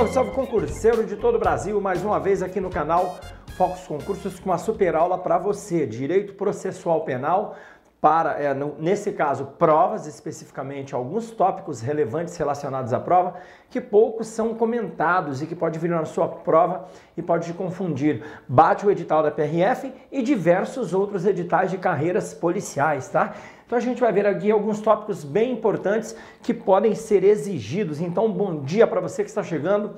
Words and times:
Salve, 0.00 0.14
salve 0.14 0.30
concurseiro 0.30 1.04
de 1.04 1.14
todo 1.14 1.34
o 1.34 1.38
Brasil, 1.38 1.78
mais 1.78 2.02
uma 2.02 2.18
vez 2.18 2.42
aqui 2.42 2.58
no 2.58 2.70
canal 2.70 3.20
Focus 3.54 3.86
Concursos 3.86 4.40
com 4.40 4.48
uma 4.48 4.56
super 4.56 4.94
aula 4.94 5.18
para 5.18 5.36
você, 5.36 5.84
Direito 5.84 6.32
Processual 6.32 7.02
Penal, 7.04 7.54
para, 8.00 8.40
é, 8.40 8.54
no, 8.54 8.76
nesse 8.78 9.12
caso, 9.12 9.44
provas, 9.58 10.06
especificamente 10.06 10.94
alguns 10.94 11.30
tópicos 11.30 11.82
relevantes 11.82 12.34
relacionados 12.38 12.94
à 12.94 12.98
prova, 12.98 13.34
que 13.68 13.78
poucos 13.78 14.28
são 14.28 14.54
comentados 14.54 15.42
e 15.42 15.46
que 15.46 15.54
pode 15.54 15.78
vir 15.78 15.90
na 15.90 16.06
sua 16.06 16.26
prova 16.26 16.86
e 17.14 17.20
pode 17.20 17.48
te 17.48 17.52
confundir. 17.52 18.24
Bate 18.48 18.86
o 18.86 18.90
edital 18.90 19.22
da 19.22 19.30
PRF 19.30 19.92
e 20.10 20.22
diversos 20.22 20.94
outros 20.94 21.26
editais 21.26 21.70
de 21.70 21.76
carreiras 21.76 22.32
policiais, 22.32 23.06
tá? 23.08 23.34
Então 23.70 23.78
a 23.78 23.82
gente 23.82 24.00
vai 24.00 24.12
ver 24.12 24.26
aqui 24.26 24.50
alguns 24.50 24.80
tópicos 24.80 25.22
bem 25.22 25.52
importantes 25.52 26.16
que 26.42 26.52
podem 26.52 26.92
ser 26.92 27.22
exigidos. 27.22 28.00
Então, 28.00 28.28
bom 28.28 28.64
dia 28.64 28.84
para 28.84 29.00
você 29.00 29.22
que 29.22 29.28
está 29.28 29.44
chegando. 29.44 29.92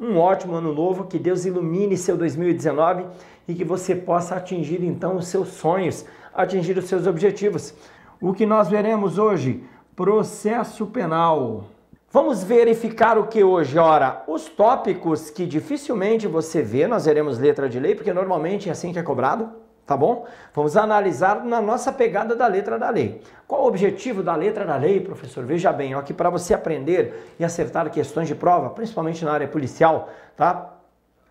Um 0.00 0.16
ótimo 0.16 0.54
ano 0.54 0.72
novo, 0.72 1.04
que 1.04 1.18
Deus 1.18 1.44
ilumine 1.44 1.94
seu 1.94 2.16
2019 2.16 3.04
e 3.46 3.52
que 3.52 3.64
você 3.64 3.94
possa 3.94 4.36
atingir 4.36 4.82
então 4.82 5.16
os 5.16 5.26
seus 5.26 5.48
sonhos, 5.48 6.06
atingir 6.32 6.78
os 6.78 6.86
seus 6.86 7.06
objetivos. 7.06 7.74
O 8.18 8.32
que 8.32 8.46
nós 8.46 8.68
veremos 8.68 9.18
hoje? 9.18 9.62
Processo 9.94 10.86
penal. 10.86 11.64
Vamos 12.10 12.42
verificar 12.42 13.18
o 13.18 13.26
que 13.26 13.44
hoje? 13.44 13.78
Ora, 13.78 14.24
os 14.26 14.48
tópicos 14.48 15.28
que 15.28 15.44
dificilmente 15.44 16.26
você 16.26 16.62
vê, 16.62 16.86
nós 16.86 17.04
veremos 17.04 17.38
letra 17.38 17.68
de 17.68 17.78
lei, 17.78 17.94
porque 17.94 18.10
normalmente 18.10 18.70
é 18.70 18.72
assim 18.72 18.90
que 18.90 18.98
é 18.98 19.02
cobrado 19.02 19.67
tá 19.88 19.96
bom? 19.96 20.26
Vamos 20.52 20.76
analisar 20.76 21.42
na 21.46 21.62
nossa 21.62 21.90
pegada 21.90 22.36
da 22.36 22.46
letra 22.46 22.78
da 22.78 22.90
lei. 22.90 23.22
Qual 23.46 23.62
o 23.62 23.66
objetivo 23.66 24.22
da 24.22 24.36
letra 24.36 24.66
da 24.66 24.76
lei, 24.76 25.00
professor? 25.00 25.46
Veja 25.46 25.72
bem, 25.72 25.94
ó, 25.94 26.02
que 26.02 26.12
para 26.12 26.28
você 26.28 26.52
aprender 26.52 27.34
e 27.40 27.44
acertar 27.44 27.90
questões 27.90 28.28
de 28.28 28.34
prova, 28.34 28.68
principalmente 28.68 29.24
na 29.24 29.32
área 29.32 29.48
policial, 29.48 30.10
tá? 30.36 30.74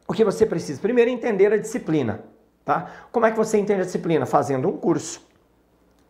O 0.07 0.13
que 0.13 0.23
você 0.23 0.43
precisa? 0.43 0.81
Primeiro, 0.81 1.11
entender 1.11 1.53
a 1.53 1.57
disciplina, 1.57 2.21
tá? 2.65 2.87
Como 3.11 3.27
é 3.27 3.31
que 3.31 3.37
você 3.37 3.59
entende 3.59 3.81
a 3.81 3.85
disciplina? 3.85 4.25
Fazendo 4.25 4.67
um 4.67 4.75
curso, 4.75 5.21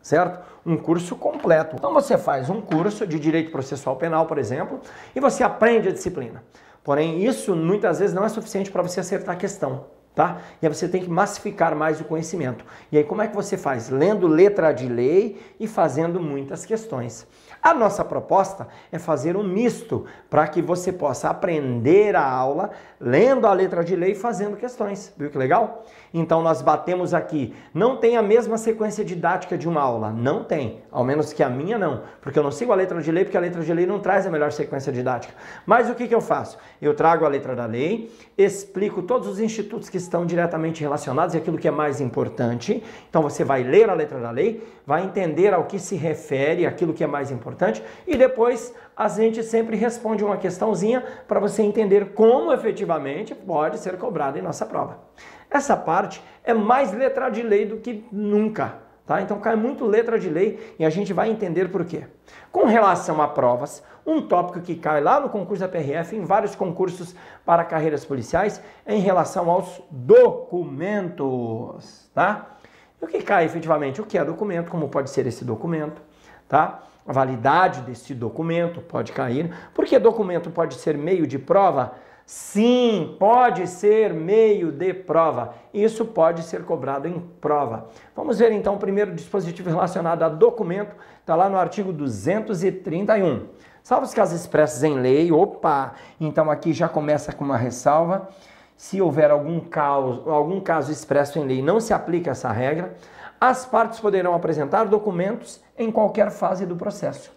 certo? 0.00 0.40
Um 0.64 0.78
curso 0.78 1.16
completo. 1.16 1.76
Então 1.76 1.92
você 1.92 2.16
faz 2.16 2.48
um 2.48 2.62
curso 2.62 3.06
de 3.06 3.20
direito 3.20 3.50
processual 3.50 3.96
penal, 3.96 4.24
por 4.24 4.38
exemplo, 4.38 4.80
e 5.14 5.20
você 5.20 5.44
aprende 5.44 5.90
a 5.90 5.92
disciplina. 5.92 6.42
Porém, 6.82 7.22
isso 7.22 7.54
muitas 7.54 7.98
vezes 7.98 8.14
não 8.14 8.24
é 8.24 8.28
suficiente 8.30 8.70
para 8.70 8.80
você 8.80 9.00
acertar 9.00 9.34
a 9.34 9.38
questão 9.38 9.97
tá? 10.18 10.38
E 10.60 10.66
aí 10.66 10.74
você 10.74 10.88
tem 10.88 11.00
que 11.00 11.08
massificar 11.08 11.76
mais 11.76 12.00
o 12.00 12.04
conhecimento. 12.04 12.64
E 12.90 12.98
aí 12.98 13.04
como 13.04 13.22
é 13.22 13.28
que 13.28 13.36
você 13.36 13.56
faz? 13.56 13.88
Lendo 13.88 14.26
letra 14.26 14.72
de 14.72 14.88
lei 14.88 15.40
e 15.60 15.68
fazendo 15.68 16.18
muitas 16.18 16.66
questões. 16.66 17.24
A 17.62 17.72
nossa 17.72 18.04
proposta 18.04 18.66
é 18.90 18.98
fazer 18.98 19.36
um 19.36 19.44
misto 19.44 20.06
para 20.28 20.46
que 20.48 20.60
você 20.60 20.92
possa 20.92 21.28
aprender 21.28 22.16
a 22.16 22.28
aula 22.28 22.70
lendo 23.00 23.46
a 23.46 23.52
letra 23.52 23.84
de 23.84 23.94
lei 23.94 24.12
e 24.12 24.14
fazendo 24.14 24.56
questões. 24.56 25.12
Viu 25.16 25.30
que 25.30 25.38
legal? 25.38 25.84
Então 26.12 26.42
nós 26.42 26.62
batemos 26.62 27.12
aqui. 27.14 27.54
Não 27.74 27.96
tem 27.96 28.16
a 28.16 28.22
mesma 28.22 28.56
sequência 28.56 29.04
didática 29.04 29.58
de 29.58 29.68
uma 29.68 29.80
aula. 29.80 30.10
Não 30.10 30.44
tem. 30.44 30.82
Ao 30.90 31.04
menos 31.04 31.32
que 31.32 31.42
a 31.42 31.50
minha 31.50 31.78
não. 31.78 32.02
Porque 32.20 32.38
eu 32.38 32.42
não 32.42 32.50
sigo 32.50 32.72
a 32.72 32.76
letra 32.76 33.00
de 33.00 33.12
lei, 33.12 33.24
porque 33.24 33.36
a 33.36 33.40
letra 33.40 33.62
de 33.62 33.72
lei 33.72 33.86
não 33.86 34.00
traz 34.00 34.26
a 34.26 34.30
melhor 34.30 34.52
sequência 34.52 34.92
didática. 34.92 35.34
Mas 35.66 35.90
o 35.90 35.94
que, 35.94 36.08
que 36.08 36.14
eu 36.14 36.20
faço? 36.20 36.58
Eu 36.80 36.94
trago 36.94 37.24
a 37.24 37.28
letra 37.28 37.54
da 37.54 37.66
lei, 37.66 38.10
explico 38.36 39.02
todos 39.02 39.28
os 39.28 39.40
institutos 39.40 39.88
que 39.88 39.96
estão 40.08 40.26
diretamente 40.26 40.80
relacionados 40.80 41.34
e 41.34 41.38
aquilo 41.38 41.58
que 41.58 41.68
é 41.68 41.70
mais 41.70 42.00
importante. 42.00 42.82
Então 43.08 43.22
você 43.22 43.44
vai 43.44 43.62
ler 43.62 43.88
a 43.88 43.94
letra 43.94 44.18
da 44.18 44.30
lei, 44.30 44.66
vai 44.84 45.04
entender 45.04 45.54
ao 45.54 45.64
que 45.64 45.78
se 45.78 45.94
refere, 45.94 46.66
aquilo 46.66 46.92
que 46.92 47.04
é 47.04 47.06
mais 47.06 47.30
importante. 47.30 47.82
E 48.06 48.16
depois 48.16 48.74
a 48.96 49.06
gente 49.08 49.42
sempre 49.42 49.76
responde 49.76 50.24
uma 50.24 50.36
questãozinha 50.36 51.04
para 51.28 51.38
você 51.38 51.62
entender 51.62 52.12
como 52.14 52.52
efetivamente 52.52 53.34
pode 53.34 53.78
ser 53.78 53.96
cobrado 53.96 54.38
em 54.38 54.42
nossa 54.42 54.66
prova. 54.66 54.98
Essa 55.50 55.76
parte 55.76 56.22
é 56.42 56.52
mais 56.52 56.92
letra 56.92 57.28
de 57.30 57.42
lei 57.42 57.64
do 57.64 57.76
que 57.76 58.04
nunca. 58.10 58.88
Tá? 59.06 59.22
Então 59.22 59.40
cai 59.40 59.56
muito 59.56 59.86
letra 59.86 60.18
de 60.18 60.28
lei 60.28 60.74
e 60.78 60.84
a 60.84 60.90
gente 60.90 61.14
vai 61.14 61.30
entender 61.30 61.70
por 61.70 61.84
quê. 61.84 62.04
Com 62.52 62.66
relação 62.66 63.22
a 63.22 63.28
provas, 63.28 63.82
um 64.08 64.22
tópico 64.22 64.62
que 64.62 64.74
cai 64.74 65.02
lá 65.02 65.20
no 65.20 65.28
concurso 65.28 65.60
da 65.60 65.68
PRF, 65.68 66.16
em 66.16 66.24
vários 66.24 66.54
concursos 66.54 67.14
para 67.44 67.62
carreiras 67.62 68.06
policiais, 68.06 68.62
em 68.86 69.00
relação 69.00 69.50
aos 69.50 69.82
documentos. 69.90 71.28
Tá? 72.14 72.56
E 73.00 73.04
o 73.04 73.08
que 73.08 73.20
cai 73.22 73.44
efetivamente? 73.44 74.00
O 74.00 74.06
que 74.06 74.16
é 74.16 74.24
documento? 74.24 74.70
Como 74.70 74.88
pode 74.88 75.10
ser 75.10 75.26
esse 75.26 75.44
documento? 75.44 76.00
Tá? 76.48 76.84
A 77.06 77.12
validade 77.12 77.82
desse 77.82 78.14
documento 78.14 78.80
pode 78.80 79.12
cair. 79.12 79.54
Porque 79.74 79.98
documento 79.98 80.50
pode 80.50 80.76
ser 80.76 80.96
meio 80.96 81.26
de 81.26 81.38
prova? 81.38 81.92
Sim, 82.24 83.16
pode 83.18 83.66
ser 83.66 84.12
meio 84.12 84.70
de 84.70 84.92
prova. 84.92 85.54
Isso 85.72 86.04
pode 86.04 86.42
ser 86.42 86.62
cobrado 86.64 87.08
em 87.08 87.20
prova. 87.40 87.88
Vamos 88.14 88.38
ver 88.38 88.52
então 88.52 88.74
o 88.74 88.78
primeiro 88.78 89.14
dispositivo 89.14 89.70
relacionado 89.70 90.22
a 90.22 90.28
documento, 90.28 90.94
está 91.20 91.34
lá 91.34 91.48
no 91.48 91.56
artigo 91.56 91.90
231. 91.90 93.46
Salvo 93.88 94.04
os 94.04 94.12
casos 94.12 94.38
expressos 94.38 94.82
em 94.82 95.00
lei, 95.00 95.32
opa, 95.32 95.94
então 96.20 96.50
aqui 96.50 96.74
já 96.74 96.90
começa 96.90 97.32
com 97.32 97.42
uma 97.42 97.56
ressalva. 97.56 98.28
Se 98.76 99.00
houver 99.00 99.30
algum 99.30 99.60
caso, 99.60 100.28
algum 100.28 100.60
caso 100.60 100.92
expresso 100.92 101.38
em 101.38 101.46
lei, 101.46 101.62
não 101.62 101.80
se 101.80 101.94
aplica 101.94 102.32
essa 102.32 102.52
regra. 102.52 102.94
As 103.40 103.64
partes 103.64 103.98
poderão 103.98 104.34
apresentar 104.34 104.84
documentos 104.84 105.62
em 105.78 105.90
qualquer 105.90 106.30
fase 106.30 106.66
do 106.66 106.76
processo. 106.76 107.32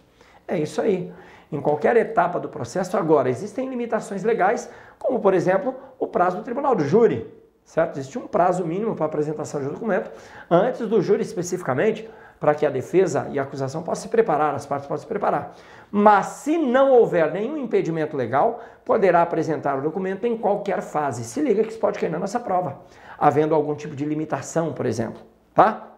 É 0.46 0.58
isso 0.58 0.82
aí. 0.82 1.10
Em 1.50 1.58
qualquer 1.58 1.96
etapa 1.96 2.38
do 2.38 2.50
processo, 2.50 2.98
agora, 2.98 3.30
existem 3.30 3.70
limitações 3.70 4.22
legais, 4.22 4.68
como, 4.98 5.20
por 5.20 5.32
exemplo, 5.32 5.74
o 5.98 6.06
prazo 6.06 6.36
do 6.36 6.42
tribunal 6.42 6.76
do 6.76 6.84
júri. 6.84 7.32
Certo? 7.64 7.98
Existe 7.98 8.18
um 8.18 8.26
prazo 8.26 8.62
mínimo 8.66 8.94
para 8.94 9.06
apresentação 9.06 9.58
de 9.62 9.70
documento, 9.70 10.10
antes 10.50 10.86
do 10.86 11.00
júri 11.00 11.22
especificamente, 11.22 12.10
para 12.42 12.56
que 12.56 12.66
a 12.66 12.70
defesa 12.70 13.28
e 13.30 13.38
a 13.38 13.42
acusação 13.44 13.84
possam 13.84 14.02
se 14.02 14.08
preparar, 14.08 14.52
as 14.52 14.66
partes 14.66 14.88
possam 14.88 15.02
se 15.02 15.06
preparar. 15.06 15.54
Mas 15.92 16.26
se 16.26 16.58
não 16.58 16.90
houver 16.90 17.30
nenhum 17.30 17.56
impedimento 17.56 18.16
legal, 18.16 18.60
poderá 18.84 19.22
apresentar 19.22 19.78
o 19.78 19.80
documento 19.80 20.26
em 20.26 20.36
qualquer 20.36 20.82
fase. 20.82 21.22
Se 21.22 21.40
liga 21.40 21.62
que 21.62 21.68
isso 21.68 21.78
pode 21.78 22.00
cair 22.00 22.10
na 22.10 22.18
nossa 22.18 22.40
prova, 22.40 22.80
havendo 23.16 23.54
algum 23.54 23.76
tipo 23.76 23.94
de 23.94 24.04
limitação, 24.04 24.72
por 24.72 24.86
exemplo. 24.86 25.22
Tá? 25.54 25.90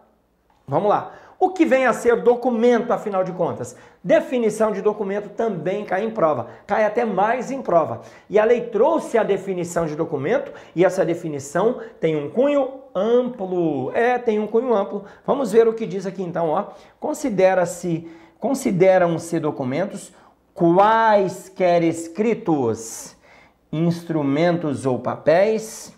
Vamos 0.67 0.87
lá. 0.87 1.13
O 1.39 1.49
que 1.49 1.65
vem 1.65 1.87
a 1.87 1.93
ser 1.93 2.21
documento, 2.21 2.93
afinal 2.93 3.23
de 3.23 3.31
contas? 3.31 3.75
Definição 4.03 4.71
de 4.71 4.83
documento 4.83 5.29
também 5.29 5.83
cai 5.83 6.03
em 6.03 6.11
prova, 6.11 6.49
cai 6.67 6.85
até 6.85 7.03
mais 7.03 7.49
em 7.49 7.59
prova. 7.59 8.01
E 8.29 8.37
a 8.37 8.45
lei 8.45 8.67
trouxe 8.67 9.17
a 9.17 9.23
definição 9.23 9.87
de 9.87 9.95
documento 9.95 10.51
e 10.75 10.85
essa 10.85 11.03
definição 11.03 11.79
tem 11.99 12.15
um 12.15 12.29
cunho 12.29 12.84
amplo. 12.95 13.91
É, 13.93 14.17
tem 14.17 14.39
um 14.39 14.47
cunho 14.47 14.73
amplo. 14.73 15.03
Vamos 15.25 15.51
ver 15.51 15.67
o 15.67 15.73
que 15.73 15.85
diz 15.85 16.05
aqui 16.05 16.23
então, 16.23 16.49
ó. 16.49 16.67
Considera-se, 16.99 18.07
consideram-se 18.39 19.39
documentos 19.39 20.13
quaisquer 20.53 21.83
escritos, 21.83 23.13
instrumentos 23.71 24.85
ou 24.85 24.97
papéis 24.97 25.93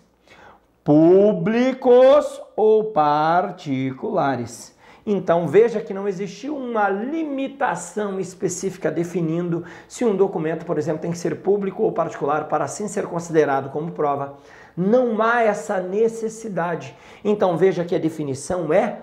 públicos 0.82 2.40
ou 2.56 2.84
particulares. 2.84 4.76
Então 5.06 5.46
veja 5.46 5.80
que 5.80 5.94
não 5.94 6.08
existiu 6.08 6.56
uma 6.56 6.88
limitação 6.88 8.18
específica 8.18 8.90
definindo 8.90 9.64
se 9.86 10.04
um 10.04 10.16
documento, 10.16 10.66
por 10.66 10.76
exemplo, 10.76 11.02
tem 11.02 11.12
que 11.12 11.18
ser 11.18 11.36
público 11.36 11.82
ou 11.82 11.92
particular 11.92 12.48
para 12.48 12.64
assim 12.64 12.88
ser 12.88 13.06
considerado 13.06 13.70
como 13.70 13.92
prova. 13.92 14.38
Não 14.78 15.20
há 15.20 15.42
essa 15.42 15.80
necessidade. 15.80 16.96
Então 17.24 17.56
veja 17.56 17.84
que 17.84 17.96
a 17.96 17.98
definição 17.98 18.72
é 18.72 19.00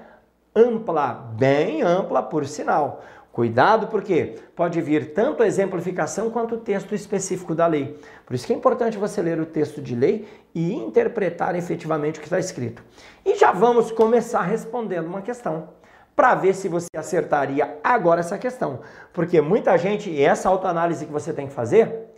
ampla, 0.55 1.13
bem 1.37 1.81
ampla 1.81 2.23
por 2.23 2.45
sinal. 2.45 3.03
Cuidado 3.29 3.87
porque 3.87 4.35
pode 4.55 4.79
vir 4.79 5.13
tanto 5.13 5.43
a 5.43 5.45
exemplificação 5.45 6.29
quanto 6.29 6.55
o 6.55 6.59
texto 6.59 6.95
específico 6.95 7.53
da 7.53 7.67
lei. 7.67 7.99
Por 8.25 8.33
isso 8.33 8.47
que 8.47 8.53
é 8.53 8.55
importante 8.55 8.97
você 8.97 9.21
ler 9.21 9.37
o 9.41 9.45
texto 9.45 9.81
de 9.81 9.93
lei 9.93 10.25
e 10.53 10.73
interpretar 10.73 11.53
efetivamente 11.53 12.19
o 12.19 12.21
que 12.21 12.27
está 12.27 12.39
escrito. 12.39 12.81
E 13.25 13.35
já 13.35 13.51
vamos 13.51 13.91
começar 13.91 14.43
respondendo 14.43 15.07
uma 15.07 15.21
questão 15.21 15.67
para 16.15 16.33
ver 16.35 16.55
se 16.55 16.69
você 16.69 16.87
acertaria 16.95 17.77
agora 17.83 18.21
essa 18.21 18.37
questão. 18.37 18.79
Porque 19.11 19.41
muita 19.41 19.77
gente, 19.77 20.09
e 20.09 20.23
essa 20.23 20.47
autoanálise 20.47 21.05
que 21.05 21.11
você 21.11 21.33
tem 21.33 21.47
que 21.47 21.53
fazer, 21.53 22.14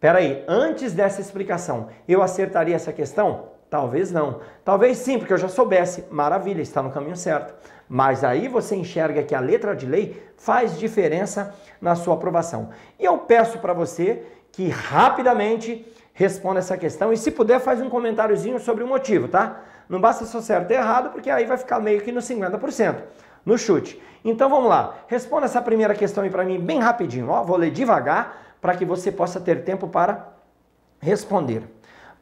peraí, 0.00 0.44
antes 0.48 0.92
dessa 0.92 1.20
explicação, 1.20 1.88
eu 2.08 2.22
acertaria 2.22 2.74
essa 2.74 2.92
questão? 2.92 3.50
Talvez 3.70 4.10
não. 4.10 4.40
Talvez 4.64 4.98
sim, 4.98 5.18
porque 5.18 5.32
eu 5.32 5.38
já 5.38 5.48
soubesse. 5.48 6.04
Maravilha, 6.10 6.60
está 6.60 6.82
no 6.82 6.90
caminho 6.90 7.16
certo. 7.16 7.54
Mas 7.88 8.24
aí 8.24 8.48
você 8.48 8.74
enxerga 8.74 9.22
que 9.22 9.34
a 9.34 9.40
letra 9.40 9.74
de 9.74 9.86
lei 9.86 10.20
faz 10.36 10.78
diferença 10.78 11.54
na 11.80 11.94
sua 11.94 12.14
aprovação. 12.14 12.70
E 12.98 13.04
eu 13.04 13.18
peço 13.18 13.58
para 13.58 13.72
você 13.72 14.24
que 14.50 14.68
rapidamente 14.68 15.86
responda 16.12 16.58
essa 16.58 16.76
questão 16.76 17.12
e 17.12 17.16
se 17.16 17.30
puder 17.30 17.60
faz 17.60 17.80
um 17.80 17.88
comentáriozinho 17.88 18.58
sobre 18.58 18.82
o 18.82 18.86
motivo, 18.86 19.28
tá? 19.28 19.60
Não 19.88 20.00
basta 20.00 20.24
só 20.24 20.40
certo 20.40 20.70
e 20.70 20.74
errado, 20.74 21.10
porque 21.10 21.30
aí 21.30 21.46
vai 21.46 21.56
ficar 21.56 21.80
meio 21.80 22.00
que 22.00 22.12
no 22.12 22.20
50%, 22.20 22.96
no 23.44 23.56
chute. 23.56 24.00
Então 24.24 24.48
vamos 24.48 24.68
lá. 24.68 24.96
Responda 25.06 25.46
essa 25.46 25.62
primeira 25.62 25.94
questão 25.94 26.22
aí 26.22 26.30
para 26.30 26.44
mim 26.44 26.60
bem 26.60 26.78
rapidinho, 26.78 27.28
ó. 27.28 27.42
Vou 27.42 27.56
ler 27.56 27.70
devagar 27.70 28.49
para 28.60 28.76
que 28.76 28.84
você 28.84 29.10
possa 29.10 29.40
ter 29.40 29.64
tempo 29.64 29.88
para 29.88 30.28
responder. 31.00 31.64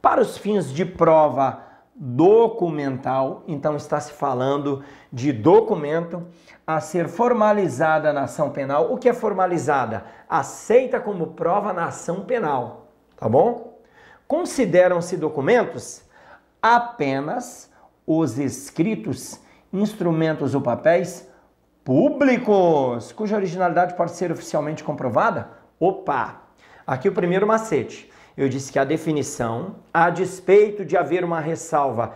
Para 0.00 0.20
os 0.20 0.38
fins 0.38 0.72
de 0.72 0.84
prova 0.84 1.64
documental, 1.94 3.42
então 3.48 3.74
está 3.74 3.98
se 3.98 4.12
falando 4.12 4.84
de 5.12 5.32
documento 5.32 6.26
a 6.64 6.80
ser 6.80 7.08
formalizada 7.08 8.12
na 8.12 8.22
ação 8.22 8.50
penal. 8.50 8.92
O 8.92 8.98
que 8.98 9.08
é 9.08 9.12
formalizada? 9.12 10.04
Aceita 10.28 11.00
como 11.00 11.28
prova 11.28 11.72
na 11.72 11.86
ação 11.86 12.20
penal, 12.20 12.86
tá 13.16 13.28
bom? 13.28 13.80
Consideram-se 14.28 15.16
documentos 15.16 16.02
apenas 16.62 17.72
os 18.06 18.38
escritos, 18.38 19.40
instrumentos 19.72 20.54
ou 20.54 20.60
papéis 20.60 21.28
públicos, 21.84 23.10
cuja 23.12 23.36
originalidade 23.36 23.94
pode 23.94 24.12
ser 24.12 24.30
oficialmente 24.30 24.84
comprovada? 24.84 25.57
Opa! 25.78 26.42
Aqui 26.86 27.08
o 27.08 27.12
primeiro 27.12 27.46
macete 27.46 28.10
eu 28.38 28.48
disse 28.48 28.70
que 28.70 28.78
a 28.78 28.84
definição, 28.84 29.74
a 29.92 30.08
despeito 30.10 30.84
de 30.84 30.96
haver 30.96 31.24
uma 31.24 31.40
ressalva 31.40 32.14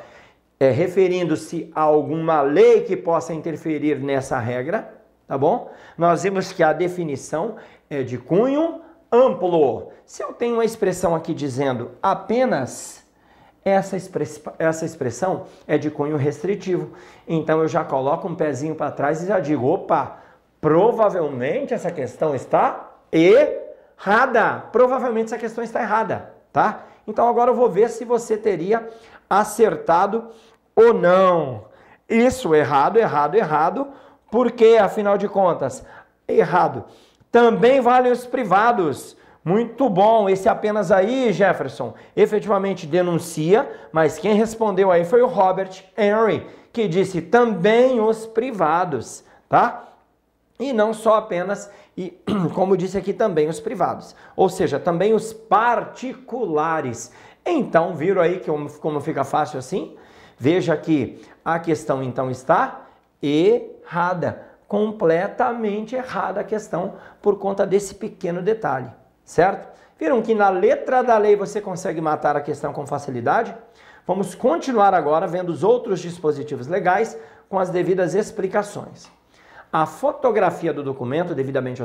é, 0.61 0.71
referindo-se 0.71 1.69
a 1.75 1.81
alguma 1.81 2.43
lei 2.43 2.83
que 2.83 2.97
possa 2.97 3.35
interferir 3.35 3.99
nessa 3.99 4.39
regra, 4.39 5.03
tá 5.27 5.37
bom? 5.37 5.69
Nós 5.99 6.23
vimos 6.23 6.53
que 6.53 6.63
a 6.63 6.73
definição 6.73 7.57
é 7.91 8.05
de 8.05 8.19
cunho 8.19 8.83
amplo. 9.11 9.91
Se 10.07 10.23
eu 10.23 10.33
tenho 10.33 10.55
uma 10.55 10.65
expressão 10.65 11.13
aqui 11.13 11.35
dizendo 11.35 11.91
apenas, 12.01 13.05
essa, 13.65 13.97
express, 13.97 14.41
essa 14.61 14.85
expressão 14.85 15.47
é 15.67 15.77
de 15.77 15.91
cunho 15.91 16.17
restritivo. 16.17 16.93
Então 17.27 17.61
eu 17.61 17.67
já 17.67 17.83
coloco 17.83 18.29
um 18.29 18.37
pezinho 18.37 18.77
para 18.77 18.93
trás 18.93 19.25
e 19.25 19.27
já 19.27 19.41
digo, 19.41 19.67
opa, 19.67 20.19
provavelmente 20.61 21.75
essa 21.75 21.91
questão 21.91 22.33
está 22.33 22.92
errada. 23.13 24.65
Provavelmente 24.73 25.27
essa 25.27 25.39
questão 25.39 25.63
está 25.63 25.83
errada, 25.83 26.33
tá? 26.53 26.87
Então 27.07 27.29
agora 27.29 27.51
eu 27.51 27.55
vou 27.55 27.69
ver 27.69 27.91
se 27.91 28.05
você 28.05 28.37
teria 28.37 28.89
acertado 29.29 30.29
ou 30.75 30.95
não. 30.95 31.67
Isso, 32.09 32.55
errado, 32.55 32.99
errado, 32.99 33.35
errado, 33.35 33.89
porque 34.31 34.79
afinal 34.81 35.19
de 35.19 35.29
contas, 35.29 35.85
errado. 36.27 36.85
Também 37.31 37.81
vale 37.81 38.11
os 38.11 38.27
privados. 38.27 39.17
Muito 39.45 39.89
bom, 39.89 40.29
esse 40.29 40.49
apenas 40.49 40.93
aí, 40.93 41.33
Jefferson, 41.33 41.95
efetivamente 42.15 42.87
denuncia, 42.87 43.69
mas 43.91 44.17
quem 44.17 44.35
respondeu 44.35 44.93
aí 44.93 45.05
foi 45.05 45.21
o 45.21 45.27
Robert 45.27 45.83
Henry, 45.99 46.47
que 46.73 46.87
disse 46.87 47.21
também 47.21 48.01
os 48.01 48.25
privados, 48.25 49.25
tá? 49.49 49.89
E 50.61 50.73
não 50.73 50.95
só 50.95 51.17
apenas 51.17 51.69
e, 51.97 52.19
como 52.55 52.77
disse 52.77 52.97
aqui, 52.97 53.13
também 53.13 53.49
os 53.49 53.61
privados, 53.61 54.15
ou 54.37 54.49
seja, 54.49 54.79
também 54.79 55.15
os 55.15 55.33
particulares. 55.33 57.13
Então, 57.45 57.95
viram 57.95 58.23
aí 58.23 58.41
que 58.41 58.51
como 58.81 59.01
fica 59.01 59.25
fácil 59.25 59.59
assim? 59.59 59.97
Veja 60.39 60.77
que 60.77 61.21
a 61.45 61.59
questão 61.59 62.03
então 62.03 62.31
está 62.31 62.83
errada, 63.23 64.47
completamente 64.67 65.95
errada 65.95 66.41
a 66.41 66.45
questão 66.45 66.95
por 67.21 67.39
conta 67.39 67.67
desse 67.67 67.95
pequeno 67.95 68.43
detalhe, 68.43 68.91
certo? 69.25 69.69
Viram 69.99 70.23
que 70.23 70.35
na 70.35 70.49
letra 70.49 71.03
da 71.03 71.17
lei 71.17 71.37
você 71.37 71.61
consegue 71.61 72.01
matar 72.01 72.37
a 72.37 72.41
questão 72.41 72.73
com 72.73 72.87
facilidade? 72.87 73.55
Vamos 74.05 74.35
continuar 74.35 74.95
agora 74.95 75.29
vendo 75.29 75.51
os 75.51 75.63
outros 75.63 76.01
dispositivos 76.01 76.67
legais 76.67 77.17
com 77.49 77.59
as 77.59 77.71
devidas 77.71 78.15
explicações. 78.15 79.09
A 79.73 79.87
fotografia 79.87 80.71
do 80.71 80.83
documento 80.83 81.35
devidamente 81.35 81.83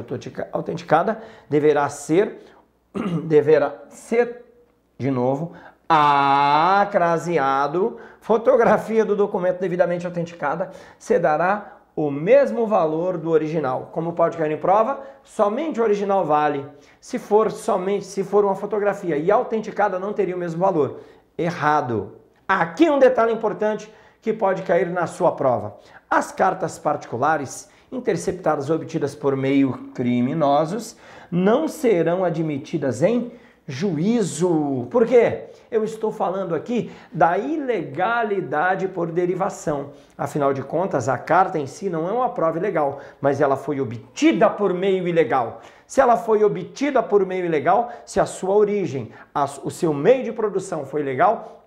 autenticada 0.52 1.24
deverá 1.50 1.88
ser, 1.88 2.40
deverá 3.24 3.84
ser, 3.88 4.44
de 4.98 5.10
novo, 5.10 5.54
acraseado. 5.88 7.98
Fotografia 8.20 9.06
do 9.06 9.16
documento 9.16 9.62
devidamente 9.62 10.06
autenticada 10.06 10.72
se 11.00 11.18
dará 11.18 11.78
o 11.96 12.12
mesmo 12.12 12.68
valor 12.68 13.18
do 13.18 13.30
original. 13.30 13.90
Como 13.94 14.12
pode 14.12 14.38
cair 14.38 14.52
em 14.52 14.58
prova? 14.58 15.00
Somente 15.24 15.80
o 15.80 15.84
original 15.84 16.26
vale. 16.26 16.66
Se 17.00 17.18
for 17.18 17.50
somente, 17.50 18.04
se 18.04 18.22
for 18.22 18.44
uma 18.44 18.56
fotografia 18.56 19.16
e 19.16 19.32
autenticada, 19.32 19.98
não 19.98 20.12
teria 20.12 20.36
o 20.36 20.40
mesmo 20.40 20.60
valor. 20.60 21.00
Errado. 21.38 22.18
Aqui 22.46 22.90
um 22.90 23.00
detalhe 23.00 23.32
importante 23.32 23.90
que 24.22 24.34
pode 24.34 24.64
cair 24.64 24.90
na 24.90 25.08
sua 25.08 25.32
prova. 25.32 25.78
As 26.10 26.34
cartas 26.34 26.78
particulares 26.78 27.70
interceptadas 27.92 28.70
obtidas 28.70 29.16
por 29.16 29.36
meio 29.36 29.74
criminosos 29.94 30.98
não 31.32 31.68
serão 31.68 32.24
admitidas 32.24 33.02
em 33.02 33.32
juízo. 33.68 34.88
Por 34.90 35.06
quê? 35.06 35.46
Eu 35.70 35.84
estou 35.84 36.12
falando 36.12 36.56
aqui 36.56 36.90
da 37.12 37.38
ilegalidade 37.38 38.88
por 38.88 39.12
derivação. 39.12 39.92
Afinal 40.18 40.54
de 40.54 40.64
contas, 40.64 41.10
a 41.10 41.18
carta 41.18 41.60
em 41.60 41.68
si 41.68 41.90
não 41.90 42.08
é 42.08 42.12
uma 42.12 42.30
prova 42.30 42.58
ilegal, 42.58 43.02
mas 43.20 43.42
ela 43.42 43.58
foi 43.58 43.82
obtida 43.82 44.50
por 44.50 44.74
meio 44.74 45.06
ilegal. 45.08 45.62
Se 45.86 46.00
ela 46.00 46.16
foi 46.16 46.44
obtida 46.44 47.04
por 47.04 47.26
meio 47.26 47.46
ilegal, 47.46 47.92
se 48.06 48.20
a 48.20 48.26
sua 48.26 48.56
origem, 48.56 49.12
a, 49.36 49.44
o 49.64 49.70
seu 49.70 49.94
meio 49.94 50.24
de 50.24 50.32
produção 50.32 50.86
foi 50.86 51.02
ilegal, 51.02 51.66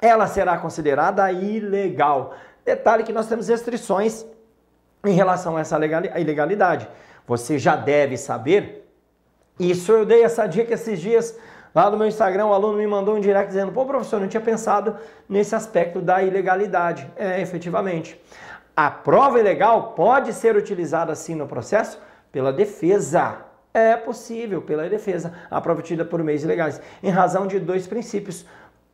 ela 0.00 0.26
será 0.26 0.58
considerada 0.58 1.30
ilegal. 1.30 2.34
Detalhe 2.64 3.04
que 3.04 3.12
nós 3.12 3.28
temos 3.28 3.48
restrições 3.48 4.26
em 5.08 5.14
relação 5.14 5.56
a 5.56 5.60
essa 5.60 5.78
ilegalidade. 6.18 6.88
Você 7.26 7.58
já 7.58 7.76
deve 7.76 8.16
saber. 8.16 8.88
Isso 9.58 9.92
eu 9.92 10.04
dei 10.04 10.22
essa 10.22 10.46
dica 10.46 10.74
esses 10.74 11.00
dias 11.00 11.36
lá 11.74 11.90
no 11.90 11.96
meu 11.96 12.06
Instagram. 12.06 12.46
O 12.46 12.52
aluno 12.52 12.78
me 12.78 12.86
mandou 12.86 13.16
um 13.16 13.20
direct 13.20 13.48
dizendo: 13.48 13.72
pô, 13.72 13.84
professor, 13.84 14.20
não 14.20 14.28
tinha 14.28 14.40
pensado 14.40 14.96
nesse 15.28 15.54
aspecto 15.54 16.00
da 16.00 16.22
ilegalidade. 16.22 17.10
É, 17.16 17.40
efetivamente. 17.40 18.20
A 18.74 18.90
prova 18.90 19.40
ilegal 19.40 19.94
pode 19.94 20.32
ser 20.32 20.54
utilizada 20.56 21.12
assim 21.12 21.34
no 21.34 21.46
processo 21.46 21.98
pela 22.30 22.52
defesa. 22.52 23.38
É 23.72 23.94
possível, 23.94 24.62
pela 24.62 24.88
defesa, 24.88 25.34
a 25.50 25.60
prova 25.60 25.80
obtida 25.80 26.02
por 26.02 26.22
meios 26.22 26.42
ilegais, 26.42 26.80
em 27.02 27.10
razão 27.10 27.46
de 27.46 27.60
dois 27.60 27.86
princípios 27.86 28.46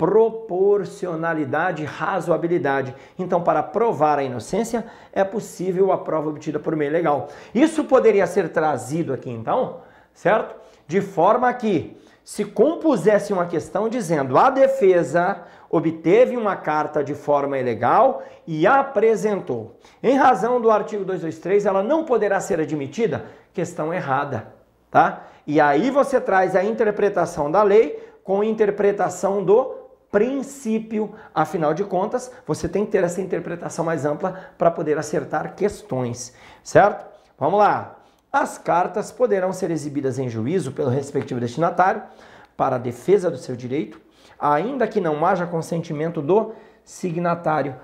proporcionalidade 0.02 1.84
e 1.84 1.86
razoabilidade. 1.86 2.92
Então, 3.16 3.40
para 3.40 3.62
provar 3.62 4.18
a 4.18 4.24
inocência, 4.24 4.84
é 5.12 5.22
possível 5.22 5.92
a 5.92 5.98
prova 5.98 6.28
obtida 6.28 6.58
por 6.58 6.74
meio 6.74 6.90
legal. 6.90 7.28
Isso 7.54 7.84
poderia 7.84 8.26
ser 8.26 8.48
trazido 8.48 9.12
aqui, 9.12 9.30
então, 9.30 9.76
certo? 10.12 10.56
De 10.88 11.00
forma 11.00 11.52
que, 11.54 11.96
se 12.24 12.44
compusesse 12.44 13.32
uma 13.32 13.46
questão 13.46 13.88
dizendo 13.88 14.36
a 14.36 14.50
defesa 14.50 15.44
obteve 15.70 16.36
uma 16.36 16.56
carta 16.56 17.02
de 17.02 17.14
forma 17.14 17.56
ilegal 17.56 18.24
e 18.44 18.66
apresentou. 18.66 19.76
Em 20.02 20.16
razão 20.16 20.60
do 20.60 20.68
artigo 20.68 21.04
223, 21.04 21.64
ela 21.64 21.82
não 21.82 22.04
poderá 22.04 22.40
ser 22.40 22.58
admitida. 22.60 23.24
Questão 23.54 23.94
errada, 23.94 24.48
tá? 24.90 25.26
E 25.46 25.60
aí 25.60 25.90
você 25.90 26.20
traz 26.20 26.56
a 26.56 26.64
interpretação 26.64 27.50
da 27.50 27.62
lei 27.62 28.12
com 28.24 28.40
a 28.40 28.46
interpretação 28.46 29.42
do 29.44 29.81
princípio, 30.12 31.14
afinal 31.34 31.72
de 31.72 31.82
contas, 31.82 32.30
você 32.46 32.68
tem 32.68 32.84
que 32.84 32.92
ter 32.92 33.02
essa 33.02 33.22
interpretação 33.22 33.82
mais 33.82 34.04
ampla 34.04 34.52
para 34.58 34.70
poder 34.70 34.98
acertar 34.98 35.56
questões, 35.56 36.34
certo? 36.62 37.06
Vamos 37.38 37.58
lá. 37.58 37.96
As 38.30 38.58
cartas 38.58 39.10
poderão 39.10 39.54
ser 39.54 39.70
exibidas 39.70 40.18
em 40.18 40.28
juízo 40.28 40.72
pelo 40.72 40.90
respectivo 40.90 41.40
destinatário 41.40 42.02
para 42.56 42.76
defesa 42.76 43.30
do 43.30 43.38
seu 43.38 43.56
direito, 43.56 43.98
ainda 44.38 44.86
que 44.86 45.00
não 45.00 45.24
haja 45.24 45.46
consentimento 45.46 46.20
do 46.20 46.52
signatário. 46.84 47.74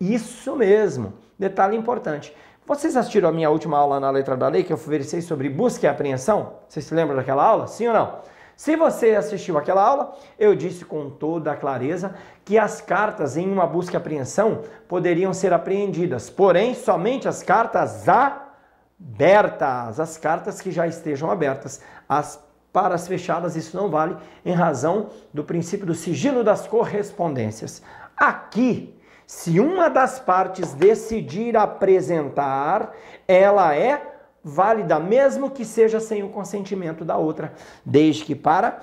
Isso 0.00 0.56
mesmo. 0.56 1.12
Detalhe 1.38 1.76
importante. 1.76 2.34
Vocês 2.66 2.96
assistiram 2.96 3.28
a 3.28 3.32
minha 3.32 3.48
última 3.48 3.78
aula 3.78 4.00
na 4.00 4.10
letra 4.10 4.36
da 4.36 4.48
lei 4.48 4.64
que 4.64 4.72
eu 4.72 4.76
ofereci 4.76 5.22
sobre 5.22 5.48
busca 5.48 5.86
e 5.86 5.88
apreensão? 5.88 6.54
Vocês 6.68 6.84
se 6.84 6.94
lembram 6.94 7.14
daquela 7.14 7.44
aula? 7.44 7.68
Sim 7.68 7.86
ou 7.88 7.94
não? 7.94 8.18
Se 8.56 8.74
você 8.74 9.14
assistiu 9.14 9.58
aquela 9.58 9.82
aula, 9.82 10.16
eu 10.38 10.56
disse 10.56 10.82
com 10.82 11.10
toda 11.10 11.52
a 11.52 11.56
clareza 11.56 12.14
que 12.42 12.56
as 12.56 12.80
cartas 12.80 13.36
em 13.36 13.52
uma 13.52 13.66
busca 13.66 13.94
e 13.94 13.96
apreensão 13.98 14.62
poderiam 14.88 15.34
ser 15.34 15.52
apreendidas, 15.52 16.30
porém 16.30 16.74
somente 16.74 17.28
as 17.28 17.42
cartas 17.42 18.08
abertas, 18.08 20.00
as 20.00 20.16
cartas 20.16 20.58
que 20.58 20.70
já 20.70 20.86
estejam 20.86 21.30
abertas. 21.30 21.82
As 22.08 22.44
para 22.72 22.94
as 22.94 23.08
fechadas 23.08 23.56
isso 23.56 23.74
não 23.74 23.88
vale 23.88 24.18
em 24.44 24.52
razão 24.52 25.08
do 25.32 25.42
princípio 25.42 25.86
do 25.86 25.94
sigilo 25.94 26.44
das 26.44 26.66
correspondências. 26.66 27.82
Aqui, 28.14 28.94
se 29.26 29.58
uma 29.58 29.88
das 29.88 30.20
partes 30.20 30.74
decidir 30.74 31.56
apresentar, 31.56 32.92
ela 33.26 33.74
é 33.74 34.15
válida, 34.48 35.00
mesmo 35.00 35.50
que 35.50 35.64
seja 35.64 35.98
sem 35.98 36.22
o 36.22 36.28
consentimento 36.28 37.04
da 37.04 37.16
outra, 37.16 37.52
desde 37.84 38.24
que 38.24 38.36
para 38.36 38.80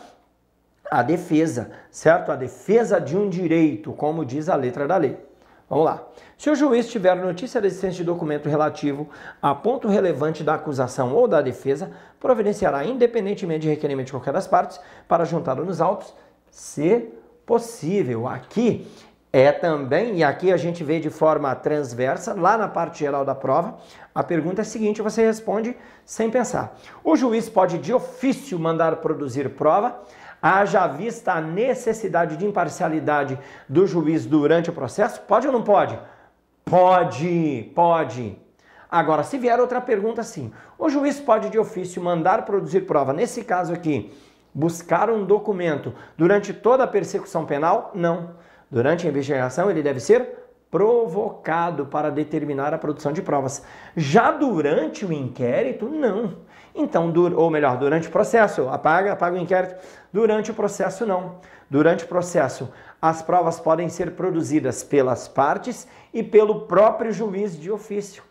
a 0.91 1.01
defesa, 1.01 1.71
certo? 1.89 2.33
A 2.33 2.35
defesa 2.35 2.99
de 2.99 3.15
um 3.15 3.29
direito, 3.29 3.93
como 3.93 4.25
diz 4.25 4.49
a 4.49 4.57
letra 4.57 4.85
da 4.85 4.97
lei. 4.97 5.17
Vamos 5.69 5.85
lá. 5.85 6.03
Se 6.37 6.49
o 6.49 6.55
juiz 6.55 6.91
tiver 6.91 7.15
notícia 7.15 7.61
da 7.61 7.67
existência 7.67 7.99
de 7.99 8.03
documento 8.03 8.49
relativo 8.49 9.07
a 9.41 9.55
ponto 9.55 9.87
relevante 9.87 10.43
da 10.43 10.55
acusação 10.55 11.15
ou 11.15 11.29
da 11.29 11.41
defesa, 11.41 11.91
providenciará, 12.19 12.83
independentemente 12.83 13.61
de 13.61 13.69
requerimento 13.69 14.07
de 14.07 14.11
qualquer 14.11 14.33
das 14.33 14.45
partes, 14.45 14.81
para 15.07 15.23
juntá-lo 15.23 15.63
nos 15.63 15.79
autos 15.79 16.13
se 16.51 17.09
possível. 17.45 18.27
Aqui 18.27 18.85
é 19.35 19.51
também, 19.51 20.17
e 20.17 20.23
aqui 20.23 20.53
a 20.53 20.57
gente 20.57 20.83
vê 20.83 20.99
de 20.99 21.09
forma 21.09 21.55
transversa, 21.55 22.35
lá 22.35 22.55
na 22.55 22.67
parte 22.67 22.99
geral 22.99 23.25
da 23.25 23.33
prova, 23.33 23.79
a 24.13 24.23
pergunta 24.23 24.61
é 24.61 24.63
a 24.63 24.65
seguinte, 24.65 25.01
você 25.01 25.25
responde 25.25 25.75
sem 26.05 26.29
pensar. 26.29 26.77
O 27.03 27.15
juiz 27.15 27.49
pode 27.49 27.79
de 27.79 27.91
ofício 27.91 28.59
mandar 28.59 28.97
produzir 28.97 29.49
prova, 29.55 29.99
haja 30.39 30.85
vista 30.85 31.33
a 31.33 31.41
necessidade 31.41 32.37
de 32.37 32.45
imparcialidade 32.45 33.39
do 33.67 33.87
juiz 33.87 34.23
durante 34.27 34.69
o 34.69 34.73
processo? 34.73 35.19
Pode 35.21 35.47
ou 35.47 35.53
não 35.53 35.63
pode? 35.63 35.97
Pode, 36.63 37.71
pode. 37.73 38.37
Agora, 38.87 39.23
se 39.23 39.39
vier 39.39 39.59
outra 39.59 39.81
pergunta 39.81 40.21
assim, 40.21 40.53
o 40.77 40.89
juiz 40.89 41.19
pode 41.19 41.49
de 41.49 41.57
ofício 41.57 41.99
mandar 42.03 42.45
produzir 42.45 42.81
prova, 42.81 43.11
nesse 43.11 43.43
caso 43.43 43.73
aqui, 43.73 44.13
buscar 44.53 45.09
um 45.09 45.25
documento 45.25 45.91
durante 46.15 46.53
toda 46.53 46.83
a 46.83 46.87
persecução 46.87 47.47
penal? 47.47 47.91
Não. 47.95 48.35
Durante 48.73 49.05
a 49.05 49.09
investigação, 49.11 49.69
ele 49.69 49.83
deve 49.83 49.99
ser 49.99 50.29
provocado 50.71 51.85
para 51.85 52.09
determinar 52.09 52.73
a 52.73 52.77
produção 52.79 53.13
de 53.13 53.21
provas. 53.21 53.63
Já 53.95 54.31
durante 54.31 55.05
o 55.05 55.13
inquérito, 55.13 55.87
não. 55.87 56.37
Então, 56.73 57.13
ou 57.35 57.51
melhor, 57.51 57.77
durante 57.77 58.07
o 58.07 58.11
processo, 58.11 58.67
apaga, 58.69 59.13
apaga 59.13 59.37
o 59.37 59.39
inquérito. 59.39 59.75
Durante 60.11 60.49
o 60.49 60.55
processo, 60.55 61.05
não. 61.05 61.35
Durante 61.69 62.05
o 62.05 62.07
processo, 62.07 62.67
as 62.99 63.21
provas 63.21 63.59
podem 63.59 63.89
ser 63.89 64.15
produzidas 64.15 64.81
pelas 64.83 65.27
partes 65.27 65.87
e 66.11 66.23
pelo 66.23 66.61
próprio 66.61 67.13
juiz 67.13 67.55
de 67.55 67.69
ofício. 67.69 68.23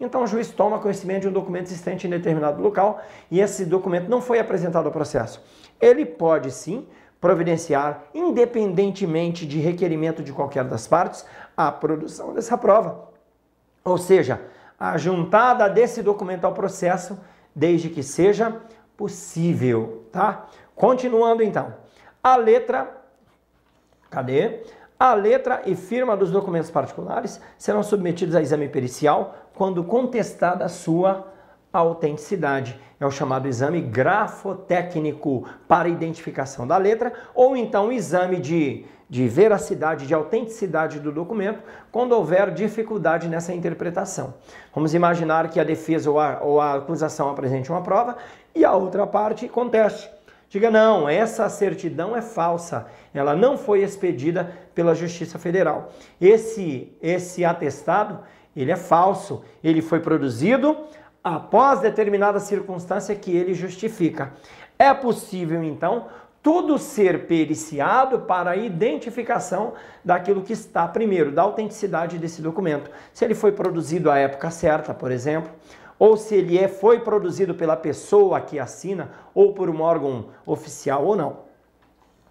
Então, 0.00 0.22
o 0.22 0.26
juiz 0.26 0.48
toma 0.48 0.78
conhecimento 0.78 1.22
de 1.24 1.28
um 1.28 1.32
documento 1.32 1.66
existente 1.66 2.06
em 2.06 2.10
determinado 2.10 2.62
local 2.62 3.02
e 3.30 3.38
esse 3.38 3.66
documento 3.66 4.08
não 4.08 4.22
foi 4.22 4.38
apresentado 4.38 4.86
ao 4.86 4.92
processo. 4.92 5.44
Ele 5.78 6.06
pode 6.06 6.50
sim 6.50 6.86
providenciar, 7.20 8.04
independentemente 8.14 9.46
de 9.46 9.58
requerimento 9.58 10.22
de 10.22 10.32
qualquer 10.32 10.64
das 10.64 10.86
partes, 10.86 11.24
a 11.56 11.70
produção 11.70 12.32
dessa 12.32 12.56
prova. 12.56 13.10
Ou 13.84 13.98
seja, 13.98 14.40
a 14.78 14.96
juntada 14.96 15.68
desse 15.68 16.02
documento 16.02 16.44
ao 16.44 16.54
processo, 16.54 17.18
desde 17.54 17.90
que 17.90 18.02
seja 18.02 18.56
possível, 18.96 20.06
tá? 20.10 20.46
Continuando 20.74 21.42
então. 21.42 21.74
A 22.22 22.36
letra 22.36 23.00
Cadê? 24.10 24.64
A 24.98 25.14
letra 25.14 25.62
e 25.64 25.74
firma 25.74 26.16
dos 26.16 26.30
documentos 26.30 26.70
particulares 26.70 27.40
serão 27.56 27.82
submetidos 27.82 28.34
a 28.34 28.42
exame 28.42 28.68
pericial 28.68 29.34
quando 29.54 29.84
contestada 29.84 30.64
a 30.64 30.68
sua 30.68 31.32
autenticidade. 31.72 32.78
É 32.98 33.06
o 33.06 33.10
chamado 33.10 33.48
exame 33.48 33.80
grafotécnico 33.80 35.48
para 35.66 35.88
identificação 35.88 36.66
da 36.66 36.76
letra, 36.76 37.12
ou 37.34 37.56
então 37.56 37.90
exame 37.90 38.38
de, 38.38 38.84
de 39.08 39.26
veracidade, 39.26 40.06
de 40.06 40.12
autenticidade 40.12 41.00
do 41.00 41.10
documento, 41.10 41.60
quando 41.90 42.12
houver 42.12 42.50
dificuldade 42.52 43.28
nessa 43.28 43.54
interpretação. 43.54 44.34
Vamos 44.74 44.94
imaginar 44.94 45.48
que 45.48 45.58
a 45.58 45.64
defesa 45.64 46.10
ou 46.10 46.20
a, 46.20 46.40
ou 46.42 46.60
a 46.60 46.74
acusação 46.74 47.30
apresente 47.30 47.70
uma 47.70 47.82
prova 47.82 48.16
e 48.54 48.64
a 48.64 48.74
outra 48.74 49.06
parte 49.06 49.48
conteste. 49.48 50.10
Diga, 50.50 50.68
não, 50.68 51.08
essa 51.08 51.48
certidão 51.48 52.16
é 52.16 52.20
falsa, 52.20 52.88
ela 53.14 53.36
não 53.36 53.56
foi 53.56 53.84
expedida 53.84 54.52
pela 54.74 54.96
Justiça 54.96 55.38
Federal. 55.38 55.92
Esse, 56.20 56.92
esse 57.00 57.44
atestado, 57.44 58.18
ele 58.56 58.72
é 58.72 58.76
falso, 58.76 59.44
ele 59.62 59.80
foi 59.80 60.00
produzido 60.00 60.76
após 61.22 61.80
determinada 61.80 62.40
circunstância 62.40 63.14
que 63.14 63.36
ele 63.36 63.54
justifica. 63.54 64.32
É 64.78 64.92
possível, 64.94 65.62
então, 65.62 66.06
tudo 66.42 66.78
ser 66.78 67.26
periciado 67.26 68.20
para 68.20 68.52
a 68.52 68.56
identificação 68.56 69.74
daquilo 70.02 70.42
que 70.42 70.54
está 70.54 70.88
primeiro, 70.88 71.30
da 71.30 71.42
autenticidade 71.42 72.18
desse 72.18 72.40
documento. 72.40 72.90
Se 73.12 73.24
ele 73.24 73.34
foi 73.34 73.52
produzido 73.52 74.10
à 74.10 74.16
época 74.16 74.50
certa, 74.50 74.94
por 74.94 75.10
exemplo, 75.10 75.52
ou 75.98 76.16
se 76.16 76.34
ele 76.34 76.58
é, 76.58 76.66
foi 76.66 77.00
produzido 77.00 77.54
pela 77.54 77.76
pessoa 77.76 78.40
que 78.40 78.58
assina 78.58 79.10
ou 79.34 79.52
por 79.52 79.68
um 79.68 79.82
órgão 79.82 80.28
oficial 80.46 81.04
ou 81.04 81.14
não. 81.14 81.40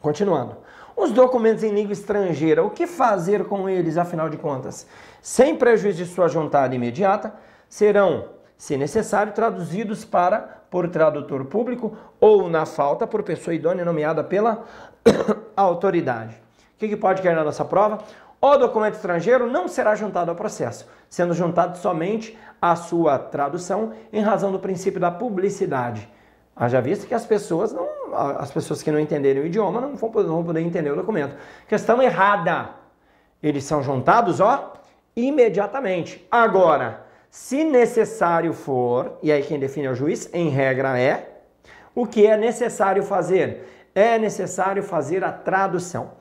Continuando. 0.01 0.57
Os 0.97 1.11
documentos 1.11 1.63
em 1.63 1.71
língua 1.71 1.93
estrangeira, 1.93 2.63
o 2.63 2.71
que 2.71 2.87
fazer 2.87 3.45
com 3.45 3.69
eles, 3.69 3.95
afinal 3.95 4.27
de 4.27 4.37
contas? 4.37 4.87
Sem 5.21 5.55
prejuízo 5.55 5.99
de 5.99 6.05
sua 6.05 6.27
juntada 6.27 6.73
imediata, 6.73 7.35
serão 7.69 8.38
se 8.59 8.75
necessário, 8.75 9.31
traduzidos 9.31 10.03
para 10.03 10.39
por 10.69 10.89
tradutor 10.89 11.45
público 11.45 11.95
ou, 12.19 12.49
na 12.49 12.65
falta, 12.65 13.07
por 13.07 13.23
pessoa 13.23 13.55
idônea 13.55 13.85
nomeada 13.85 14.21
pela 14.21 14.65
autoridade. 15.55 16.35
O 16.75 16.77
que, 16.77 16.89
que 16.89 16.97
pode 16.97 17.21
cair 17.21 17.35
na 17.35 17.43
nossa 17.45 17.63
prova? 17.63 17.99
O 18.41 18.57
documento 18.57 18.95
estrangeiro 18.95 19.49
não 19.49 19.69
será 19.69 19.95
juntado 19.95 20.29
ao 20.29 20.35
processo, 20.35 20.85
sendo 21.09 21.33
juntado 21.33 21.77
somente 21.77 22.37
a 22.61 22.75
sua 22.75 23.17
tradução 23.17 23.93
em 24.11 24.21
razão 24.21 24.51
do 24.51 24.59
princípio 24.59 24.99
da 24.99 25.09
publicidade. 25.09 26.09
Haja 26.53 26.81
visto 26.81 27.07
que 27.07 27.13
as 27.13 27.25
pessoas 27.25 27.71
não, 27.71 27.87
as 28.13 28.51
pessoas 28.51 28.83
que 28.83 28.91
não 28.91 28.99
entenderem 28.99 29.41
o 29.41 29.45
idioma 29.45 29.79
não 29.79 29.95
vão, 29.95 30.11
não 30.11 30.35
vão 30.35 30.43
poder 30.43 30.59
entender 30.59 30.91
o 30.91 30.97
documento. 30.97 31.33
Questão 31.65 32.01
errada. 32.01 32.71
Eles 33.41 33.63
são 33.63 33.81
juntados, 33.81 34.41
ó, 34.41 34.73
imediatamente. 35.15 36.27
Agora, 36.29 37.07
se 37.29 37.63
necessário 37.63 38.53
for, 38.53 39.17
e 39.21 39.31
aí 39.31 39.43
quem 39.43 39.59
define 39.59 39.87
é 39.87 39.91
o 39.91 39.95
juiz, 39.95 40.29
em 40.33 40.49
regra 40.49 40.99
é, 40.99 41.41
o 41.93 42.05
que 42.05 42.25
é 42.25 42.35
necessário 42.35 43.03
fazer? 43.03 43.89
É 43.93 44.17
necessário 44.17 44.81
fazer 44.81 45.23
a 45.23 45.31
tradução. 45.31 46.11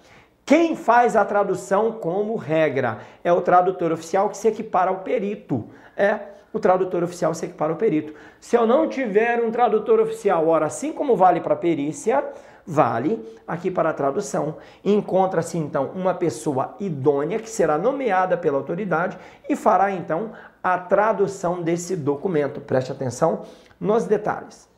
Quem 0.45 0.75
faz 0.75 1.15
a 1.15 1.25
tradução 1.25 1.93
como 1.93 2.35
regra? 2.37 3.01
É 3.23 3.33
o 3.33 3.41
tradutor 3.41 3.93
oficial 3.93 4.29
que 4.31 4.37
se 4.37 4.49
equipara 4.49 4.91
ao 4.91 5.01
perito. 5.01 5.69
É, 5.97 6.19
o 6.53 6.59
tradutor 6.59 7.03
oficial 7.03 7.35
se 7.35 7.45
equipara 7.45 7.73
ao 7.73 7.79
perito. 7.79 8.15
Se 8.41 8.57
eu 8.57 8.67
não 8.67 8.89
tiver 8.89 9.43
um 9.43 9.51
tradutor 9.51 10.01
oficial, 10.01 10.49
ora, 10.49 10.67
assim 10.67 10.93
como 10.93 11.15
vale 11.15 11.41
para 11.41 11.55
perícia, 11.55 12.25
vale 12.69 13.25
aqui 13.47 13.71
para 13.71 13.89
a 13.89 13.95
tradução. 13.95 14.57
Encontra-se 14.85 15.57
então 15.57 15.91
uma 15.95 16.13
pessoa 16.13 16.77
idônea 16.79 17.39
que 17.39 17.49
será 17.49 17.79
nomeada 17.79 18.37
pela 18.37 18.59
autoridade 18.59 19.19
e 19.49 19.57
fará 19.57 19.91
então 19.91 20.33
a 20.63 20.77
tradução 20.77 21.63
desse 21.63 21.97
documento. 21.97 22.61
Preste 22.61 22.93
atenção 22.93 23.47
nos 23.81 24.05
detalhes. 24.05 24.69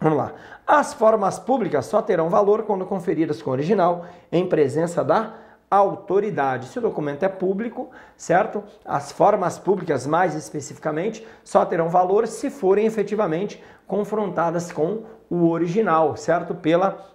Vamos 0.00 0.18
lá. 0.18 0.32
As 0.66 0.92
formas 0.92 1.38
públicas 1.38 1.86
só 1.86 2.02
terão 2.02 2.28
valor 2.28 2.64
quando 2.64 2.84
conferidas 2.84 3.40
com 3.40 3.50
o 3.50 3.52
original 3.52 4.06
em 4.32 4.48
presença 4.48 5.04
da 5.04 5.34
autoridade. 5.70 6.66
Se 6.66 6.80
o 6.80 6.82
documento 6.82 7.22
é 7.22 7.28
público, 7.28 7.90
certo? 8.16 8.64
As 8.84 9.12
formas 9.12 9.56
públicas, 9.56 10.04
mais 10.04 10.34
especificamente, 10.34 11.24
só 11.44 11.64
terão 11.64 11.88
valor 11.88 12.26
se 12.26 12.50
forem 12.50 12.86
efetivamente 12.86 13.62
confrontadas 13.86 14.72
com 14.72 15.04
o 15.28 15.48
original, 15.48 16.16
certo? 16.16 16.56
Pela 16.56 17.06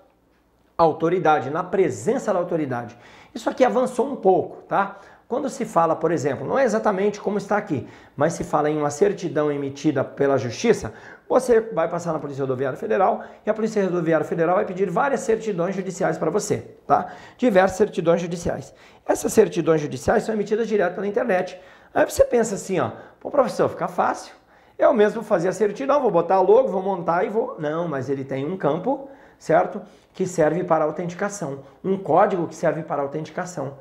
autoridade, 0.77 1.50
na 1.50 1.63
presença 1.63 2.34
da 2.34 2.39
autoridade. 2.39 2.98
Isso 3.34 3.50
aqui 3.50 3.63
avançou 3.63 4.08
um 4.12 4.15
pouco, 4.15 4.63
tá? 4.63 4.98
Quando 5.27 5.50
se 5.50 5.65
fala, 5.65 5.96
por 5.96 6.12
exemplo, 6.12 6.48
não 6.48 6.58
é 6.58 6.63
exatamente 6.63 7.20
como 7.20 7.39
está 7.39 7.58
aqui, 7.58 7.88
mas 8.15 8.34
se 8.34 8.44
fala 8.44 8.70
em 8.70 8.77
uma 8.77 8.91
certidão 8.91 9.51
emitida 9.51 10.03
pela 10.03 10.38
Justiça, 10.38 10.94
você 11.27 11.60
vai 11.60 11.89
passar 11.89 12.13
na 12.13 12.20
Polícia 12.20 12.44
Rodoviária 12.44 12.77
Federal 12.77 13.24
e 13.44 13.50
a 13.50 13.53
Polícia 13.53 13.84
Rodoviária 13.84 14.25
Federal 14.25 14.55
vai 14.55 14.65
pedir 14.65 14.88
várias 14.88 15.22
certidões 15.22 15.75
judiciais 15.75 16.17
para 16.20 16.29
você, 16.29 16.58
tá? 16.86 17.12
Diversas 17.38 17.77
certidões 17.77 18.22
judiciais. 18.22 18.72
Essas 19.03 19.34
certidões 19.34 19.82
judiciais 19.82 20.24
são 20.24 20.36
emitidas 20.36 20.67
direto 20.67 20.94
pela 20.94 21.08
internet. 21.08 21.60
Aí 21.91 22.05
você 22.05 22.24
pensa 22.24 22.53
assim, 22.53 22.79
ó, 22.79 22.91
pô, 23.20 23.32
professor, 23.32 23.67
fica 23.67 23.88
fácil. 23.88 24.36
Eu 24.77 24.94
mesmo 24.94 25.24
fazia 25.24 25.50
a 25.50 25.53
certidão, 25.53 26.01
vou 26.01 26.12
botar 26.12 26.39
logo, 26.41 26.67
vou 26.67 26.84
montar 26.84 27.24
e 27.24 27.29
vou. 27.29 27.55
Não, 27.58 27.88
mas 27.88 28.10
ele 28.10 28.24
tem 28.24 28.46
um 28.46 28.58
campo, 28.58 29.10
certo? 29.38 29.82
Que 30.13 30.25
serve 30.25 30.63
para 30.63 30.86
autenticação. 30.86 31.60
Um 31.84 31.98
código 31.98 32.48
que 32.48 32.56
serve 32.56 32.84
para 32.84 33.01
autenticação. 33.01 33.77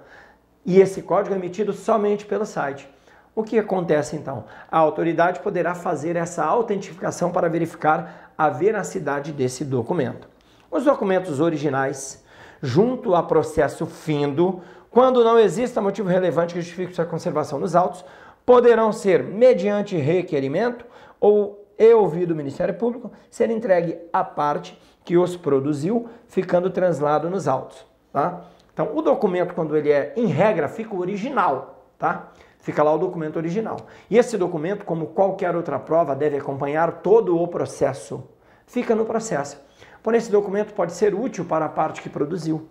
E 0.65 0.81
esse 0.81 1.03
código 1.03 1.35
é 1.35 1.39
emitido 1.39 1.73
somente 1.73 2.25
pelo 2.25 2.47
site. 2.47 2.89
O 3.35 3.43
que 3.43 3.59
acontece 3.59 4.17
então? 4.17 4.45
A 4.71 4.79
autoridade 4.79 5.41
poderá 5.41 5.75
fazer 5.75 6.17
essa 6.17 6.45
autentificação 6.45 7.33
para 7.33 7.49
verificar 7.49 8.33
a 8.39 8.49
veracidade 8.49 9.33
desse 9.33 9.65
documento. 9.65 10.29
Os 10.71 10.85
documentos 10.85 11.41
originais, 11.41 12.25
junto 12.63 13.15
a 13.15 13.23
processo 13.23 13.87
findo, 13.87 14.63
quando 14.91 15.25
não 15.25 15.39
exista 15.39 15.81
motivo 15.81 16.09
relevante 16.09 16.55
que 16.55 16.61
justifique 16.61 16.95
sua 16.95 17.05
conservação 17.05 17.59
nos 17.59 17.75
autos, 17.75 18.05
poderão 18.47 18.93
ser, 18.93 19.23
mediante 19.23 19.97
requerimento 19.97 20.85
ou 21.21 21.65
e 21.79 21.93
ouvido 21.93 22.33
o 22.33 22.37
Ministério 22.37 22.75
Público, 22.75 23.11
ser 23.31 23.51
entregue 23.51 23.99
à 24.13 24.23
parte 24.23 24.79
que 25.05 25.17
os 25.17 25.37
produziu, 25.37 26.09
ficando 26.27 26.71
translado 26.71 27.29
nos 27.29 27.47
autos. 27.47 27.85
Tá? 28.13 28.45
Então, 28.73 28.91
o 28.97 29.03
documento, 29.03 29.55
quando 29.55 29.77
ele 29.77 29.91
é 29.91 30.13
em 30.17 30.27
regra, 30.27 30.67
fica 30.67 30.95
original, 30.97 31.85
tá? 31.99 32.33
Fica 32.59 32.83
lá 32.83 32.93
o 32.95 32.99
documento 32.99 33.37
original. 33.37 33.77
E 34.09 34.17
esse 34.17 34.39
documento, 34.39 34.85
como 34.85 35.09
qualquer 35.09 35.55
outra 35.55 35.79
prova, 35.79 36.17
deve 36.17 36.39
acompanhar 36.39 37.03
todo 37.03 37.39
o 37.39 37.47
processo. 37.47 38.25
Fica 38.67 38.95
no 38.95 39.05
processo. 39.05 39.61
Porém, 40.03 40.19
esse 40.19 40.31
documento 40.31 40.73
pode 40.73 40.93
ser 40.93 41.15
útil 41.15 41.45
para 41.45 41.67
a 41.67 41.69
parte 41.69 42.01
que 42.01 42.09
produziu. 42.09 42.69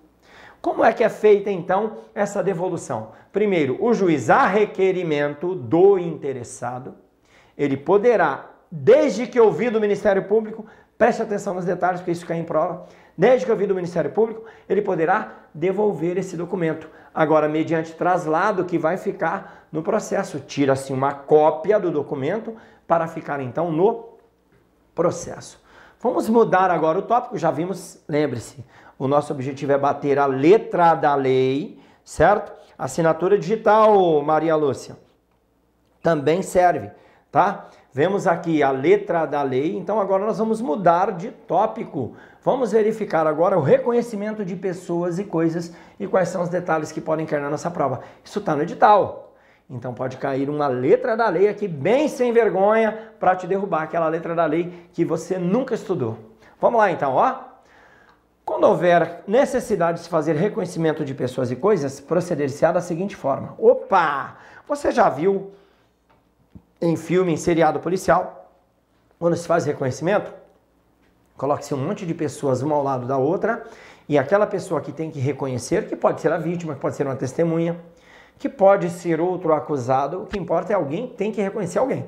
Como 0.59 0.83
é 0.83 0.91
que 0.93 1.03
é 1.03 1.09
feita 1.09 1.51
então 1.51 1.97
essa 2.15 2.41
devolução? 2.41 3.11
Primeiro, 3.31 3.77
o 3.83 3.93
juiz, 3.93 4.29
a 4.29 4.47
requerimento 4.47 5.53
do 5.53 5.99
interessado, 5.99 6.95
ele 7.57 7.77
poderá, 7.77 8.49
desde 8.71 9.27
que 9.27 9.39
ouvido 9.39 9.77
o 9.77 9.81
Ministério 9.81 10.23
Público, 10.23 10.65
preste 11.03 11.21
atenção 11.21 11.53
nos 11.53 11.65
detalhes, 11.65 11.99
porque 11.99 12.11
isso 12.11 12.25
cai 12.25 12.37
em 12.37 12.45
prova, 12.45 12.85
desde 13.17 13.45
que 13.45 13.51
ouvido 13.51 13.71
o 13.71 13.75
Ministério 13.75 14.09
Público, 14.09 14.45
ele 14.69 14.81
poderá 14.81 15.33
devolver 15.53 16.17
esse 16.17 16.37
documento. 16.37 16.87
Agora, 17.13 17.49
mediante 17.49 17.91
traslado 17.91 18.63
que 18.63 18.77
vai 18.77 18.95
ficar 18.95 19.67
no 19.69 19.83
processo, 19.83 20.39
tira-se 20.39 20.93
uma 20.93 21.13
cópia 21.13 21.77
do 21.77 21.91
documento 21.91 22.55
para 22.87 23.05
ficar 23.05 23.41
então 23.41 23.69
no 23.69 24.13
processo. 24.95 25.61
Vamos 25.99 26.29
mudar 26.29 26.71
agora 26.71 26.99
o 26.99 27.01
tópico, 27.01 27.37
já 27.37 27.51
vimos, 27.51 28.01
lembre-se, 28.07 28.63
o 28.97 29.05
nosso 29.05 29.33
objetivo 29.33 29.73
é 29.73 29.77
bater 29.77 30.17
a 30.17 30.25
letra 30.25 30.95
da 30.95 31.15
lei, 31.15 31.81
certo? 32.05 32.53
Assinatura 32.77 33.37
digital, 33.37 34.21
Maria 34.21 34.55
Lúcia, 34.55 34.95
também 36.01 36.41
serve, 36.41 36.91
tá? 37.29 37.67
Vemos 37.95 38.25
aqui 38.25 38.63
a 38.63 38.71
letra 38.71 39.27
da 39.27 39.43
lei, 39.43 39.77
então 39.77 39.99
agora 39.99 40.25
nós 40.25 40.39
vamos 40.39 40.59
mudar 40.59 41.11
de 41.11 41.29
tópico. 41.29 42.13
Vamos 42.41 42.71
verificar 42.71 43.27
agora 43.27 43.55
o 43.55 43.61
reconhecimento 43.61 44.43
de 44.43 44.55
pessoas 44.55 45.19
e 45.19 45.23
coisas 45.23 45.71
e 45.99 46.07
quais 46.07 46.29
são 46.29 46.41
os 46.41 46.49
detalhes 46.49 46.91
que 46.91 46.99
podem 46.99 47.23
cair 47.23 47.39
na 47.39 47.51
nossa 47.51 47.69
prova. 47.69 48.01
Isso 48.23 48.39
está 48.39 48.55
no 48.55 48.63
edital. 48.63 49.35
Então 49.69 49.93
pode 49.93 50.17
cair 50.17 50.49
uma 50.49 50.65
letra 50.65 51.15
da 51.15 51.29
lei 51.29 51.47
aqui 51.47 51.67
bem 51.67 52.07
sem 52.07 52.33
vergonha 52.33 53.11
para 53.19 53.35
te 53.35 53.45
derrubar 53.45 53.83
aquela 53.83 54.07
letra 54.07 54.33
da 54.33 54.47
lei 54.47 54.73
que 54.91 55.05
você 55.05 55.37
nunca 55.37 55.75
estudou. 55.75 56.17
Vamos 56.59 56.79
lá 56.79 56.89
então, 56.89 57.13
ó. 57.13 57.35
Quando 58.43 58.63
houver 58.63 59.21
necessidade 59.27 59.99
de 59.99 60.05
se 60.05 60.09
fazer 60.09 60.35
reconhecimento 60.35 61.05
de 61.05 61.13
pessoas 61.13 61.51
e 61.51 61.55
coisas, 61.55 61.99
proceder-se-á 61.99 62.71
da 62.71 62.81
seguinte 62.81 63.15
forma. 63.15 63.53
Opa! 63.59 64.35
Você 64.67 64.91
já 64.91 65.09
viu 65.09 65.51
em 66.83 66.97
filme, 66.97 67.31
em 67.31 67.37
seriado 67.37 67.79
policial, 67.79 68.51
quando 69.17 69.37
se 69.37 69.47
faz 69.47 69.65
reconhecimento, 69.65 70.33
coloque-se 71.37 71.73
um 71.73 71.77
monte 71.77 72.05
de 72.05 72.13
pessoas 72.13 72.61
uma 72.61 72.75
ao 72.75 72.83
lado 72.83 73.07
da 73.07 73.17
outra 73.17 73.63
e 74.07 74.17
aquela 74.17 74.45
pessoa 74.45 74.81
que 74.81 74.91
tem 74.91 75.09
que 75.09 75.19
reconhecer, 75.19 75.87
que 75.87 75.95
pode 75.95 76.19
ser 76.19 76.31
a 76.33 76.37
vítima, 76.37 76.75
que 76.75 76.81
pode 76.81 76.97
ser 76.97 77.07
uma 77.07 77.15
testemunha, 77.15 77.79
que 78.37 78.49
pode 78.49 78.89
ser 78.89 79.21
outro 79.21 79.53
acusado, 79.53 80.23
o 80.23 80.25
que 80.25 80.37
importa 80.37 80.73
é 80.73 80.75
alguém 80.75 81.07
tem 81.07 81.31
que 81.31 81.41
reconhecer 81.41 81.79
alguém, 81.79 82.05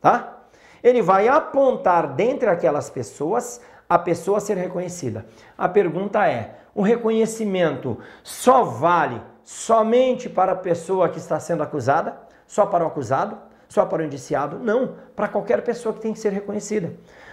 tá? 0.00 0.44
Ele 0.80 1.02
vai 1.02 1.26
apontar 1.26 2.14
dentre 2.14 2.48
aquelas 2.48 2.88
pessoas 2.88 3.60
a 3.88 3.98
pessoa 3.98 4.38
ser 4.38 4.56
reconhecida. 4.56 5.26
A 5.58 5.68
pergunta 5.68 6.24
é: 6.28 6.54
o 6.72 6.82
reconhecimento 6.82 7.98
só 8.22 8.62
vale 8.62 9.20
somente 9.42 10.28
para 10.28 10.52
a 10.52 10.56
pessoa 10.56 11.08
que 11.08 11.18
está 11.18 11.40
sendo 11.40 11.62
acusada? 11.64 12.16
Só 12.46 12.66
para 12.66 12.84
o 12.84 12.86
acusado? 12.86 13.53
Só 13.68 13.84
para 13.86 14.02
o 14.02 14.04
indiciado? 14.04 14.58
Não, 14.58 14.94
para 15.14 15.28
qualquer 15.28 15.62
pessoa 15.62 15.94
que 15.94 16.00
tem 16.00 16.12
que 16.12 16.18
ser 16.18 16.32
reconhecida. 16.32 16.92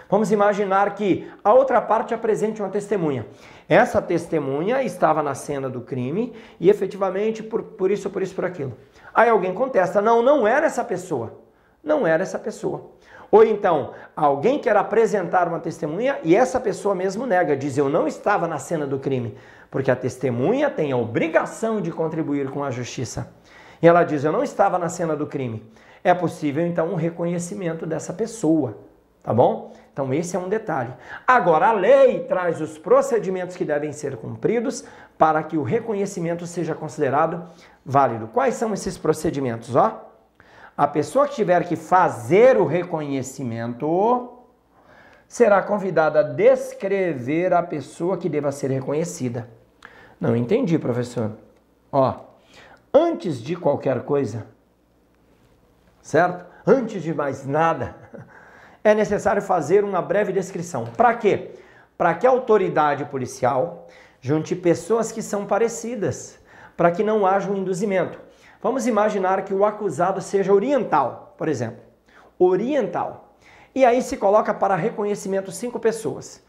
Vamos 0.09 0.31
imaginar 0.31 0.93
que 0.95 1.31
a 1.41 1.53
outra 1.53 1.79
parte 1.81 2.13
apresente 2.13 2.61
uma 2.61 2.69
testemunha. 2.69 3.25
Essa 3.69 4.01
testemunha 4.01 4.83
estava 4.83 5.23
na 5.23 5.33
cena 5.33 5.69
do 5.69 5.79
crime 5.79 6.33
e 6.59 6.69
efetivamente 6.69 7.41
por, 7.41 7.63
por 7.63 7.89
isso, 7.89 8.09
por 8.09 8.21
isso, 8.21 8.35
por 8.35 8.43
aquilo. 8.43 8.73
Aí 9.13 9.29
alguém 9.29 9.53
contesta: 9.53 10.01
não, 10.01 10.21
não 10.21 10.45
era 10.45 10.65
essa 10.65 10.83
pessoa. 10.83 11.39
Não 11.81 12.05
era 12.05 12.21
essa 12.21 12.37
pessoa. 12.37 12.91
Ou 13.31 13.45
então, 13.45 13.93
alguém 14.13 14.59
quer 14.59 14.75
apresentar 14.75 15.47
uma 15.47 15.59
testemunha 15.59 16.19
e 16.21 16.35
essa 16.35 16.59
pessoa 16.59 16.93
mesmo 16.93 17.25
nega, 17.25 17.55
diz 17.55 17.77
eu 17.77 17.87
não 17.87 18.05
estava 18.05 18.45
na 18.45 18.59
cena 18.59 18.85
do 18.85 18.99
crime, 18.99 19.37
porque 19.71 19.89
a 19.89 19.95
testemunha 19.95 20.69
tem 20.69 20.91
a 20.91 20.97
obrigação 20.97 21.79
de 21.79 21.89
contribuir 21.89 22.49
com 22.49 22.61
a 22.61 22.69
justiça. 22.69 23.33
E 23.81 23.87
ela 23.87 24.03
diz 24.03 24.25
eu 24.25 24.33
não 24.33 24.43
estava 24.43 24.77
na 24.77 24.89
cena 24.89 25.15
do 25.15 25.25
crime. 25.25 25.65
É 26.03 26.13
possível 26.13 26.65
então 26.65 26.91
um 26.91 26.95
reconhecimento 26.95 27.85
dessa 27.85 28.13
pessoa, 28.13 28.77
tá 29.21 29.33
bom? 29.33 29.73
Então 29.93 30.13
esse 30.13 30.35
é 30.35 30.39
um 30.39 30.49
detalhe. 30.49 30.93
Agora 31.27 31.67
a 31.67 31.73
lei 31.73 32.21
traz 32.23 32.59
os 32.61 32.77
procedimentos 32.77 33.55
que 33.55 33.65
devem 33.65 33.91
ser 33.91 34.17
cumpridos 34.17 34.83
para 35.17 35.43
que 35.43 35.57
o 35.57 35.63
reconhecimento 35.63 36.47
seja 36.47 36.73
considerado 36.73 37.45
válido. 37.85 38.27
Quais 38.27 38.55
são 38.55 38.73
esses 38.73 38.97
procedimentos, 38.97 39.75
ó? 39.75 40.11
a 40.81 40.87
pessoa 40.87 41.27
que 41.27 41.35
tiver 41.35 41.67
que 41.67 41.75
fazer 41.75 42.57
o 42.57 42.65
reconhecimento 42.65 44.37
será 45.27 45.61
convidada 45.61 46.21
a 46.21 46.23
descrever 46.23 47.53
a 47.53 47.61
pessoa 47.61 48.17
que 48.17 48.27
deva 48.27 48.51
ser 48.51 48.71
reconhecida. 48.71 49.47
Não 50.19 50.35
entendi, 50.35 50.79
professor. 50.79 51.33
Ó, 51.91 52.15
antes 52.93 53.41
de 53.41 53.55
qualquer 53.55 54.01
coisa, 54.03 54.47
certo? 56.01 56.45
Antes 56.65 57.01
de 57.01 57.13
mais 57.13 57.45
nada, 57.45 57.95
é 58.83 58.93
necessário 58.93 59.41
fazer 59.41 59.83
uma 59.83 60.01
breve 60.01 60.31
descrição. 60.31 60.85
Para 60.85 61.13
quê? 61.15 61.51
Para 61.97 62.13
que 62.13 62.25
a 62.25 62.29
autoridade 62.29 63.05
policial 63.05 63.87
junte 64.19 64.55
pessoas 64.55 65.11
que 65.11 65.21
são 65.21 65.45
parecidas, 65.45 66.39
para 66.77 66.91
que 66.91 67.03
não 67.03 67.25
haja 67.25 67.49
um 67.49 67.57
induzimento. 67.57 68.19
Vamos 68.61 68.85
imaginar 68.85 69.43
que 69.43 69.53
o 69.53 69.65
acusado 69.65 70.21
seja 70.21 70.53
oriental, 70.53 71.33
por 71.37 71.47
exemplo. 71.47 71.81
Oriental. 72.37 73.35
E 73.73 73.83
aí 73.83 74.01
se 74.01 74.17
coloca 74.17 74.53
para 74.53 74.75
reconhecimento 74.75 75.51
cinco 75.51 75.79
pessoas: 75.79 76.43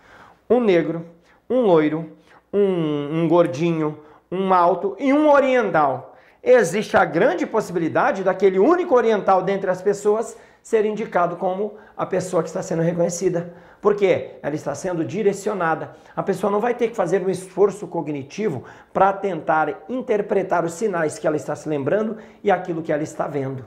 um 0.48 0.60
negro, 0.60 1.06
um 1.48 1.62
loiro, 1.62 2.12
um, 2.52 3.22
um 3.22 3.28
gordinho, 3.28 3.98
um 4.30 4.52
alto 4.52 4.94
e 4.98 5.12
um 5.12 5.30
oriental. 5.30 6.11
Existe 6.42 6.96
a 6.96 7.04
grande 7.04 7.46
possibilidade 7.46 8.24
daquele 8.24 8.58
único 8.58 8.96
oriental 8.96 9.42
dentre 9.42 9.70
as 9.70 9.80
pessoas 9.80 10.36
ser 10.60 10.84
indicado 10.84 11.36
como 11.36 11.74
a 11.96 12.04
pessoa 12.04 12.42
que 12.42 12.48
está 12.48 12.60
sendo 12.62 12.82
reconhecida. 12.82 13.54
Porque 13.80 14.38
ela 14.42 14.54
está 14.54 14.74
sendo 14.74 15.04
direcionada. 15.04 15.94
A 16.16 16.22
pessoa 16.22 16.50
não 16.50 16.60
vai 16.60 16.74
ter 16.74 16.88
que 16.88 16.96
fazer 16.96 17.24
um 17.24 17.30
esforço 17.30 17.86
cognitivo 17.86 18.64
para 18.92 19.12
tentar 19.12 19.84
interpretar 19.88 20.64
os 20.64 20.74
sinais 20.74 21.18
que 21.18 21.26
ela 21.26 21.36
está 21.36 21.54
se 21.54 21.68
lembrando 21.68 22.16
e 22.42 22.50
aquilo 22.50 22.82
que 22.82 22.92
ela 22.92 23.02
está 23.02 23.26
vendo, 23.26 23.66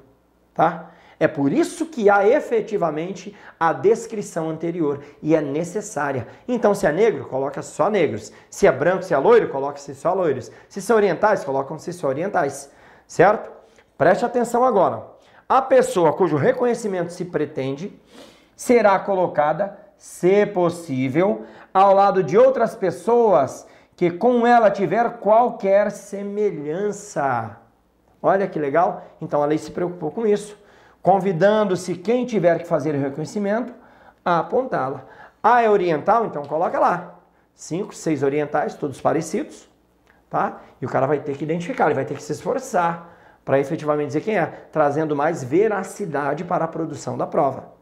tá? 0.54 0.92
É 1.20 1.28
por 1.28 1.52
isso 1.52 1.86
que 1.86 2.10
há 2.10 2.28
efetivamente 2.28 3.36
a 3.60 3.72
descrição 3.72 4.50
anterior 4.50 5.02
e 5.22 5.36
é 5.36 5.42
necessária. 5.42 6.28
Então, 6.48 6.74
se 6.74 6.86
é 6.86 6.92
negro, 6.92 7.26
coloca 7.26 7.62
só 7.62 7.90
negros. 7.90 8.32
Se 8.50 8.68
é 8.68 8.72
branco, 8.72 9.04
se 9.04 9.14
é 9.14 9.18
loiro, 9.18 9.50
coloca-se 9.50 9.96
só 9.96 10.14
loiros. 10.14 10.52
Se 10.68 10.82
são 10.82 10.98
orientais, 10.98 11.44
colocam-se 11.46 11.94
só 11.94 12.08
orientais. 12.08 12.70
Certo? 13.08 13.50
Preste 13.98 14.26
atenção 14.26 14.64
agora. 14.66 15.04
A 15.48 15.62
pessoa 15.62 16.12
cujo 16.12 16.36
reconhecimento 16.36 17.14
se 17.14 17.24
pretende 17.24 17.98
será 18.56 18.98
colocada 19.00 19.78
se 19.98 20.46
possível, 20.46 21.46
ao 21.74 21.94
lado 21.94 22.24
de 22.24 22.38
outras 22.38 22.76
pessoas 22.76 23.68
que 23.96 24.12
com 24.12 24.46
ela 24.46 24.70
tiver 24.70 25.20
qualquer 25.20 25.92
semelhança. 25.92 27.58
Olha 28.22 28.48
que 28.48 28.60
legal? 28.60 29.04
Então 29.22 29.42
a 29.42 29.46
lei 29.46 29.58
se 29.58 29.72
preocupou 29.72 30.12
com 30.12 30.26
isso, 30.26 30.58
convidando-se 31.06 31.94
quem 31.94 32.26
tiver 32.26 32.58
que 32.58 32.68
fazer 32.68 32.96
o 32.96 33.00
reconhecimento 33.00 33.72
a 34.26 34.40
apontá-la. 34.40 35.06
Ah, 35.42 35.62
é 35.62 35.70
oriental? 35.70 36.26
Então 36.26 36.42
coloca 36.46 36.80
lá. 36.80 37.20
Cinco, 37.54 37.94
seis 37.94 38.24
orientais, 38.24 38.74
todos 38.74 39.00
parecidos, 39.00 39.70
tá? 40.28 40.62
E 40.82 40.86
o 40.86 40.90
cara 40.90 41.06
vai 41.06 41.20
ter 41.20 41.38
que 41.38 41.44
identificar, 41.44 41.86
ele 41.86 41.94
vai 41.94 42.06
ter 42.06 42.16
que 42.16 42.24
se 42.24 42.32
esforçar 42.32 43.16
para 43.46 43.60
efetivamente 43.60 44.08
dizer 44.08 44.22
quem 44.22 44.36
é, 44.36 44.48
trazendo 44.72 45.16
mais 45.16 45.44
veracidade 45.44 46.44
para 46.44 46.66
a 46.66 46.68
produção 46.68 47.16
da 47.16 47.28
prova. 47.28 47.76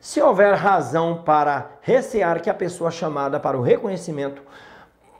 Se 0.00 0.18
houver 0.18 0.54
razão 0.54 1.22
para 1.22 1.72
recear 1.82 2.40
que 2.40 2.48
a 2.48 2.54
pessoa 2.54 2.90
chamada 2.90 3.38
para 3.38 3.58
o 3.58 3.60
reconhecimento 3.60 4.42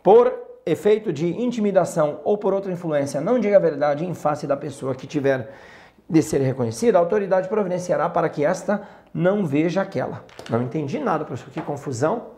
por 0.03 0.33
efeito 0.65 1.13
de 1.13 1.39
intimidação 1.39 2.21
ou 2.25 2.39
por 2.39 2.55
outra 2.55 2.73
influência 2.73 3.21
não 3.21 3.39
diga 3.39 3.59
a 3.59 3.61
verdade 3.61 4.07
em 4.07 4.15
face 4.15 4.47
da 4.47 4.57
pessoa 4.57 4.95
que 4.95 5.07
tiver 5.07 5.53
de 6.13 6.23
ser 6.23 6.43
reconhecida, 6.43 6.99
a 6.99 7.01
autoridade 7.01 7.49
providenciará 7.49 8.07
para 8.07 8.29
que 8.29 8.45
esta 8.45 8.87
não 9.15 9.47
veja 9.47 9.81
aquela. 9.81 10.23
Não 10.51 10.61
entendi 10.61 10.99
nada, 10.99 11.25
professor, 11.25 11.51
que 11.51 11.63
confusão. 11.63 12.33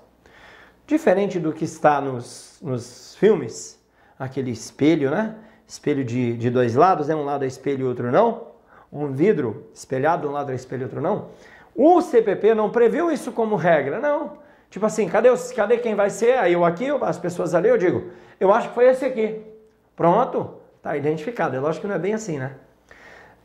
Diferente 0.86 1.40
do 1.40 1.52
que 1.52 1.64
está 1.64 2.00
nos, 2.00 2.56
nos 2.62 3.16
filmes, 3.16 3.84
aquele 4.16 4.52
espelho, 4.52 5.10
né? 5.10 5.34
Espelho 5.66 6.04
de, 6.04 6.36
de 6.36 6.50
dois 6.50 6.76
lados, 6.76 7.08
né? 7.08 7.16
um 7.16 7.24
lado 7.24 7.42
é 7.42 7.48
espelho 7.48 7.80
e 7.80 7.88
outro 7.88 8.12
não. 8.12 8.52
Um 8.92 9.10
vidro 9.10 9.66
espelhado, 9.74 10.28
um 10.28 10.30
lado 10.30 10.52
é 10.52 10.54
espelho 10.54 10.82
e 10.82 10.84
outro 10.84 11.00
não. 11.00 11.30
O 11.74 12.00
CPP 12.00 12.54
não 12.54 12.70
previu 12.70 13.10
isso 13.10 13.32
como 13.32 13.56
regra, 13.56 13.98
não. 13.98 14.38
Tipo 14.70 14.86
assim, 14.86 15.08
cadê, 15.08 15.30
os, 15.30 15.50
cadê 15.50 15.78
quem 15.78 15.96
vai 15.96 16.10
ser? 16.10 16.38
Aí 16.38 16.52
eu 16.52 16.64
aqui, 16.64 16.86
as 17.00 17.18
pessoas 17.18 17.56
ali, 17.56 17.70
eu 17.70 17.78
digo, 17.78 18.10
eu 18.38 18.54
acho 18.54 18.68
que 18.68 18.74
foi 18.74 18.86
esse 18.86 19.04
aqui. 19.04 19.42
Pronto, 19.96 20.60
tá 20.80 20.96
identificado. 20.96 21.56
É 21.56 21.58
lógico 21.58 21.82
que 21.82 21.88
não 21.88 21.96
é 21.96 21.98
bem 21.98 22.14
assim, 22.14 22.38
né? 22.38 22.54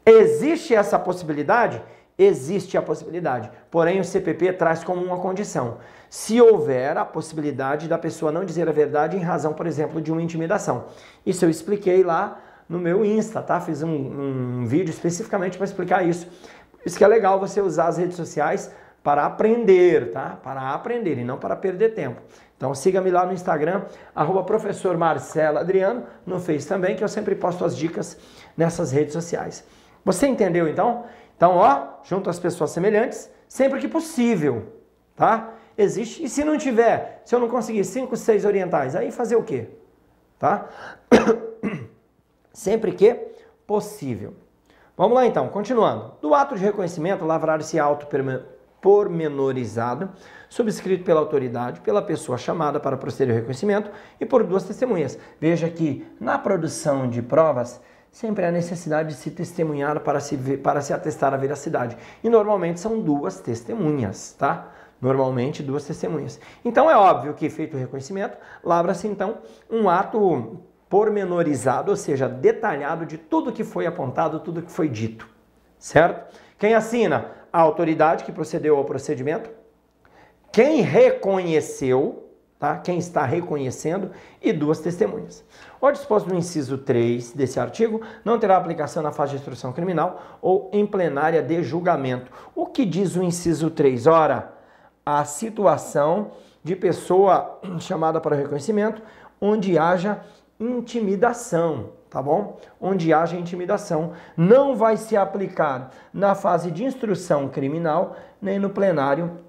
Existe 0.09 0.73
essa 0.73 0.97
possibilidade? 0.97 1.81
existe 2.19 2.77
a 2.77 2.81
possibilidade. 2.81 3.49
Porém, 3.71 4.01
o 4.01 4.03
CPP 4.03 4.51
traz 4.53 4.83
como 4.83 5.01
uma 5.01 5.19
condição. 5.19 5.77
Se 6.09 6.41
houver 6.41 6.97
a 6.97 7.05
possibilidade 7.05 7.87
da 7.87 7.97
pessoa 7.97 8.29
não 8.29 8.43
dizer 8.43 8.67
a 8.67 8.73
verdade 8.73 9.15
em 9.15 9.21
razão, 9.21 9.53
por 9.53 9.65
exemplo, 9.65 10.01
de 10.01 10.11
uma 10.11 10.21
intimidação. 10.21 10.87
Isso 11.25 11.45
eu 11.45 11.49
expliquei 11.49 12.03
lá 12.03 12.41
no 12.67 12.77
meu 12.77 13.05
Insta, 13.05 13.41
tá? 13.41 13.61
Fiz 13.61 13.81
um, 13.81 13.89
um 13.89 14.65
vídeo 14.65 14.91
especificamente 14.91 15.57
para 15.57 15.65
explicar 15.65 16.05
isso. 16.05 16.27
Isso 16.85 16.97
que 16.97 17.03
é 17.05 17.07
legal 17.07 17.39
você 17.39 17.61
usar 17.61 17.87
as 17.87 17.97
redes 17.97 18.17
sociais 18.17 18.69
para 19.01 19.25
aprender, 19.25 20.11
tá? 20.11 20.37
Para 20.43 20.73
aprender 20.73 21.17
e 21.17 21.23
não 21.23 21.37
para 21.37 21.55
perder 21.55 21.93
tempo. 21.93 22.21
Então 22.57 22.75
siga-me 22.75 23.09
lá 23.09 23.25
no 23.25 23.31
Instagram, 23.31 23.83
arroba 24.13 24.43
professor 24.43 24.97
Marcelo 24.97 25.57
Adriano, 25.57 26.03
no 26.25 26.37
Face 26.37 26.67
também, 26.67 26.97
que 26.97 27.03
eu 27.03 27.07
sempre 27.07 27.33
posto 27.33 27.63
as 27.63 27.77
dicas 27.77 28.17
nessas 28.57 28.91
redes 28.91 29.13
sociais. 29.13 29.63
Você 30.03 30.27
entendeu 30.27 30.67
então? 30.67 31.05
Então, 31.35 31.55
ó, 31.55 31.99
junto 32.03 32.29
às 32.29 32.39
pessoas 32.39 32.71
semelhantes, 32.71 33.31
sempre 33.47 33.79
que 33.79 33.87
possível, 33.87 34.73
tá? 35.15 35.53
Existe. 35.77 36.23
E 36.23 36.27
se 36.27 36.43
não 36.43 36.57
tiver, 36.57 37.21
se 37.23 37.33
eu 37.33 37.39
não 37.39 37.47
conseguir 37.47 37.85
cinco, 37.85 38.17
seis 38.17 38.43
orientais, 38.43 38.95
aí 38.95 39.11
fazer 39.11 39.37
o 39.37 39.43
quê? 39.43 39.69
Tá? 40.37 40.67
Sempre 42.53 42.91
que 42.91 43.13
possível. 43.65 44.33
Vamos 44.97 45.15
lá 45.15 45.25
então, 45.25 45.47
continuando. 45.47 46.13
Do 46.21 46.33
ato 46.33 46.55
de 46.55 46.63
reconhecimento, 46.63 47.23
lavrar-se 47.23 47.79
auto 47.79 48.07
pormenorizado, 48.81 50.09
subscrito 50.49 51.03
pela 51.03 51.19
autoridade, 51.19 51.79
pela 51.81 52.01
pessoa 52.01 52.37
chamada 52.37 52.79
para 52.79 52.97
proceder 52.97 53.33
ao 53.33 53.39
reconhecimento 53.39 53.91
e 54.19 54.25
por 54.25 54.43
duas 54.43 54.63
testemunhas. 54.63 55.17
Veja 55.39 55.69
que 55.69 56.05
na 56.19 56.37
produção 56.37 57.09
de 57.09 57.21
provas 57.21 57.81
sempre 58.11 58.45
há 58.45 58.51
necessidade 58.51 59.09
de 59.09 59.15
se 59.15 59.31
testemunhar 59.31 59.99
para 60.01 60.19
se, 60.19 60.37
para 60.57 60.81
se 60.81 60.93
atestar 60.93 61.33
a 61.33 61.37
veracidade. 61.37 61.97
E 62.23 62.29
normalmente 62.29 62.79
são 62.79 62.99
duas 62.99 63.39
testemunhas, 63.39 64.35
tá? 64.37 64.71
Normalmente 65.01 65.63
duas 65.63 65.85
testemunhas. 65.85 66.39
Então 66.63 66.89
é 66.89 66.95
óbvio 66.95 67.33
que, 67.33 67.49
feito 67.49 67.77
o 67.77 67.79
reconhecimento, 67.79 68.37
lavra-se 68.63 69.07
então 69.07 69.37
um 69.69 69.89
ato 69.89 70.59
pormenorizado, 70.89 71.91
ou 71.91 71.95
seja, 71.95 72.27
detalhado 72.27 73.05
de 73.05 73.17
tudo 73.17 73.53
que 73.53 73.63
foi 73.63 73.85
apontado, 73.85 74.39
tudo 74.39 74.61
que 74.61 74.71
foi 74.71 74.89
dito. 74.89 75.29
Certo? 75.77 76.35
Quem 76.57 76.73
assina? 76.73 77.31
A 77.53 77.61
autoridade 77.61 78.23
que 78.23 78.31
procedeu 78.31 78.75
ao 78.75 78.83
procedimento. 78.83 79.49
Quem 80.51 80.81
reconheceu, 80.81 82.28
tá? 82.59 82.77
Quem 82.77 82.97
está 82.97 83.25
reconhecendo 83.25 84.11
e 84.41 84.51
duas 84.51 84.79
testemunhas. 84.79 85.43
O 85.79 85.89
disposto 85.89 86.27
no 86.27 86.35
inciso 86.35 86.77
3 86.77 87.31
desse 87.31 87.59
artigo 87.59 88.01
não 88.23 88.37
terá 88.37 88.57
aplicação 88.57 89.01
na 89.01 89.13
fase 89.13 89.31
de 89.31 89.37
instrução 89.37 89.71
criminal 89.71 90.37
ou 90.41 90.69
em 90.73 90.85
plenária 90.85 91.41
de 91.41 91.63
julgamento. 91.63 92.29
O 92.53 92.65
que 92.65 92.85
diz 92.85 93.15
o 93.15 93.23
inciso 93.23 93.71
3? 93.71 94.05
Ora, 94.05 94.53
a 95.05 95.23
situação 95.23 96.31
de 96.61 96.75
pessoa 96.75 97.59
chamada 97.79 98.19
para 98.19 98.35
reconhecimento 98.35 99.01
onde 99.39 99.77
haja 99.77 100.19
intimidação, 100.59 101.91
tá 102.09 102.21
bom? 102.21 102.59
Onde 102.81 103.13
haja 103.13 103.37
intimidação. 103.37 104.11
Não 104.35 104.75
vai 104.75 104.97
se 104.97 105.15
aplicar 105.15 105.91
na 106.13 106.35
fase 106.35 106.69
de 106.69 106.83
instrução 106.83 107.47
criminal 107.47 108.17
nem 108.41 108.59
no 108.59 108.69
plenário 108.69 109.39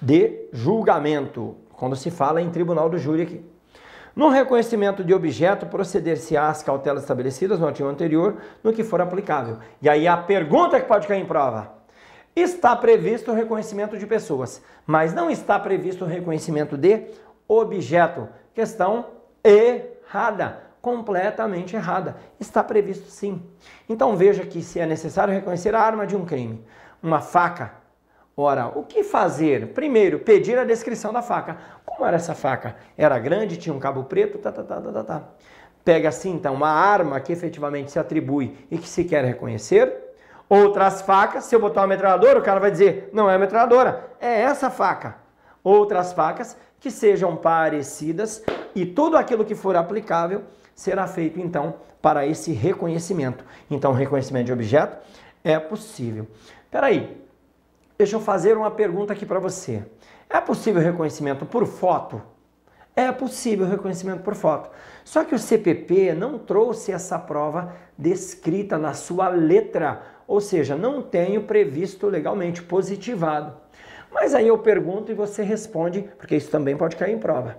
de 0.00 0.48
julgamento, 0.52 1.56
quando 1.76 1.94
se 1.94 2.10
fala 2.10 2.40
em 2.40 2.50
tribunal 2.50 2.88
do 2.88 2.98
júri 2.98 3.22
aqui. 3.22 3.44
No 4.16 4.30
reconhecimento 4.30 5.04
de 5.04 5.12
objeto, 5.12 5.66
proceder-se 5.66 6.36
às 6.38 6.62
cautelas 6.62 7.02
estabelecidas 7.02 7.60
no 7.60 7.66
artigo 7.66 7.88
anterior, 7.88 8.38
no 8.64 8.72
que 8.72 8.82
for 8.82 9.00
aplicável. 9.00 9.58
E 9.82 9.88
aí 9.90 10.08
a 10.08 10.16
pergunta 10.16 10.80
que 10.80 10.88
pode 10.88 11.06
cair 11.06 11.20
em 11.20 11.26
prova. 11.26 11.74
Está 12.34 12.74
previsto 12.74 13.30
o 13.30 13.34
reconhecimento 13.34 13.96
de 13.98 14.06
pessoas, 14.06 14.62
mas 14.86 15.12
não 15.12 15.30
está 15.30 15.58
previsto 15.58 16.04
o 16.04 16.08
reconhecimento 16.08 16.78
de 16.78 17.06
objeto. 17.46 18.26
Questão 18.54 19.06
errada, 19.44 20.62
completamente 20.80 21.76
errada. 21.76 22.16
Está 22.40 22.64
previsto 22.64 23.10
sim. 23.10 23.42
Então 23.86 24.16
veja 24.16 24.46
que 24.46 24.62
se 24.62 24.80
é 24.80 24.86
necessário 24.86 25.34
reconhecer 25.34 25.74
a 25.74 25.80
arma 25.80 26.06
de 26.06 26.16
um 26.16 26.24
crime, 26.24 26.64
uma 27.02 27.20
faca, 27.20 27.72
Ora, 28.38 28.66
o 28.66 28.82
que 28.82 29.02
fazer? 29.02 29.68
Primeiro, 29.68 30.18
pedir 30.18 30.58
a 30.58 30.64
descrição 30.64 31.10
da 31.10 31.22
faca. 31.22 31.56
Como 31.86 32.04
era 32.04 32.16
essa 32.16 32.34
faca? 32.34 32.76
Era 32.94 33.18
grande, 33.18 33.56
tinha 33.56 33.74
um 33.74 33.78
cabo 33.78 34.04
preto, 34.04 34.36
tá, 34.36 34.52
tá, 34.52 34.62
tá, 34.62 34.78
tá, 34.78 34.92
tá. 34.92 35.04
tá. 35.04 35.28
Pega 35.82 36.10
assim, 36.10 36.34
então, 36.34 36.52
uma 36.52 36.68
arma 36.68 37.18
que 37.18 37.32
efetivamente 37.32 37.90
se 37.90 37.98
atribui 37.98 38.54
e 38.70 38.76
que 38.76 38.86
se 38.86 39.04
quer 39.04 39.24
reconhecer. 39.24 39.90
Outras 40.50 41.00
facas, 41.00 41.44
se 41.44 41.56
eu 41.56 41.60
botar 41.60 41.80
uma 41.80 41.86
metralhadora, 41.86 42.38
o 42.38 42.42
cara 42.42 42.60
vai 42.60 42.70
dizer, 42.70 43.08
não 43.10 43.30
é 43.30 43.38
metralhadora, 43.38 44.10
é 44.20 44.42
essa 44.42 44.68
faca. 44.68 45.16
Outras 45.64 46.12
facas 46.12 46.58
que 46.78 46.90
sejam 46.90 47.36
parecidas 47.36 48.44
e 48.74 48.84
tudo 48.84 49.16
aquilo 49.16 49.46
que 49.46 49.54
for 49.54 49.76
aplicável 49.76 50.42
será 50.74 51.06
feito, 51.06 51.40
então, 51.40 51.76
para 52.02 52.26
esse 52.26 52.52
reconhecimento. 52.52 53.44
Então, 53.70 53.92
reconhecimento 53.92 54.46
de 54.46 54.52
objeto 54.52 54.98
é 55.42 55.58
possível. 55.58 56.26
Peraí, 56.70 57.25
Deixa 57.98 58.16
eu 58.16 58.20
fazer 58.20 58.58
uma 58.58 58.70
pergunta 58.70 59.14
aqui 59.14 59.24
para 59.24 59.38
você. 59.38 59.82
É 60.28 60.38
possível 60.40 60.82
reconhecimento 60.82 61.46
por 61.46 61.66
foto? 61.66 62.20
É 62.94 63.10
possível 63.10 63.66
reconhecimento 63.66 64.22
por 64.22 64.34
foto. 64.34 64.70
Só 65.04 65.24
que 65.24 65.34
o 65.34 65.38
CPP 65.38 66.14
não 66.14 66.38
trouxe 66.38 66.92
essa 66.92 67.18
prova 67.18 67.74
descrita 67.96 68.76
na 68.76 68.92
sua 68.92 69.28
letra, 69.28 70.02
ou 70.26 70.40
seja, 70.40 70.76
não 70.76 71.00
tenho 71.00 71.44
previsto 71.44 72.06
legalmente 72.06 72.62
positivado. 72.62 73.54
Mas 74.12 74.34
aí 74.34 74.48
eu 74.48 74.58
pergunto 74.58 75.10
e 75.10 75.14
você 75.14 75.42
responde, 75.42 76.08
porque 76.18 76.36
isso 76.36 76.50
também 76.50 76.76
pode 76.76 76.96
cair 76.96 77.14
em 77.14 77.18
prova. 77.18 77.58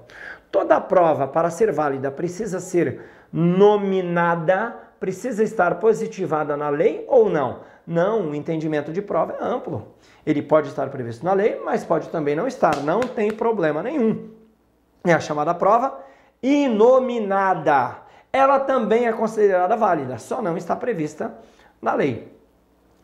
Toda 0.52 0.80
prova, 0.80 1.28
para 1.28 1.50
ser 1.50 1.72
válida, 1.72 2.12
precisa 2.12 2.60
ser 2.60 3.02
nominada, 3.32 4.76
precisa 5.00 5.44
estar 5.44 5.80
positivada 5.80 6.56
na 6.56 6.70
lei 6.70 7.06
ou 7.08 7.30
não? 7.30 7.62
Não, 7.88 8.32
o 8.32 8.36
entendimento 8.36 8.92
de 8.92 9.02
prova 9.02 9.38
é 9.40 9.44
amplo. 9.44 9.96
Ele 10.26 10.42
pode 10.42 10.68
estar 10.68 10.90
previsto 10.90 11.24
na 11.24 11.32
lei, 11.32 11.62
mas 11.64 11.86
pode 11.86 12.10
também 12.10 12.36
não 12.36 12.46
estar. 12.46 12.84
Não 12.84 13.00
tem 13.00 13.32
problema 13.32 13.82
nenhum. 13.82 14.30
É 15.06 15.14
a 15.14 15.22
chamada 15.22 15.54
prova 15.54 15.98
inominada. 16.44 18.00
Ela 18.34 18.60
também 18.60 19.08
é 19.08 19.14
considerada 19.14 19.78
válida, 19.78 20.18
só 20.18 20.42
não 20.42 20.58
está 20.58 20.76
prevista 20.76 21.34
na 21.82 21.94
lei. 21.94 22.36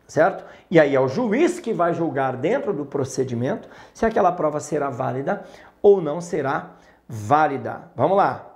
Certo? 0.06 0.44
E 0.70 0.78
aí 0.78 0.94
é 0.94 1.00
o 1.00 1.08
juiz 1.08 1.62
que 1.62 1.72
vai 1.72 1.94
julgar 1.94 2.36
dentro 2.36 2.74
do 2.74 2.86
procedimento 2.86 3.70
se 3.94 4.06
aquela 4.06 4.34
prova 4.34 4.60
será 4.60 4.90
válida 4.90 5.46
ou 5.82 6.02
não 6.02 6.20
será 6.20 6.72
válida. 7.08 7.90
Vamos 7.96 8.18
lá. 8.18 8.54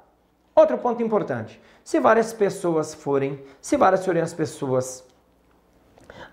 Outro 0.53 0.77
ponto 0.77 1.01
importante. 1.01 1.61
Se 1.85 2.01
várias 2.01 2.33
pessoas 2.33 2.93
forem, 2.93 3.41
se 3.61 3.77
várias 3.77 4.05
forem 4.05 4.21
as 4.21 4.33
pessoas 4.33 5.06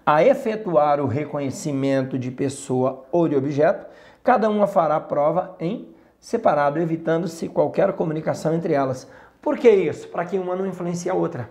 a 0.07 0.23
efetuar 0.23 1.01
o 1.01 1.07
reconhecimento 1.07 2.19
de 2.19 2.31
pessoa 2.31 3.05
ou 3.11 3.29
de 3.29 3.37
objeto, 3.37 3.87
cada 4.23 4.49
uma 4.49 4.67
fará 4.67 5.01
prova 5.01 5.57
em 5.59 5.95
separado, 6.19 6.79
evitando-se 6.79 7.49
qualquer 7.49 7.93
comunicação 7.93 8.55
entre 8.55 8.73
elas. 8.73 9.11
Por 9.41 9.59
que 9.59 9.71
isso? 9.71 10.09
Para 10.09 10.25
que 10.25 10.39
uma 10.39 10.57
não 10.57 10.67
influencie 10.67 11.11
a 11.11 11.15
outra. 11.15 11.51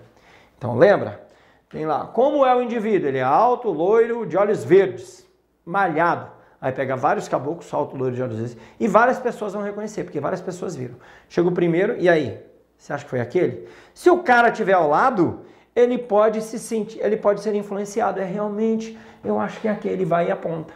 Então 0.58 0.76
lembra? 0.76 1.22
Tem 1.70 1.86
lá, 1.86 2.06
como 2.06 2.46
é 2.46 2.56
o 2.56 2.62
indivíduo? 2.62 3.08
Ele 3.08 3.18
é 3.18 3.24
alto, 3.24 3.70
loiro, 3.70 4.26
de 4.26 4.38
olhos 4.38 4.64
verdes, 4.64 5.28
malhado. 5.66 6.32
Aí 6.62 6.72
pega 6.72 6.96
vários 6.96 7.28
caboclos, 7.28 7.74
alto, 7.74 7.98
loiro, 7.98 8.16
de 8.16 8.22
olhos 8.22 8.38
verdes, 8.38 8.58
e 8.80 8.88
várias 8.88 9.20
pessoas 9.20 9.54
vão 9.54 9.62
reconhecer, 9.62 10.04
porque 10.04 10.20
várias 10.20 10.40
pessoas 10.40 10.76
viram. 10.76 10.96
Chega 11.28 11.48
o 11.48 11.52
primeiro, 11.52 11.98
e 12.00 12.08
aí? 12.08 12.40
Você 12.78 12.94
acha 12.94 13.04
que 13.04 13.10
foi 13.10 13.20
aquele? 13.20 13.68
Se 13.94 14.10
o 14.10 14.24
cara 14.24 14.50
estiver 14.50 14.74
ao 14.74 14.90
lado, 14.90 15.42
ele 15.76 15.98
pode 15.98 16.42
se 16.42 16.60
sentir, 16.60 17.00
ele 17.00 17.18
pode 17.18 17.42
ser 17.42 17.56
influenciado. 17.56 18.20
É 18.20 18.26
realmente, 18.26 18.98
eu 19.24 19.40
acho 19.40 19.60
que 19.60 19.68
é 19.68 19.72
aquele 19.72 20.06
vai 20.06 20.28
e 20.28 20.32
aponta. 20.32 20.74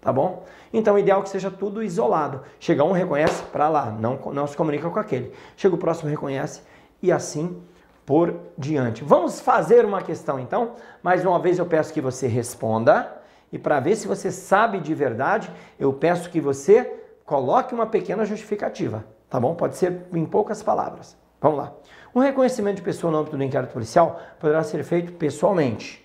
Tá 0.00 0.12
bom? 0.12 0.44
Então, 0.72 0.96
o 0.96 0.98
ideal 0.98 1.20
é 1.20 1.22
que 1.22 1.28
seja 1.28 1.50
tudo 1.50 1.82
isolado. 1.82 2.42
Chega 2.58 2.82
um, 2.82 2.92
reconhece, 2.92 3.42
para 3.44 3.68
lá, 3.68 3.86
não, 3.86 4.18
não 4.32 4.46
se 4.46 4.56
comunica 4.56 4.90
com 4.90 4.98
aquele. 4.98 5.32
Chega 5.56 5.74
o 5.74 5.78
próximo, 5.78 6.10
reconhece, 6.10 6.62
e 7.00 7.12
assim 7.12 7.62
por 8.04 8.34
diante. 8.58 9.04
Vamos 9.04 9.40
fazer 9.40 9.84
uma 9.84 10.02
questão, 10.02 10.40
então. 10.40 10.72
Mais 11.02 11.24
uma 11.24 11.38
vez, 11.38 11.58
eu 11.58 11.66
peço 11.66 11.92
que 11.92 12.00
você 12.00 12.26
responda. 12.26 13.22
E 13.52 13.58
para 13.58 13.78
ver 13.78 13.94
se 13.94 14.08
você 14.08 14.30
sabe 14.32 14.80
de 14.80 14.92
verdade, 14.92 15.50
eu 15.78 15.92
peço 15.92 16.30
que 16.30 16.40
você 16.40 17.00
coloque 17.24 17.74
uma 17.74 17.86
pequena 17.86 18.24
justificativa. 18.24 19.04
Tá 19.30 19.38
bom? 19.38 19.54
Pode 19.54 19.76
ser 19.76 20.02
em 20.12 20.26
poucas 20.26 20.62
palavras. 20.62 21.16
Vamos 21.40 21.58
lá. 21.58 21.72
O 22.14 22.20
reconhecimento 22.20 22.76
de 22.76 22.82
pessoa 22.82 23.10
no 23.10 23.18
âmbito 23.18 23.38
do 23.38 23.42
inquérito 23.42 23.72
policial 23.72 24.20
poderá 24.38 24.62
ser 24.62 24.84
feito 24.84 25.12
pessoalmente, 25.12 26.04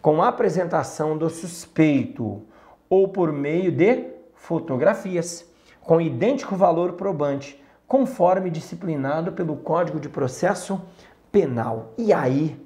com 0.00 0.22
a 0.22 0.28
apresentação 0.28 1.18
do 1.18 1.28
suspeito 1.28 2.42
ou 2.88 3.06
por 3.08 3.30
meio 3.30 3.70
de 3.70 4.08
fotografias, 4.34 5.44
com 5.82 6.00
idêntico 6.00 6.56
valor 6.56 6.94
probante, 6.94 7.62
conforme 7.86 8.48
disciplinado 8.48 9.32
pelo 9.32 9.56
Código 9.56 10.00
de 10.00 10.08
Processo 10.08 10.80
Penal. 11.30 11.92
E 11.98 12.10
aí, 12.10 12.58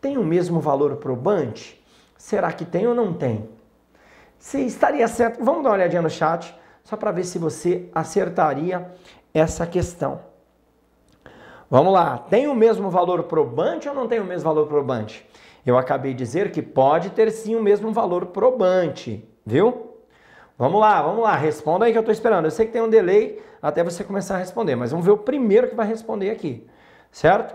tem 0.00 0.18
o 0.18 0.24
mesmo 0.24 0.60
valor 0.60 0.96
probante? 0.96 1.84
Será 2.16 2.52
que 2.52 2.64
tem 2.64 2.86
ou 2.86 2.94
não 2.94 3.12
tem? 3.12 3.48
Se 4.38 4.64
estaria 4.64 5.08
certo, 5.08 5.42
vamos 5.42 5.64
dar 5.64 5.70
uma 5.70 5.74
olhadinha 5.74 6.00
no 6.00 6.10
chat, 6.10 6.56
só 6.84 6.96
para 6.96 7.10
ver 7.10 7.24
se 7.24 7.40
você 7.40 7.90
acertaria 7.92 8.88
essa 9.34 9.66
questão. 9.66 10.35
Vamos 11.68 11.92
lá, 11.92 12.18
tem 12.18 12.46
o 12.46 12.54
mesmo 12.54 12.90
valor 12.90 13.24
probante 13.24 13.88
ou 13.88 13.94
não 13.94 14.06
tem 14.06 14.20
o 14.20 14.24
mesmo 14.24 14.44
valor 14.44 14.66
probante? 14.66 15.28
Eu 15.64 15.76
acabei 15.76 16.12
de 16.12 16.18
dizer 16.18 16.52
que 16.52 16.62
pode 16.62 17.10
ter 17.10 17.30
sim 17.32 17.56
o 17.56 17.62
mesmo 17.62 17.92
valor 17.92 18.26
probante, 18.26 19.28
viu? 19.44 19.96
Vamos 20.56 20.80
lá, 20.80 21.02
vamos 21.02 21.22
lá, 21.22 21.34
responda 21.34 21.84
aí 21.84 21.92
que 21.92 21.98
eu 21.98 22.02
estou 22.02 22.12
esperando. 22.12 22.44
Eu 22.44 22.50
sei 22.52 22.66
que 22.66 22.72
tem 22.72 22.80
um 22.80 22.88
delay 22.88 23.42
até 23.60 23.82
você 23.82 24.04
começar 24.04 24.36
a 24.36 24.38
responder, 24.38 24.76
mas 24.76 24.92
vamos 24.92 25.04
ver 25.04 25.12
o 25.12 25.18
primeiro 25.18 25.68
que 25.68 25.74
vai 25.74 25.86
responder 25.86 26.30
aqui, 26.30 26.66
certo? 27.10 27.54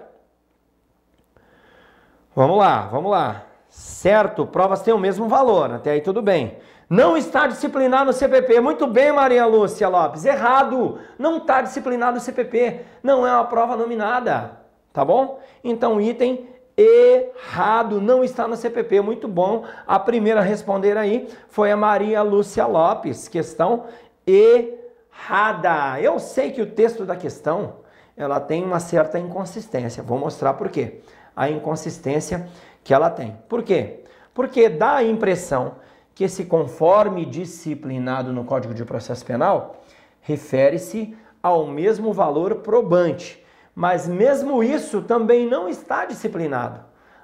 Vamos 2.35 2.57
lá, 2.57 2.87
vamos 2.87 3.09
lá. 3.09 3.45
Certo, 3.69 4.45
provas 4.45 4.81
têm 4.81 4.93
o 4.93 4.99
mesmo 4.99 5.29
valor, 5.29 5.71
até 5.71 5.91
aí 5.91 6.01
tudo 6.01 6.21
bem. 6.21 6.57
Não 6.91 7.15
está 7.15 7.47
disciplinado 7.47 8.07
no 8.07 8.11
CPP. 8.11 8.59
Muito 8.59 8.85
bem, 8.85 9.13
Maria 9.13 9.45
Lúcia 9.45 9.87
Lopes. 9.87 10.25
Errado. 10.25 10.99
Não 11.17 11.37
está 11.37 11.61
disciplinado 11.61 12.15
no 12.15 12.19
CPP. 12.19 12.81
Não 13.01 13.25
é 13.25 13.31
uma 13.31 13.45
prova 13.45 13.77
nominada. 13.77 14.59
Tá 14.91 15.05
bom? 15.05 15.39
Então, 15.63 16.01
item 16.01 16.49
errado. 16.75 18.01
Não 18.01 18.25
está 18.25 18.45
no 18.45 18.57
CPP. 18.57 18.99
Muito 18.99 19.25
bom. 19.25 19.63
A 19.87 19.97
primeira 19.97 20.41
a 20.41 20.43
responder 20.43 20.97
aí 20.97 21.29
foi 21.47 21.71
a 21.71 21.77
Maria 21.77 22.21
Lúcia 22.23 22.65
Lopes. 22.65 23.29
Questão 23.29 23.85
errada. 24.27 25.97
Eu 26.01 26.19
sei 26.19 26.51
que 26.51 26.61
o 26.61 26.71
texto 26.71 27.05
da 27.05 27.15
questão 27.15 27.75
ela 28.17 28.37
tem 28.41 28.65
uma 28.65 28.81
certa 28.81 29.17
inconsistência. 29.17 30.03
Vou 30.03 30.19
mostrar 30.19 30.55
por 30.55 30.67
quê. 30.67 30.99
A 31.33 31.49
inconsistência 31.49 32.49
que 32.83 32.93
ela 32.93 33.09
tem. 33.09 33.37
Por 33.47 33.63
quê? 33.63 34.03
Porque 34.33 34.67
dá 34.67 34.95
a 34.95 35.03
impressão 35.05 35.75
que 36.13 36.23
esse 36.23 36.45
conforme 36.45 37.25
disciplinado 37.25 38.33
no 38.33 38.43
Código 38.43 38.73
de 38.73 38.85
Processo 38.85 39.25
Penal 39.25 39.81
refere-se 40.21 41.15
ao 41.41 41.65
mesmo 41.67 42.13
valor 42.13 42.55
probante, 42.55 43.43
mas 43.73 44.07
mesmo 44.07 44.63
isso 44.63 45.01
também 45.01 45.47
não 45.47 45.67
está 45.67 46.05
disciplinado. 46.05 46.81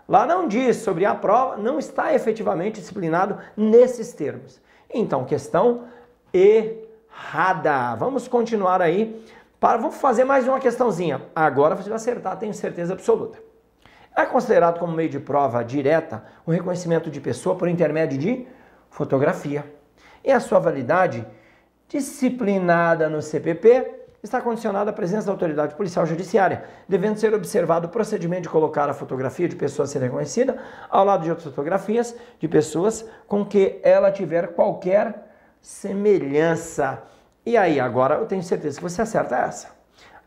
Lá 0.07 0.25
não 0.25 0.47
diz 0.47 0.77
sobre 0.77 1.05
a 1.05 1.13
prova, 1.13 1.57
não 1.57 1.77
está 1.77 2.13
efetivamente 2.13 2.79
disciplinado 2.79 3.37
nesses 3.55 4.13
termos. 4.13 4.61
Então, 4.89 5.25
questão 5.25 5.83
errada. 6.33 7.95
Vamos 7.95 8.27
continuar 8.27 8.81
aí. 8.81 9.21
Para, 9.59 9.77
vamos 9.77 9.97
fazer 9.97 10.23
mais 10.23 10.47
uma 10.47 10.59
questãozinha. 10.59 11.21
Agora 11.35 11.75
você 11.75 11.89
vai 11.89 11.97
acertar, 11.97 12.37
tenho 12.37 12.53
certeza 12.53 12.93
absoluta. 12.93 13.39
É 14.15 14.25
considerado 14.25 14.79
como 14.79 14.93
meio 14.93 15.09
de 15.09 15.19
prova 15.19 15.63
direta 15.63 16.23
o 16.45 16.51
reconhecimento 16.51 17.09
de 17.09 17.19
pessoa 17.19 17.55
por 17.55 17.67
intermédio 17.67 18.17
de 18.17 18.47
fotografia. 18.97 19.63
E 20.25 20.31
a 20.31 20.39
sua 20.39 20.57
validade, 20.57 21.25
disciplinada 21.87 23.07
no 23.07 23.21
CPP, 23.21 23.93
está 24.23 24.41
condicionada 24.41 24.89
à 24.89 24.93
presença 24.93 25.27
da 25.27 25.31
autoridade 25.31 25.75
policial 25.75 26.03
judiciária, 26.03 26.63
devendo 26.89 27.17
ser 27.17 27.31
observado 27.33 27.85
o 27.85 27.91
procedimento 27.91 28.43
de 28.43 28.49
colocar 28.49 28.89
a 28.89 28.93
fotografia 28.95 29.47
de 29.47 29.55
pessoa 29.55 29.85
a 29.85 29.87
ser 29.87 30.01
reconhecida 30.01 30.57
ao 30.89 31.05
lado 31.05 31.23
de 31.23 31.29
outras 31.29 31.47
fotografias 31.47 32.15
de 32.39 32.47
pessoas 32.47 33.07
com 33.27 33.45
que 33.45 33.79
ela 33.83 34.11
tiver 34.11 34.47
qualquer 34.53 35.31
semelhança. 35.61 37.03
E 37.45 37.55
aí, 37.55 37.79
agora 37.79 38.15
eu 38.15 38.25
tenho 38.25 38.41
certeza 38.41 38.77
que 38.77 38.83
você 38.83 39.03
acerta 39.03 39.37
essa. 39.37 39.69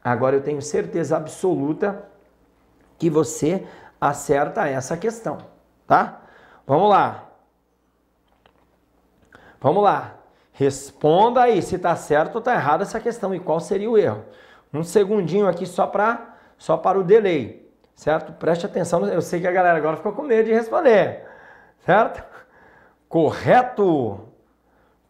Agora 0.03 0.37
eu 0.37 0.43
tenho 0.43 0.63
certeza 0.63 1.17
absoluta 1.17 2.05
que 2.97 3.11
você 3.11 3.67
acerta 4.01 4.67
essa 4.69 4.97
questão, 4.97 5.39
tá? 5.87 6.23
Vamos 6.67 6.89
lá. 6.89 7.30
Vamos 9.61 9.83
lá. 9.83 10.15
Responda 10.53 11.43
aí 11.43 11.63
se 11.63 11.77
está 11.77 11.95
certo 11.97 12.37
ou 12.37 12.39
está 12.41 12.55
errado 12.55 12.83
essa 12.83 13.01
questão 13.01 13.35
e 13.35 13.41
qual 13.41 13.61
seria 13.61 13.91
o 13.91 13.99
erro. 13.99 14.25
Um 14.73 14.83
segundinho 14.83 15.49
aqui 15.49 15.67
só 15.67 15.87
para 15.87 16.37
só 16.57 16.77
para 16.77 16.99
o 16.99 17.03
delay, 17.03 17.67
certo? 17.95 18.33
Preste 18.35 18.67
atenção, 18.67 19.07
eu 19.07 19.23
sei 19.23 19.41
que 19.41 19.47
a 19.47 19.53
galera 19.53 19.79
agora 19.79 19.97
ficou 19.97 20.13
com 20.13 20.23
medo 20.23 20.45
de 20.45 20.53
responder, 20.53 21.27
certo? 21.87 22.23
Correto. 23.09 24.29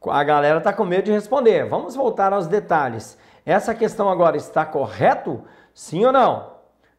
A 0.08 0.22
galera 0.22 0.58
está 0.58 0.72
com 0.72 0.84
medo 0.84 1.06
de 1.06 1.12
responder. 1.12 1.68
Vamos 1.68 1.96
voltar 1.96 2.32
aos 2.32 2.46
detalhes. 2.46 3.18
Essa 3.44 3.74
questão 3.74 4.08
agora 4.08 4.36
está 4.36 4.64
correto? 4.64 5.44
Sim 5.74 6.04
ou 6.04 6.12
não? 6.12 6.52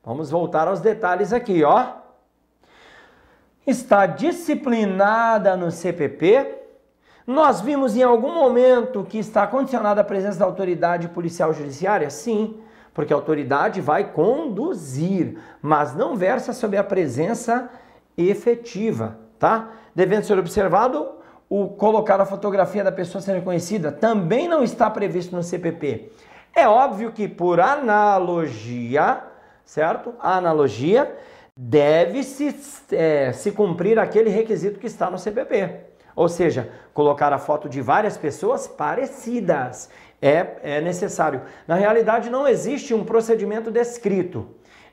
Vamos 0.03 0.29
voltar 0.29 0.67
aos 0.67 0.81
detalhes 0.81 1.31
aqui, 1.31 1.63
ó. 1.63 1.93
Está 3.65 4.05
disciplinada 4.05 5.55
no 5.55 5.71
CPP? 5.71 6.61
Nós 7.25 7.62
vimos 7.62 7.95
em 7.95 8.03
algum 8.03 8.34
momento 8.34 9.03
que 9.03 9.19
está 9.19 9.45
condicionada 9.45 10.01
a 10.01 10.03
presença 10.03 10.39
da 10.39 10.45
autoridade 10.45 11.07
policial 11.10 11.53
judiciária? 11.53 12.10
Sim, 12.10 12.60
porque 12.93 13.13
a 13.13 13.15
autoridade 13.15 13.79
vai 13.79 14.12
conduzir, 14.12 15.38
mas 15.62 15.95
não 15.95 16.15
versa 16.15 16.51
sobre 16.51 16.77
a 16.77 16.84
presença 16.84 17.69
efetiva, 18.17 19.17
tá? 19.39 19.69
Devendo 19.95 20.23
ser 20.23 20.38
observado 20.38 21.21
o 21.49 21.67
colocar 21.67 22.19
a 22.19 22.25
fotografia 22.25 22.84
da 22.84 22.91
pessoa 22.91 23.21
sendo 23.21 23.36
reconhecida 23.36 23.91
também 23.91 24.47
não 24.47 24.63
está 24.63 24.89
previsto 24.89 25.36
no 25.36 25.43
CPP. 25.43 26.12
É 26.55 26.67
óbvio 26.67 27.12
que 27.12 27.27
por 27.27 27.60
analogia, 27.60 29.21
certo? 29.63 30.13
A 30.19 30.38
analogia 30.38 31.13
deve 31.55 32.23
se, 32.23 32.55
é, 32.91 33.31
se 33.31 33.51
cumprir 33.51 33.99
aquele 33.99 34.29
requisito 34.29 34.79
que 34.79 34.88
está 34.88 35.10
no 35.10 35.17
CPP. 35.17 35.90
Ou 36.15 36.28
seja, 36.28 36.69
colocar 36.93 37.32
a 37.34 37.38
foto 37.38 37.69
de 37.69 37.82
várias 37.82 38.17
pessoas 38.17 38.67
parecidas 38.67 39.89
é, 40.21 40.58
é 40.63 40.82
necessário. 40.82 41.41
Na 41.67 41.76
realidade, 41.76 42.30
não 42.30 42.47
existe 42.47 42.93
um 42.93 43.04
procedimento 43.04 43.71
descrito. 43.71 44.47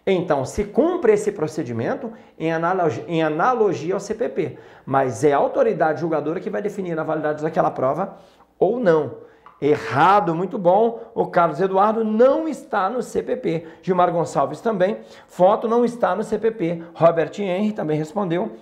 Então, 0.07 0.45
se 0.45 0.65
cumpre 0.65 1.13
esse 1.13 1.31
procedimento 1.31 2.11
em 2.39 2.51
analogia, 2.51 3.05
em 3.07 3.23
analogia 3.23 3.93
ao 3.93 4.01
CPP, 4.01 4.59
mas 4.87 5.23
é 5.23 5.35
a 5.35 5.37
autoridade 5.37 6.01
julgadora 6.01 6.41
que 6.41 6.49
vai 6.49 6.63
definir 6.63 6.99
a 6.99 7.03
validade 7.03 7.43
daquela 7.43 7.71
prova 7.71 8.17
ou 8.59 8.81
não. 8.81 9.29
Errado, 9.61 10.35
muito 10.35 10.57
bom. 10.57 11.11
O 11.15 11.27
Carlos 11.27 11.61
Eduardo 11.61 12.05
não 12.05 12.49
está 12.49 12.89
no 12.89 13.03
CPP. 13.03 13.67
Gilmar 13.83 14.11
Gonçalves 14.13 14.61
também. 14.61 14.99
Foto 15.27 15.69
não 15.69 15.85
está 15.85 16.15
no 16.15 16.23
CPP. 16.23 16.85
Robert 16.95 17.33
Henry 17.39 17.73
também 17.73 17.99
respondeu 17.99 18.53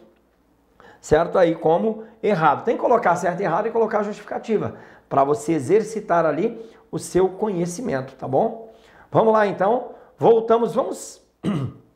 certo? 1.01 1.39
Aí 1.39 1.55
como 1.55 2.05
errado. 2.23 2.65
Tem 2.65 2.77
que 2.77 2.83
colocar 2.83 3.17
certo 3.17 3.41
e 3.41 3.45
errado 3.45 3.69
e 3.69 3.71
colocar 3.71 4.03
justificativa 4.03 4.77
para 5.09 5.25
você 5.25 5.53
exercitar 5.53 6.27
ali 6.27 6.61
o 6.91 6.99
seu 6.99 7.29
conhecimento, 7.29 8.15
tá 8.15 8.27
bom? 8.27 8.73
Vamos 9.11 9.33
lá 9.33 9.47
então, 9.47 9.91
voltamos, 10.19 10.75
vamos 10.75 11.23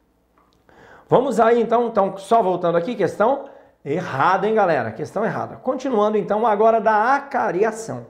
Vamos 1.10 1.40
aí 1.40 1.60
então, 1.60 1.88
então 1.88 2.16
só 2.18 2.40
voltando 2.40 2.78
aqui, 2.78 2.94
questão 2.94 3.46
errada, 3.84 4.46
hein, 4.46 4.54
galera? 4.54 4.92
Questão 4.92 5.24
errada. 5.24 5.56
Continuando 5.56 6.16
então 6.16 6.46
agora 6.46 6.80
da 6.80 7.16
acariação. 7.16 8.06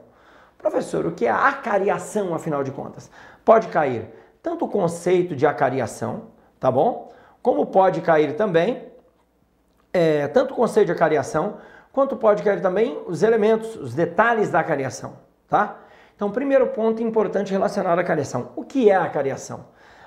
Professor, 0.55 1.07
o 1.07 1.11
que 1.11 1.25
é 1.25 1.31
acariação, 1.31 2.35
afinal 2.35 2.63
de 2.63 2.69
contas? 2.69 3.09
Pode 3.43 3.69
cair 3.69 4.07
tanto 4.43 4.65
o 4.65 4.67
conceito 4.67 5.35
de 5.35 5.47
acariação, 5.47 6.27
tá 6.59 6.69
bom? 6.69 7.11
Como 7.41 7.65
pode 7.65 8.01
cair 8.01 8.35
também 8.35 8.90
é, 9.93 10.27
tanto 10.27 10.53
o 10.53 10.55
conceito 10.55 10.87
de 10.87 10.91
acariação, 10.91 11.57
quanto 11.91 12.15
pode 12.15 12.43
cair 12.43 12.61
também 12.61 13.01
os 13.07 13.23
elementos, 13.23 13.75
os 13.75 13.93
detalhes 13.93 14.49
da 14.49 14.59
acariação, 14.59 15.13
tá? 15.47 15.77
Então, 16.15 16.29
primeiro 16.31 16.67
ponto 16.67 17.01
importante 17.01 17.51
relacionado 17.51 17.97
à 17.97 18.01
acariação. 18.01 18.51
O 18.55 18.63
que 18.63 18.89
é 18.89 18.95
a 18.95 19.03
acariação? 19.03 19.65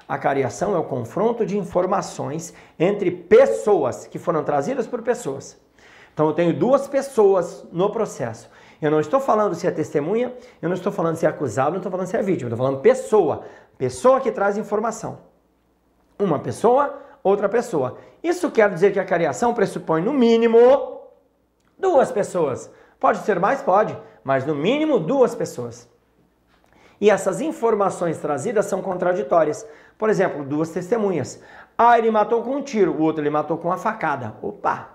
A 0.09 0.15
acariação 0.15 0.75
é 0.75 0.79
o 0.79 0.85
confronto 0.85 1.45
de 1.45 1.59
informações 1.59 2.55
entre 2.79 3.11
pessoas 3.11 4.07
que 4.07 4.19
foram 4.19 4.45
trazidas 4.45 4.87
por 4.87 5.03
pessoas. 5.03 5.59
Então, 6.13 6.29
eu 6.29 6.33
tenho 6.33 6.57
duas 6.57 6.87
pessoas 6.87 7.67
no 7.73 7.91
processo. 7.91 8.49
Eu 8.81 8.91
não 8.91 9.01
estou 9.01 9.19
falando 9.19 9.55
se 9.55 9.67
é 9.67 9.71
testemunha, 9.71 10.33
eu 10.61 10.69
não 10.69 10.77
estou 10.77 10.93
falando 10.93 11.17
se 11.17 11.27
é 11.27 11.29
acusado, 11.29 11.71
não 11.71 11.79
estou 11.79 11.91
falando 11.91 12.07
se 12.07 12.17
é 12.17 12.23
vítima, 12.23 12.49
eu 12.49 12.55
estou 12.55 12.67
falando 12.67 12.81
pessoa. 12.81 13.43
Pessoa 13.77 14.21
que 14.21 14.31
traz 14.31 14.57
informação. 14.57 15.19
Uma 16.19 16.39
pessoa 16.39 17.03
outra 17.25 17.49
pessoa. 17.49 17.97
Isso 18.23 18.51
quer 18.51 18.71
dizer 18.71 18.93
que 18.93 19.01
a 19.01 19.05
cariação 19.05 19.55
pressupõe, 19.55 20.03
no 20.03 20.13
mínimo, 20.13 21.01
duas 21.79 22.13
pessoas. 22.13 22.71
Pode 23.01 23.19
ser 23.19 23.41
mais? 23.41 23.63
Pode, 23.63 23.99
mas 24.23 24.47
no 24.47 24.55
mínimo 24.55 25.01
duas 25.01 25.35
pessoas. 25.35 25.89
E 27.01 27.11
essas 27.11 27.41
informações 27.41 28.19
trazidas 28.19 28.67
são 28.67 28.81
contraditórias. 28.81 29.67
Por 29.99 30.09
exemplo, 30.11 30.45
duas 30.45 30.71
testemunhas. 30.71 31.43
Ah, 31.77 31.99
ele 31.99 32.11
matou 32.11 32.43
com 32.43 32.57
um 32.57 32.63
tiro, 32.63 32.93
o 32.93 33.03
outro 33.03 33.23
ele 33.23 33.31
matou 33.31 33.59
com 33.59 33.69
uma 33.69 33.79
facada. 33.79 34.35
Opa! 34.41 34.91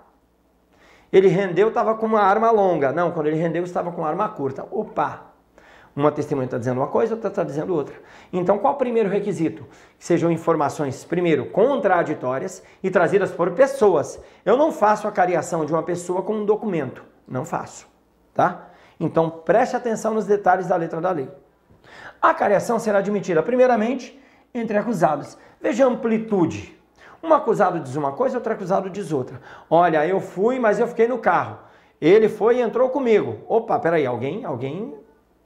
Ele 1.12 1.28
rendeu, 1.28 1.70
estava 1.70 1.96
com 1.96 2.06
uma 2.06 2.22
arma 2.22 2.52
longa. 2.52 2.92
Não, 2.92 3.12
quando 3.12 3.28
ele 3.28 3.36
rendeu, 3.36 3.64
estava 3.64 3.92
com 3.92 4.02
uma 4.02 4.08
arma 4.08 4.30
curta. 4.30 4.66
Opa! 4.72 5.29
Uma 5.96 6.12
testemunha 6.12 6.46
está 6.46 6.58
dizendo 6.58 6.80
uma 6.80 6.88
coisa, 6.88 7.16
outra 7.16 7.30
está 7.30 7.44
dizendo 7.44 7.76
outra. 7.76 7.96
Então, 8.32 8.58
qual 8.58 8.76
o 8.76 8.78
primeiro 8.78 9.10
requisito? 9.10 9.66
Que 9.98 10.06
sejam 10.06 10.32
informações, 10.32 11.04
primeiro, 11.04 11.48
contraditórias 11.48 12.64
e 12.82 12.90
trazidas 12.90 13.32
por 13.32 13.52
pessoas. 13.52 14.22
Eu 14.46 14.56
não 14.56 14.72
faço 14.72 15.08
a 15.08 15.12
cariação 15.12 15.66
de 15.66 15.74
uma 15.74 15.84
pessoa 15.84 16.22
com 16.22 16.36
um 16.36 16.46
documento. 16.46 17.04
Não 17.28 17.44
faço, 17.44 17.88
tá? 18.34 18.70
Então, 19.00 19.30
preste 19.30 19.76
atenção 19.76 20.14
nos 20.14 20.26
detalhes 20.26 20.68
da 20.68 20.76
letra 20.76 21.02
da 21.02 21.12
lei. 21.12 21.30
A 22.22 22.34
cariação 22.34 22.80
será 22.80 23.00
admitida, 23.00 23.42
primeiramente, 23.42 24.20
entre 24.54 24.78
acusados. 24.78 25.38
Veja 25.62 25.86
a 25.86 25.88
amplitude. 25.88 26.78
Um 27.22 27.34
acusado 27.34 27.80
diz 27.80 27.96
uma 27.96 28.14
coisa, 28.14 28.38
outro 28.38 28.54
acusado 28.54 28.90
diz 28.90 29.12
outra. 29.12 29.42
Olha, 29.70 30.06
eu 30.08 30.20
fui, 30.20 30.60
mas 30.60 30.80
eu 30.80 30.88
fiquei 30.88 31.08
no 31.08 31.18
carro. 31.18 31.60
Ele 32.00 32.30
foi 32.30 32.58
e 32.58 32.62
entrou 32.62 32.90
comigo. 32.90 33.40
Opa, 33.48 33.78
peraí, 33.78 34.06
alguém, 34.06 34.46
alguém, 34.46 34.96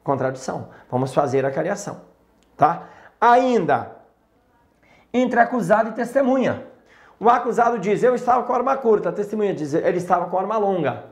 contradição. 0.03 0.69
Vamos 0.89 1.13
fazer 1.13 1.45
a 1.45 1.51
cariação, 1.51 2.01
tá? 2.57 2.89
Ainda, 3.19 3.95
entre 5.13 5.39
acusado 5.39 5.89
e 5.89 5.93
testemunha. 5.93 6.67
O 7.19 7.29
acusado 7.29 7.79
diz, 7.79 8.03
eu 8.03 8.15
estava 8.15 8.43
com 8.43 8.53
arma 8.53 8.75
curta. 8.75 9.09
A 9.09 9.11
testemunha 9.13 9.53
diz, 9.53 9.73
ele 9.73 9.97
estava 9.97 10.25
com 10.25 10.37
arma 10.37 10.57
longa. 10.57 11.05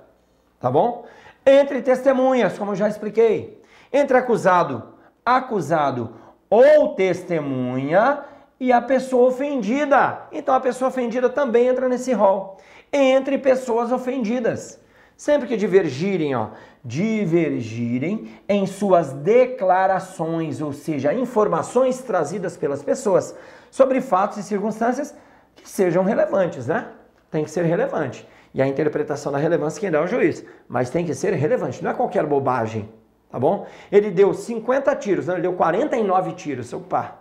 Tá 0.60 0.70
bom? 0.70 1.06
Entre 1.46 1.82
testemunhas, 1.82 2.58
como 2.58 2.72
eu 2.72 2.76
já 2.76 2.88
expliquei. 2.88 3.64
Entre 3.94 4.18
acusado, 4.18 4.94
acusado 5.26 6.16
ou 6.50 6.96
testemunha 6.96 8.26
e 8.60 8.72
a 8.72 8.82
pessoa 8.82 9.30
ofendida. 9.30 10.24
Então 10.32 10.54
a 10.54 10.60
pessoa 10.60 10.90
ofendida 10.90 11.30
também 11.30 11.68
entra 11.68 11.88
nesse 11.88 12.12
rol. 12.14 12.58
Entre 12.92 13.38
pessoas 13.38 13.92
ofendidas. 13.92 14.80
Sempre 15.16 15.48
que 15.48 15.56
divergirem, 15.56 16.36
ó, 16.36 16.50
divergirem 16.84 18.32
em 18.50 18.66
suas 18.66 19.14
declarações, 19.14 20.62
ou 20.62 20.74
seja, 20.74 21.14
informações 21.14 22.02
trazidas 22.02 22.58
pelas 22.58 22.82
pessoas 22.82 23.36
sobre 23.70 24.02
fatos 24.02 24.38
e 24.38 24.44
circunstâncias 24.44 25.16
que 25.56 25.70
sejam 25.70 26.04
relevantes, 26.04 26.68
né? 26.68 26.88
Tem 27.30 27.44
que 27.44 27.52
ser 27.52 27.66
relevante. 27.66 28.28
E 28.54 28.62
a 28.62 28.68
interpretação 28.68 29.32
da 29.32 29.38
relevância 29.38 29.80
quem 29.80 29.92
dá 29.92 30.00
é 30.00 30.02
o 30.02 30.08
juiz, 30.08 30.44
mas 30.68 30.90
tem 30.90 31.06
que 31.06 31.14
ser 31.14 31.34
relevante, 31.34 31.84
não 31.84 31.92
é 31.92 31.94
qualquer 31.94 32.26
bobagem, 32.26 32.90
tá 33.30 33.40
bom? 33.40 33.66
Ele 33.92 34.12
deu 34.12 34.34
50 34.34 34.94
tiros, 34.96 35.28
não, 35.28 35.36
ele 35.36 35.44
deu 35.44 35.54
49 35.54 36.34
tiros. 36.34 36.74
Opa, 36.74 37.18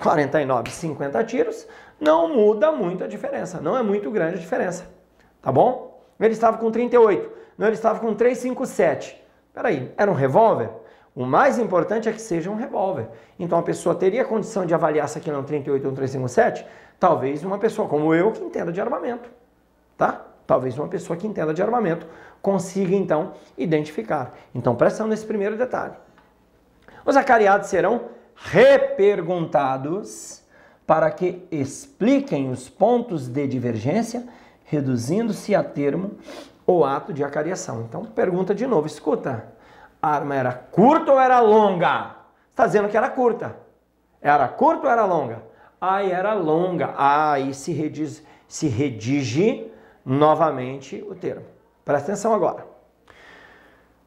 49, 0.00 0.70
50 0.70 1.24
tiros, 1.24 1.66
não 2.00 2.34
muda 2.34 2.72
muito 2.72 3.04
a 3.04 3.06
diferença, 3.06 3.60
não 3.60 3.76
é 3.76 3.82
muito 3.82 4.10
grande 4.10 4.36
a 4.36 4.38
diferença, 4.38 4.88
tá 5.42 5.52
bom? 5.52 6.00
Ele 6.18 6.32
estava 6.32 6.56
com 6.58 6.70
38, 6.70 7.39
não, 7.60 7.66
ele 7.66 7.76
estava 7.76 8.00
com 8.00 8.14
357. 8.14 9.22
Peraí, 9.52 9.92
era 9.98 10.10
um 10.10 10.14
revólver? 10.14 10.70
O 11.14 11.26
mais 11.26 11.58
importante 11.58 12.08
é 12.08 12.12
que 12.12 12.22
seja 12.22 12.50
um 12.50 12.54
revólver. 12.54 13.08
Então 13.38 13.58
a 13.58 13.62
pessoa 13.62 13.94
teria 13.94 14.24
condição 14.24 14.64
de 14.64 14.72
avaliar 14.72 15.06
se 15.10 15.18
aquilo 15.18 15.36
é 15.36 15.40
um 15.40 15.44
38 15.44 15.84
ou 15.84 15.92
um 15.92 15.94
357? 15.94 16.64
Talvez 16.98 17.44
uma 17.44 17.58
pessoa 17.58 17.86
como 17.86 18.14
eu 18.14 18.32
que 18.32 18.42
entenda 18.42 18.72
de 18.72 18.80
armamento, 18.80 19.28
tá? 19.98 20.24
Talvez 20.46 20.78
uma 20.78 20.88
pessoa 20.88 21.18
que 21.18 21.26
entenda 21.26 21.52
de 21.52 21.60
armamento 21.60 22.06
consiga 22.40 22.96
então 22.96 23.34
identificar. 23.58 24.32
Então 24.54 24.74
presta 24.74 25.06
nesse 25.06 25.26
primeiro 25.26 25.58
detalhe. 25.58 25.96
Os 27.04 27.14
acariados 27.14 27.68
serão 27.68 28.06
reperguntados 28.36 30.42
para 30.86 31.10
que 31.10 31.46
expliquem 31.50 32.50
os 32.50 32.70
pontos 32.70 33.28
de 33.28 33.46
divergência, 33.46 34.26
reduzindo-se 34.64 35.54
a 35.54 35.62
termo 35.62 36.12
o 36.72 36.84
ato 36.84 37.12
de 37.12 37.24
acariação. 37.24 37.82
Então, 37.82 38.04
pergunta 38.04 38.54
de 38.54 38.66
novo, 38.66 38.86
escuta, 38.86 39.46
a 40.00 40.14
arma 40.14 40.34
era 40.34 40.52
curta 40.52 41.12
ou 41.12 41.20
era 41.20 41.40
longa? 41.40 42.16
Está 42.50 42.66
dizendo 42.66 42.88
que 42.88 42.96
era 42.96 43.08
curta. 43.08 43.56
Era 44.20 44.46
curta 44.48 44.86
ou 44.86 44.92
era 44.92 45.04
longa? 45.04 45.42
Aí 45.80 46.10
era 46.10 46.34
longa. 46.34 46.94
Aí 46.96 47.54
se 47.54 47.72
redige, 47.72 48.22
se 48.46 48.68
redige 48.68 49.70
novamente 50.04 51.04
o 51.08 51.14
termo. 51.14 51.44
Presta 51.84 52.12
atenção 52.12 52.34
agora. 52.34 52.66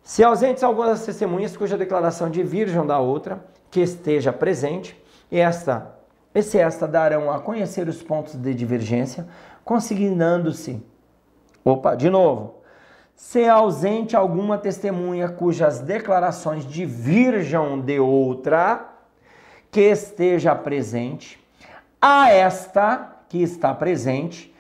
Se 0.04 0.24
ausentes 0.24 0.64
algumas 0.64 1.06
testemunhas 1.06 1.56
cuja 1.56 1.78
declaração 1.78 2.30
divirjam 2.30 2.86
da 2.86 3.00
outra, 3.00 3.44
que 3.72 3.80
esteja 3.80 4.34
presente, 4.34 5.02
esta, 5.32 5.96
esse 6.36 6.60
esta 6.60 6.88
darão 6.88 7.32
a 7.32 7.40
conhecer 7.40 7.88
os 7.88 8.04
pontos 8.04 8.36
de 8.36 8.54
divergência, 8.54 9.26
consignando-se. 9.64 10.86
Opa, 11.64 11.96
de 11.96 12.10
novo. 12.10 12.62
Se 13.16 13.48
ausente 13.48 14.16
alguma 14.16 14.58
testemunha 14.58 15.30
cujas 15.30 15.80
declarações 15.80 16.66
divirjam 16.66 17.80
de 17.80 18.00
outra, 18.00 18.90
que 19.72 19.82
esteja 19.82 20.54
presente, 20.54 21.44
a 22.02 22.30
esta 22.30 23.24
que 23.30 23.42
está 23.42 23.74
presente, 23.74 24.54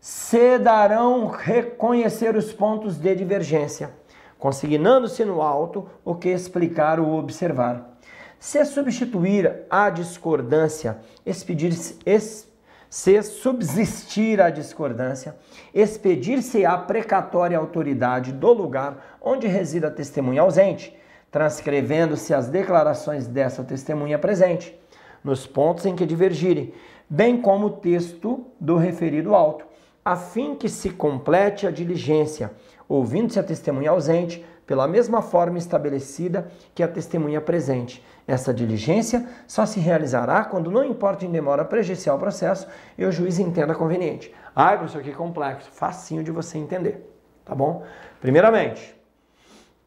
se 0.00 0.58
darão 0.58 1.26
reconhecer 1.26 2.36
os 2.36 2.52
pontos 2.52 2.96
de 2.96 3.14
divergência, 3.14 3.90
consignando-se 4.38 5.24
no 5.24 5.42
alto 5.42 5.88
o 6.04 6.14
que 6.14 6.28
explicar 6.28 7.00
ou 7.00 7.18
observar. 7.18 7.98
Se 8.38 8.64
substituir 8.64 9.66
a 9.68 9.90
discordância, 9.90 10.98
expedir 11.26 11.72
es, 12.06 12.49
se 12.90 13.22
subsistir 13.22 14.40
a 14.40 14.50
discordância, 14.50 15.36
expedir-se 15.72 16.66
a 16.66 16.76
precatória 16.76 17.56
autoridade 17.56 18.32
do 18.32 18.52
lugar 18.52 19.16
onde 19.22 19.46
reside 19.46 19.86
a 19.86 19.90
testemunha 19.90 20.42
ausente, 20.42 20.94
transcrevendo-se 21.30 22.34
as 22.34 22.48
declarações 22.48 23.28
dessa 23.28 23.62
testemunha 23.62 24.18
presente, 24.18 24.76
nos 25.22 25.46
pontos 25.46 25.86
em 25.86 25.94
que 25.94 26.04
divergirem, 26.04 26.74
bem 27.08 27.40
como 27.40 27.66
o 27.66 27.70
texto 27.70 28.44
do 28.58 28.76
referido 28.76 29.36
auto, 29.36 29.64
a 30.04 30.16
fim 30.16 30.56
que 30.56 30.68
se 30.68 30.90
complete 30.90 31.68
a 31.68 31.70
diligência, 31.70 32.50
ouvindo-se 32.88 33.38
a 33.38 33.44
testemunha 33.44 33.92
ausente, 33.92 34.44
pela 34.70 34.86
mesma 34.86 35.20
forma 35.20 35.58
estabelecida 35.58 36.48
que 36.76 36.80
a 36.80 36.86
testemunha 36.86 37.40
presente. 37.40 38.06
Essa 38.24 38.54
diligência 38.54 39.26
só 39.44 39.66
se 39.66 39.80
realizará 39.80 40.44
quando 40.44 40.70
não 40.70 40.84
importa 40.84 41.24
em 41.24 41.28
demora 41.32 41.64
prejudicial 41.64 42.16
o 42.16 42.20
processo 42.20 42.68
e 42.96 43.04
o 43.04 43.10
juiz 43.10 43.40
entenda 43.40 43.74
conveniente. 43.74 44.32
Ai, 44.54 44.78
professor, 44.78 45.02
que 45.02 45.12
complexo. 45.12 45.68
Facinho 45.72 46.22
de 46.22 46.30
você 46.30 46.56
entender, 46.56 47.04
tá 47.44 47.52
bom? 47.52 47.84
Primeiramente, 48.20 48.94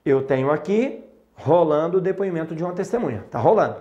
eu 0.03 0.23
tenho 0.23 0.51
aqui 0.51 1.01
rolando 1.33 1.99
o 1.99 2.01
depoimento 2.01 2.53
de 2.53 2.61
uma 2.61 2.73
testemunha. 2.73 3.23
Tá 3.31 3.39
rolando. 3.39 3.77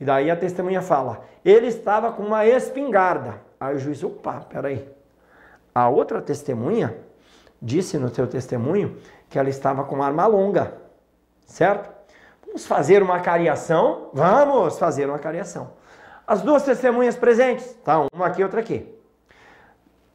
E 0.00 0.04
daí 0.06 0.30
a 0.30 0.36
testemunha 0.36 0.80
fala, 0.80 1.26
ele 1.44 1.66
estava 1.66 2.10
com 2.10 2.22
uma 2.22 2.46
espingarda. 2.46 3.34
Aí 3.60 3.76
o 3.76 3.78
juiz, 3.78 4.02
opa, 4.02 4.40
peraí. 4.48 4.88
A 5.74 5.90
outra 5.90 6.22
testemunha 6.22 6.96
disse 7.62 7.96
no 7.96 8.12
seu 8.12 8.26
testemunho 8.26 8.96
que 9.32 9.38
ela 9.38 9.48
estava 9.48 9.82
com 9.84 10.02
arma 10.02 10.26
longa, 10.26 10.74
certo? 11.46 11.90
Vamos 12.44 12.66
fazer 12.66 13.02
uma 13.02 13.18
cariação? 13.18 14.10
Vamos 14.12 14.78
fazer 14.78 15.08
uma 15.08 15.18
cariação. 15.18 15.70
As 16.26 16.42
duas 16.42 16.62
testemunhas 16.62 17.16
presentes, 17.16 17.72
tá? 17.82 18.06
Uma 18.14 18.26
aqui, 18.26 18.42
outra 18.42 18.60
aqui. 18.60 18.94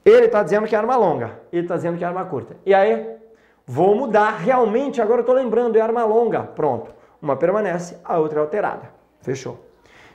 Ele 0.05 0.27
está 0.27 0.43
dizendo 0.43 0.67
que 0.67 0.75
é 0.75 0.77
arma 0.77 0.95
longa, 0.95 1.39
ele 1.51 1.63
está 1.63 1.75
dizendo 1.75 1.97
que 1.97 2.03
é 2.03 2.07
arma 2.07 2.25
curta. 2.25 2.57
E 2.63 2.75
aí, 2.75 3.17
vou 3.65 3.95
mudar 3.95 4.37
realmente, 4.37 5.01
agora 5.01 5.21
eu 5.21 5.21
estou 5.21 5.35
lembrando, 5.35 5.77
é 5.77 5.81
arma 5.81 6.05
longa. 6.05 6.43
Pronto. 6.43 6.93
Uma 7.19 7.35
permanece, 7.35 7.97
a 8.05 8.19
outra 8.19 8.39
é 8.39 8.41
alterada. 8.43 8.91
Fechou. 9.21 9.65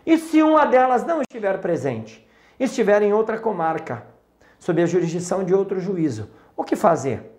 E 0.07 0.17
se 0.17 0.45
uma 0.45 0.65
delas 0.65 1.05
não 1.05 1.23
estiver 1.23 1.61
presente, 1.61 2.25
estiver 2.59 3.03
em 3.03 3.13
outra 3.13 3.37
comarca, 3.37 4.07
sob 4.61 4.81
a 4.81 4.87
jurisdição 4.87 5.43
de 5.43 5.53
outro 5.53 5.81
juízo, 5.81 6.31
o 6.57 6.63
que 6.63 6.77
fazer? 6.77 7.32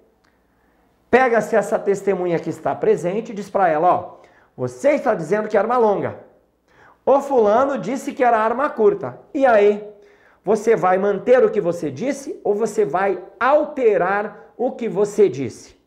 Pega-se 1.13 1.55
essa 1.55 1.77
testemunha 1.77 2.39
que 2.39 2.49
está 2.49 2.73
presente 2.73 3.31
e 3.31 3.35
diz 3.35 3.47
para 3.47 3.69
ela, 3.69 3.93
ó, 3.93 4.15
você 4.57 4.93
está 4.93 5.13
dizendo 5.13 5.47
que 5.47 5.55
é 5.55 5.59
arma 5.59 5.77
longa. 5.77 6.17
O 7.05 7.21
fulano 7.21 7.77
disse 7.77 8.13
que 8.13 8.23
era 8.23 8.39
arma 8.39 8.67
curta. 8.71 9.19
E 9.31 9.45
aí? 9.45 9.87
Você 10.43 10.75
vai 10.75 10.97
manter 10.97 11.45
o 11.45 11.51
que 11.51 11.61
você 11.61 11.91
disse 11.91 12.41
ou 12.43 12.55
você 12.55 12.83
vai 12.83 13.23
alterar 13.39 14.55
o 14.57 14.71
que 14.71 14.89
você 14.89 15.29
disse? 15.29 15.79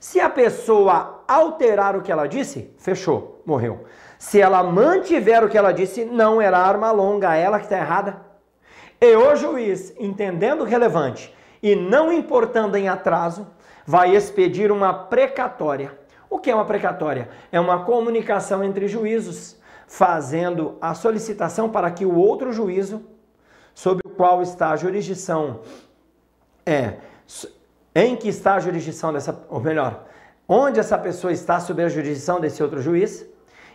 Se 0.00 0.18
a 0.18 0.28
pessoa 0.28 1.22
alterar 1.28 1.94
o 1.94 2.02
que 2.02 2.10
ela 2.10 2.26
disse, 2.26 2.74
fechou, 2.76 3.40
morreu. 3.46 3.84
Se 4.18 4.40
ela 4.40 4.64
mantiver 4.64 5.44
o 5.44 5.48
que 5.48 5.56
ela 5.56 5.70
disse, 5.70 6.04
não 6.04 6.42
era 6.42 6.58
arma 6.58 6.90
longa, 6.90 7.36
ela 7.36 7.60
que 7.60 7.66
está 7.66 7.78
errada. 7.78 8.20
E 9.00 9.14
o 9.14 9.36
juiz, 9.36 9.94
entendendo 9.96 10.62
o 10.62 10.64
relevante 10.64 11.32
e 11.62 11.76
não 11.76 12.12
importando 12.12 12.76
em 12.76 12.88
atraso, 12.88 13.46
vai 13.88 14.14
expedir 14.14 14.70
uma 14.70 14.92
precatória. 14.92 15.98
O 16.28 16.38
que 16.38 16.50
é 16.50 16.54
uma 16.54 16.66
precatória? 16.66 17.30
É 17.50 17.58
uma 17.58 17.86
comunicação 17.86 18.62
entre 18.62 18.86
juízos, 18.86 19.56
fazendo 19.86 20.76
a 20.78 20.92
solicitação 20.92 21.70
para 21.70 21.90
que 21.90 22.04
o 22.04 22.14
outro 22.14 22.52
juízo, 22.52 23.00
sob 23.74 24.02
o 24.04 24.10
qual 24.10 24.42
está 24.42 24.72
a 24.72 24.76
jurisdição, 24.76 25.60
é 26.66 26.98
em 27.94 28.14
que 28.14 28.28
está 28.28 28.56
a 28.56 28.60
jurisdição 28.60 29.10
dessa, 29.10 29.42
ou 29.48 29.58
melhor, 29.58 30.04
onde 30.46 30.78
essa 30.78 30.98
pessoa 30.98 31.32
está 31.32 31.58
sob 31.58 31.82
a 31.82 31.88
jurisdição 31.88 32.38
desse 32.38 32.62
outro 32.62 32.82
juiz, 32.82 33.26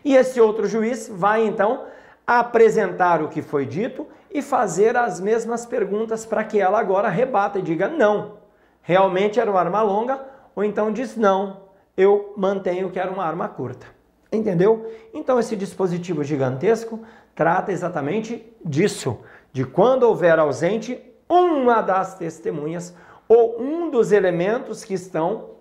E 0.06 0.16
esse 0.16 0.40
outro 0.42 0.68
juiz 0.68 1.10
vai 1.10 1.46
então 1.46 1.86
apresentar 2.28 3.22
o 3.22 3.30
que 3.30 3.42
foi 3.42 3.66
dito 3.66 4.08
e 4.32 4.42
fazer 4.42 4.98
as 4.98 5.20
mesmas 5.20 5.66
perguntas 5.66 6.26
para 6.26 6.44
que 6.44 6.60
ela 6.60 6.80
agora 6.80 7.08
rebata 7.10 7.60
e 7.60 7.62
diga 7.62 7.88
não, 7.88 8.43
realmente 8.84 9.40
era 9.40 9.50
uma 9.50 9.60
arma 9.60 9.82
longa, 9.82 10.24
ou 10.56 10.64
então 10.64 10.92
diz 10.92 11.18
não, 11.18 11.64
eu 11.98 12.34
mantenho 12.38 12.92
que 12.92 13.00
era 13.00 13.12
uma 13.12 13.26
arma 13.26 13.50
curta. 13.50 13.88
Entendeu? 14.32 14.92
Então 15.14 15.40
esse 15.40 15.56
dispositivo 15.56 16.24
gigantesco 16.24 17.00
trata 17.34 17.72
exatamente 17.72 18.54
disso, 18.64 19.20
de 19.52 19.66
quando 19.66 20.04
houver 20.04 20.38
ausente 20.38 21.02
uma 21.28 21.82
das 21.82 22.16
testemunhas 22.16 22.96
ou 23.28 23.60
um 23.60 23.90
dos 23.90 24.12
elementos 24.12 24.84
que 24.84 24.94
estão 24.94 25.52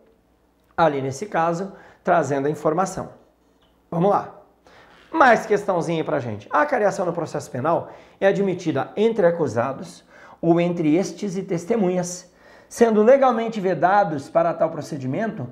ali 0.77 1.01
nesse 1.01 1.27
caso 1.27 1.73
trazendo 2.03 2.47
a 2.47 2.51
informação. 2.51 3.11
Vamos 3.91 4.11
lá. 4.11 4.43
Mais 5.12 5.45
questãozinha 5.45 6.03
para 6.03 6.18
gente. 6.18 6.49
A 6.51 6.64
cariação 6.64 7.05
no 7.05 7.12
processo 7.12 7.51
penal 7.51 7.91
é 8.18 8.27
admitida 8.27 8.91
entre 8.97 9.27
acusados 9.27 10.03
ou 10.41 10.59
entre 10.59 10.97
estes 10.97 11.37
e 11.37 11.43
testemunhas, 11.43 12.32
sendo 12.73 13.03
legalmente 13.03 13.61
vedados 13.61 14.31
para 14.31 14.55
tal 14.55 14.70
procedimento 14.70 15.47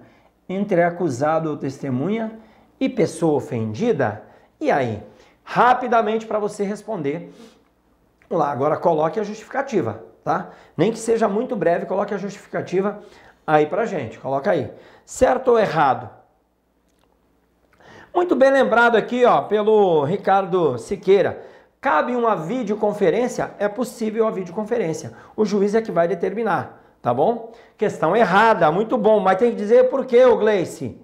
entre 0.49 0.83
acusado 0.83 1.51
ou 1.51 1.57
testemunha 1.59 2.39
e 2.81 2.89
pessoa 2.89 3.35
ofendida. 3.35 4.23
E 4.59 4.71
aí? 4.71 5.03
Rapidamente 5.45 6.25
para 6.25 6.39
você 6.39 6.65
responder. 6.65 7.31
Vamos 8.27 8.43
lá, 8.43 8.51
agora 8.51 8.79
coloque 8.79 9.21
a 9.21 9.23
justificativa, 9.23 10.03
tá? 10.25 10.49
Nem 10.75 10.91
que 10.91 10.99
seja 10.99 11.29
muito 11.29 11.55
breve, 11.55 11.85
coloque 11.85 12.15
a 12.15 12.17
justificativa 12.17 13.03
aí 13.47 13.67
pra 13.67 13.85
gente. 13.85 14.19
Coloca 14.19 14.53
aí. 14.53 14.73
Certo 15.05 15.49
ou 15.49 15.59
errado? 15.59 16.09
Muito 18.15 18.35
bem 18.35 18.51
lembrado 18.51 18.97
aqui, 18.97 19.27
ó, 19.27 19.43
pelo 19.43 20.05
Ricardo 20.05 20.79
Siqueira. 20.79 21.45
Cabe 21.83 22.17
uma 22.17 22.35
videoconferência? 22.35 23.51
É 23.59 23.69
possível 23.69 24.27
a 24.27 24.31
videoconferência. 24.31 25.13
O 25.37 25.45
juiz 25.45 25.75
é 25.75 25.83
que 25.83 25.93
vai 25.93 26.09
determinar, 26.09 26.80
tá 27.01 27.13
bom? 27.13 27.53
Questão 27.77 28.17
errada, 28.17 28.71
muito 28.71 28.97
bom, 28.97 29.21
mas 29.21 29.39
tem 29.39 29.51
que 29.51 29.57
dizer 29.57 29.89
por 29.89 30.05
quê, 30.05 30.25
Gleice. 30.37 31.01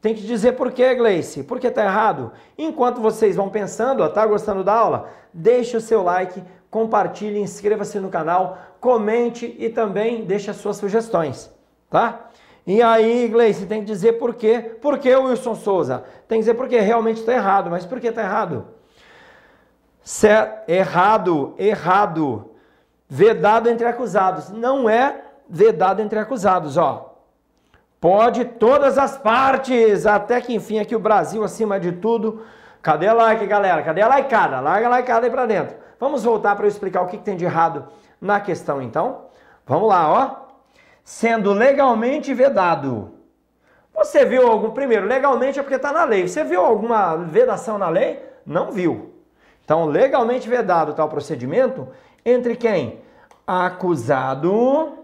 Tem 0.00 0.14
que 0.14 0.22
dizer 0.22 0.52
por 0.52 0.72
quê, 0.72 0.94
Gleice. 0.94 1.42
Por 1.42 1.60
que 1.60 1.70
tá 1.70 1.84
errado? 1.84 2.32
Enquanto 2.56 3.00
vocês 3.00 3.36
vão 3.36 3.48
pensando, 3.48 4.02
ó, 4.02 4.08
tá 4.08 4.26
gostando 4.26 4.64
da 4.64 4.72
aula? 4.72 5.10
Deixe 5.32 5.76
o 5.76 5.80
seu 5.80 6.02
like, 6.02 6.42
compartilhe, 6.70 7.40
inscreva-se 7.40 8.00
no 8.00 8.08
canal, 8.08 8.58
comente 8.80 9.54
e 9.58 9.68
também 9.68 10.24
deixe 10.24 10.50
as 10.50 10.56
suas 10.56 10.76
sugestões, 10.76 11.50
tá? 11.90 12.30
E 12.66 12.82
aí, 12.82 13.28
Gleice, 13.28 13.66
tem 13.66 13.80
que 13.80 13.86
dizer 13.86 14.14
por 14.14 14.34
quê. 14.34 14.76
Por 14.80 14.98
que 14.98 15.14
Wilson 15.14 15.54
Souza? 15.54 16.04
Tem 16.28 16.38
que 16.38 16.42
dizer 16.42 16.54
porque 16.54 16.78
realmente 16.78 17.20
está 17.20 17.32
errado. 17.32 17.70
Mas 17.70 17.86
por 17.86 17.98
que 17.98 18.08
está 18.08 18.22
errado? 18.22 18.66
Certo, 20.02 20.70
errado, 20.70 21.54
errado. 21.58 22.49
Vedado 23.10 23.68
entre 23.68 23.86
acusados. 23.86 24.48
Não 24.48 24.88
é 24.88 25.22
vedado 25.48 26.00
entre 26.00 26.18
acusados, 26.18 26.76
ó. 26.76 27.16
Pode 28.00 28.44
todas 28.44 28.96
as 28.96 29.18
partes, 29.18 30.06
até 30.06 30.40
que 30.40 30.54
enfim 30.54 30.78
aqui 30.78 30.96
o 30.96 31.00
Brasil 31.00 31.44
acima 31.44 31.78
de 31.78 31.92
tudo. 31.92 32.42
Cadê 32.80 33.08
a 33.08 33.12
like, 33.12 33.44
galera? 33.46 33.82
Cadê 33.82 34.00
a 34.00 34.16
likeada? 34.16 34.60
Larga 34.60 34.86
a 34.88 34.98
likeada 34.98 35.26
aí 35.26 35.30
pra 35.30 35.44
dentro. 35.44 35.76
Vamos 35.98 36.24
voltar 36.24 36.56
para 36.56 36.64
eu 36.64 36.68
explicar 36.68 37.02
o 37.02 37.06
que, 37.06 37.18
que 37.18 37.24
tem 37.24 37.36
de 37.36 37.44
errado 37.44 37.88
na 38.20 38.40
questão, 38.40 38.80
então. 38.80 39.26
Vamos 39.66 39.88
lá, 39.88 40.08
ó 40.08 40.50
sendo 41.10 41.52
legalmente 41.52 42.32
vedado. 42.32 43.10
Você 43.92 44.24
viu 44.24 44.46
algum, 44.46 44.70
primeiro, 44.70 45.06
legalmente 45.06 45.58
é 45.58 45.62
porque 45.62 45.74
está 45.74 45.92
na 45.92 46.04
lei. 46.04 46.28
Você 46.28 46.44
viu 46.44 46.64
alguma 46.64 47.16
vedação 47.16 47.76
na 47.76 47.88
lei? 47.88 48.24
Não 48.46 48.70
viu. 48.70 49.12
Então, 49.64 49.86
legalmente 49.86 50.48
vedado 50.48 50.94
tal 50.94 51.08
procedimento 51.08 51.88
entre 52.24 52.56
quem? 52.56 53.00
Acusado, 53.46 54.98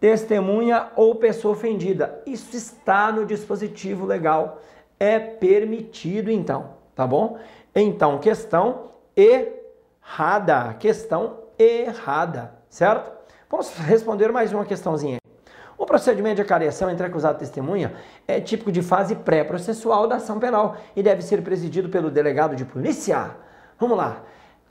testemunha 0.00 0.88
ou 0.96 1.14
pessoa 1.14 1.54
ofendida. 1.54 2.22
Isso 2.26 2.56
está 2.56 3.10
no 3.10 3.24
dispositivo 3.24 4.04
legal. 4.04 4.60
É 4.98 5.18
permitido, 5.18 6.30
então, 6.30 6.70
tá 6.94 7.06
bom? 7.06 7.38
Então, 7.74 8.18
questão 8.18 8.92
errada. 9.16 10.74
Questão 10.74 11.40
errada, 11.58 12.54
certo? 12.68 13.10
Vamos 13.48 13.76
responder 13.78 14.32
mais 14.32 14.52
uma 14.52 14.64
questãozinha. 14.64 15.18
O 15.78 15.84
procedimento 15.84 16.36
de 16.36 16.42
acariação 16.42 16.90
entre 16.90 17.06
acusado 17.06 17.36
e 17.36 17.40
testemunha 17.40 17.94
é 18.26 18.40
típico 18.40 18.72
de 18.72 18.80
fase 18.80 19.14
pré-processual 19.14 20.08
da 20.08 20.16
ação 20.16 20.38
penal 20.38 20.76
e 20.94 21.02
deve 21.02 21.20
ser 21.22 21.42
presidido 21.42 21.90
pelo 21.90 22.10
delegado 22.10 22.56
de 22.56 22.64
polícia. 22.64 23.36
Vamos 23.78 23.96
lá. 23.96 24.22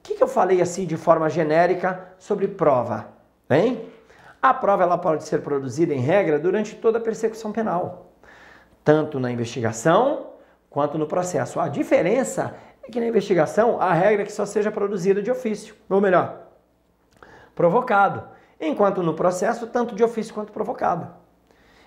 O 0.05 0.07
que, 0.07 0.21
eu 0.21 0.27
falei 0.27 0.61
assim 0.61 0.85
de 0.85 0.95
forma 0.95 1.27
genérica 1.31 2.09
sobre 2.19 2.47
prova? 2.47 3.07
Bem, 3.49 3.89
a 4.39 4.53
prova 4.53 4.83
ela 4.83 4.99
pode 4.99 5.23
ser 5.23 5.41
produzida 5.41 5.95
em 5.95 5.99
regra 5.99 6.37
durante 6.37 6.75
toda 6.75 6.99
a 6.99 7.01
persecução 7.01 7.51
penal, 7.51 8.11
tanto 8.83 9.19
na 9.19 9.31
investigação 9.31 10.27
quanto 10.69 10.95
no 10.99 11.07
processo. 11.07 11.59
A 11.59 11.67
diferença 11.67 12.55
é 12.83 12.91
que 12.91 12.99
na 12.99 13.07
investigação 13.07 13.81
a 13.81 13.93
regra 13.93 14.21
é 14.21 14.25
que 14.25 14.31
só 14.31 14.45
seja 14.45 14.71
produzida 14.71 15.23
de 15.23 15.31
ofício, 15.31 15.73
ou 15.89 15.99
melhor, 15.99 16.37
provocado 17.55 18.25
enquanto 18.61 19.01
no 19.01 19.15
processo, 19.15 19.65
tanto 19.65 19.95
de 19.95 20.03
ofício 20.03 20.35
quanto 20.35 20.51
provocado. 20.51 21.11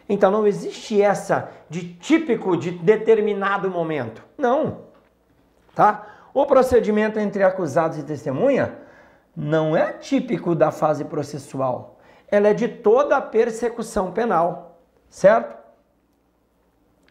Então 0.08 0.28
não 0.28 0.44
existe 0.44 1.00
essa 1.00 1.52
de 1.70 1.94
típico 1.94 2.56
de 2.56 2.72
determinado 2.72 3.70
momento. 3.70 4.24
Não. 4.36 4.88
Tá? 5.72 6.07
O 6.32 6.46
procedimento 6.46 7.18
entre 7.18 7.42
acusados 7.42 7.98
e 7.98 8.02
testemunha 8.02 8.74
não 9.36 9.76
é 9.76 9.92
típico 9.92 10.54
da 10.54 10.70
fase 10.70 11.04
processual. 11.04 11.98
Ela 12.30 12.48
é 12.48 12.54
de 12.54 12.68
toda 12.68 13.16
a 13.16 13.22
persecução 13.22 14.12
penal, 14.12 14.80
certo? 15.08 15.56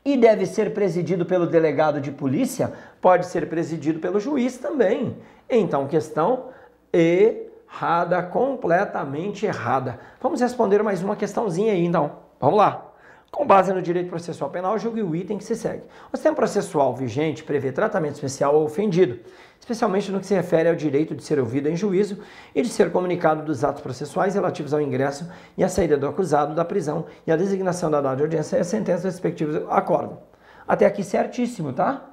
E 0.05 0.15
deve 0.15 0.45
ser 0.45 0.73
presidido 0.73 1.25
pelo 1.25 1.47
delegado 1.47 1.99
de 1.99 2.11
polícia, 2.11 2.71
pode 3.01 3.25
ser 3.25 3.49
presidido 3.49 3.99
pelo 3.99 4.19
juiz 4.19 4.57
também. 4.57 5.17
Então, 5.49 5.87
questão 5.87 6.49
errada, 6.93 8.23
completamente 8.23 9.45
errada. 9.45 9.99
Vamos 10.21 10.39
responder 10.39 10.81
mais 10.83 11.03
uma 11.03 11.15
questãozinha 11.15 11.73
aí, 11.73 11.85
então. 11.85 12.19
Vamos 12.39 12.57
lá. 12.57 12.86
Com 13.31 13.45
base 13.45 13.73
no 13.73 13.81
direito 13.81 14.09
processual 14.09 14.49
penal, 14.49 14.79
julgue 14.79 15.03
o 15.03 15.15
item 15.15 15.37
que 15.37 15.43
se 15.43 15.55
segue. 15.55 15.83
O 16.11 16.17
sistema 16.17 16.35
processual 16.35 16.95
vigente 16.95 17.43
prevê 17.43 17.71
tratamento 17.71 18.15
especial 18.15 18.55
ao 18.55 18.63
ofendido, 18.63 19.19
especialmente 19.59 20.11
no 20.11 20.19
que 20.19 20.25
se 20.25 20.33
refere 20.33 20.69
ao 20.69 20.75
direito 20.75 21.13
de 21.13 21.23
ser 21.23 21.37
ouvido 21.37 21.67
em 21.67 21.75
juízo 21.75 22.19
e 22.55 22.61
de 22.61 22.69
ser 22.69 22.91
comunicado 22.91 23.43
dos 23.43 23.63
atos 23.63 23.81
processuais 23.81 24.33
relativos 24.33 24.73
ao 24.73 24.81
ingresso 24.81 25.29
e 25.57 25.63
à 25.63 25.69
saída 25.69 25.97
do 25.97 26.07
acusado 26.07 26.55
da 26.55 26.65
prisão 26.65 27.05
e 27.25 27.31
a 27.31 27.35
designação 27.35 27.91
da 27.91 28.01
data 28.01 28.15
de 28.15 28.23
audiência 28.23 28.57
e 28.57 28.61
a 28.61 28.63
sentença 28.63 29.07
respectivos 29.07 29.55
acórdão. 29.69 30.19
Até 30.67 30.85
aqui 30.85 31.03
certíssimo, 31.03 31.73
tá? 31.73 32.09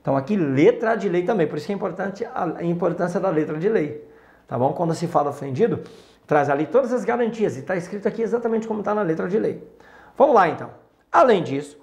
Então 0.00 0.16
aqui 0.16 0.36
letra 0.36 0.96
de 0.96 1.08
lei 1.08 1.22
também, 1.22 1.46
por 1.46 1.58
isso 1.58 1.66
que 1.66 1.72
é 1.72 1.76
importante 1.76 2.24
a 2.24 2.64
importância 2.64 3.20
da 3.20 3.28
letra 3.28 3.58
de 3.58 3.68
lei 3.68 4.06
tá 4.46 4.58
bom? 4.58 4.72
Quando 4.72 4.94
se 4.94 5.06
fala 5.06 5.30
ofendido, 5.30 5.82
traz 6.26 6.48
ali 6.48 6.66
todas 6.66 6.92
as 6.92 7.04
garantias 7.04 7.56
e 7.56 7.60
está 7.60 7.76
escrito 7.76 8.06
aqui 8.06 8.22
exatamente 8.22 8.66
como 8.66 8.80
está 8.80 8.94
na 8.94 9.02
letra 9.02 9.28
de 9.28 9.38
lei. 9.38 9.62
Vamos 10.16 10.34
lá 10.34 10.48
então. 10.48 10.70
Além 11.12 11.42
disso, 11.42 11.78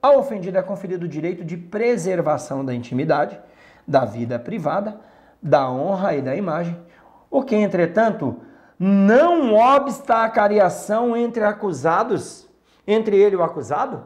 ao 0.00 0.18
ofendido 0.18 0.58
é 0.58 0.62
conferido 0.62 1.04
o 1.06 1.08
direito 1.08 1.44
de 1.44 1.56
preservação 1.56 2.64
da 2.64 2.74
intimidade, 2.74 3.38
da 3.86 4.04
vida 4.04 4.38
privada, 4.38 5.00
da 5.42 5.70
honra 5.70 6.14
e 6.14 6.22
da 6.22 6.36
imagem, 6.36 6.76
o 7.30 7.42
que, 7.42 7.54
entretanto, 7.54 8.36
não 8.78 9.54
obsta 9.54 10.22
a 10.22 10.28
cariação 10.28 11.16
entre 11.16 11.42
acusados, 11.44 12.48
entre 12.86 13.16
ele 13.16 13.34
e 13.34 13.38
o 13.38 13.42
acusado? 13.42 14.04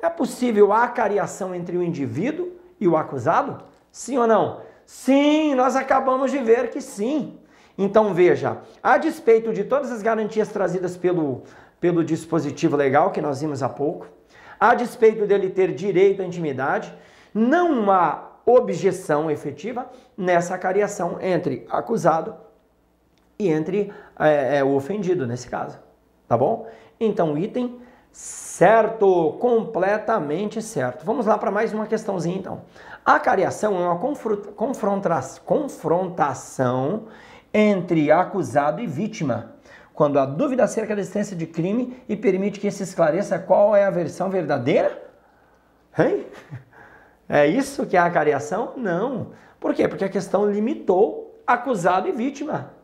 É 0.00 0.08
possível 0.08 0.72
a 0.72 0.88
cariação 0.88 1.54
entre 1.54 1.76
o 1.76 1.82
indivíduo 1.82 2.52
e 2.78 2.88
o 2.88 2.96
acusado? 2.96 3.64
Sim 3.90 4.18
ou 4.18 4.26
não? 4.26 4.60
Sim, 4.84 5.54
nós 5.54 5.76
acabamos 5.76 6.30
de 6.30 6.38
ver 6.38 6.70
que 6.70 6.80
sim. 6.80 7.38
Então 7.78 8.12
veja, 8.12 8.58
a 8.82 8.98
despeito 8.98 9.52
de 9.52 9.64
todas 9.64 9.90
as 9.90 10.02
garantias 10.02 10.48
trazidas 10.48 10.96
pelo, 10.96 11.44
pelo 11.82 12.04
dispositivo 12.04 12.76
legal 12.76 13.10
que 13.10 13.20
nós 13.20 13.40
vimos 13.40 13.60
há 13.60 13.68
pouco, 13.68 14.06
a 14.58 14.72
despeito 14.72 15.26
dele 15.26 15.50
ter 15.50 15.74
direito 15.74 16.22
à 16.22 16.24
intimidade, 16.24 16.94
não 17.34 17.90
há 17.90 18.30
objeção 18.46 19.28
efetiva 19.28 19.90
nessa 20.16 20.56
cariação 20.56 21.20
entre 21.20 21.66
acusado 21.68 22.36
e 23.36 23.48
entre 23.48 23.92
é, 24.16 24.58
é, 24.58 24.64
o 24.64 24.76
ofendido, 24.76 25.26
nesse 25.26 25.48
caso. 25.48 25.76
Tá 26.28 26.36
bom? 26.36 26.68
Então, 27.00 27.36
item 27.36 27.80
certo, 28.12 29.32
completamente 29.40 30.62
certo. 30.62 31.04
Vamos 31.04 31.26
lá 31.26 31.36
para 31.36 31.50
mais 31.50 31.72
uma 31.72 31.86
questãozinha 31.86 32.36
então. 32.36 32.60
A 33.04 33.18
cariação 33.18 33.74
é 33.74 33.88
uma 33.88 33.98
confrontação 35.34 37.08
entre 37.52 38.12
acusado 38.12 38.80
e 38.80 38.86
vítima, 38.86 39.51
quando 39.94 40.18
há 40.18 40.24
dúvida 40.24 40.64
acerca 40.64 40.94
da 40.94 41.00
existência 41.00 41.36
de 41.36 41.46
crime 41.46 41.96
e 42.08 42.16
permite 42.16 42.58
que 42.58 42.70
se 42.70 42.82
esclareça 42.82 43.38
qual 43.38 43.76
é 43.76 43.84
a 43.84 43.90
versão 43.90 44.30
verdadeira? 44.30 45.02
Hein? 45.98 46.26
É 47.28 47.46
isso 47.46 47.86
que 47.86 47.96
é 47.96 48.00
a 48.00 48.10
cariação? 48.10 48.74
Não. 48.76 49.28
Por 49.58 49.74
quê? 49.74 49.86
Porque 49.88 50.04
a 50.04 50.08
questão 50.08 50.50
limitou 50.50 51.40
acusado 51.46 52.08
e 52.08 52.12
vítima. 52.12 52.74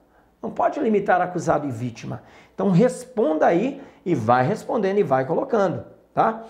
Não 0.41 0.51
pode 0.51 0.79
limitar 0.81 1.21
acusado 1.21 1.67
e 1.67 1.71
vítima. 1.71 2.23
Então 2.55 2.71
responda 2.71 3.47
aí 3.47 3.83
e 4.05 4.15
vai 4.15 4.47
respondendo 4.47 4.99
e 4.99 5.03
vai 5.03 5.25
colocando, 5.25 5.85
tá? 6.15 6.45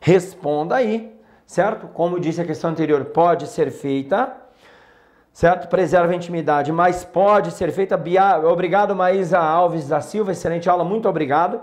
Responda 0.00 0.76
aí, 0.76 1.16
certo? 1.46 1.86
Como 1.88 2.18
disse 2.18 2.40
a 2.40 2.44
questão 2.44 2.70
anterior, 2.70 3.04
pode 3.06 3.46
ser 3.46 3.70
feita, 3.70 4.34
certo? 5.32 5.68
Preserva 5.68 6.12
a 6.12 6.16
intimidade, 6.16 6.70
mas 6.70 7.04
pode 7.04 7.52
ser 7.52 7.72
feita. 7.72 8.00
Obrigado, 8.50 8.94
Maísa 8.94 9.38
Alves 9.38 9.88
da 9.88 10.00
Silva, 10.00 10.32
excelente 10.32 10.68
aula, 10.68 10.84
muito 10.84 11.08
obrigado, 11.08 11.62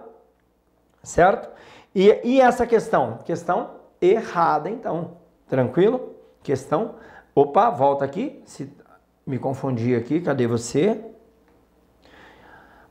certo? 1.03 1.49
E, 1.93 2.19
e 2.23 2.41
essa 2.41 2.65
questão? 2.65 3.19
Questão 3.23 3.71
errada, 4.01 4.69
então, 4.69 5.17
tranquilo? 5.47 6.15
Questão, 6.41 6.95
opa, 7.35 7.69
volta 7.69 8.05
aqui, 8.05 8.41
se 8.45 8.73
me 9.25 9.37
confundi 9.37 9.95
aqui, 9.95 10.21
cadê 10.21 10.47
você? 10.47 11.05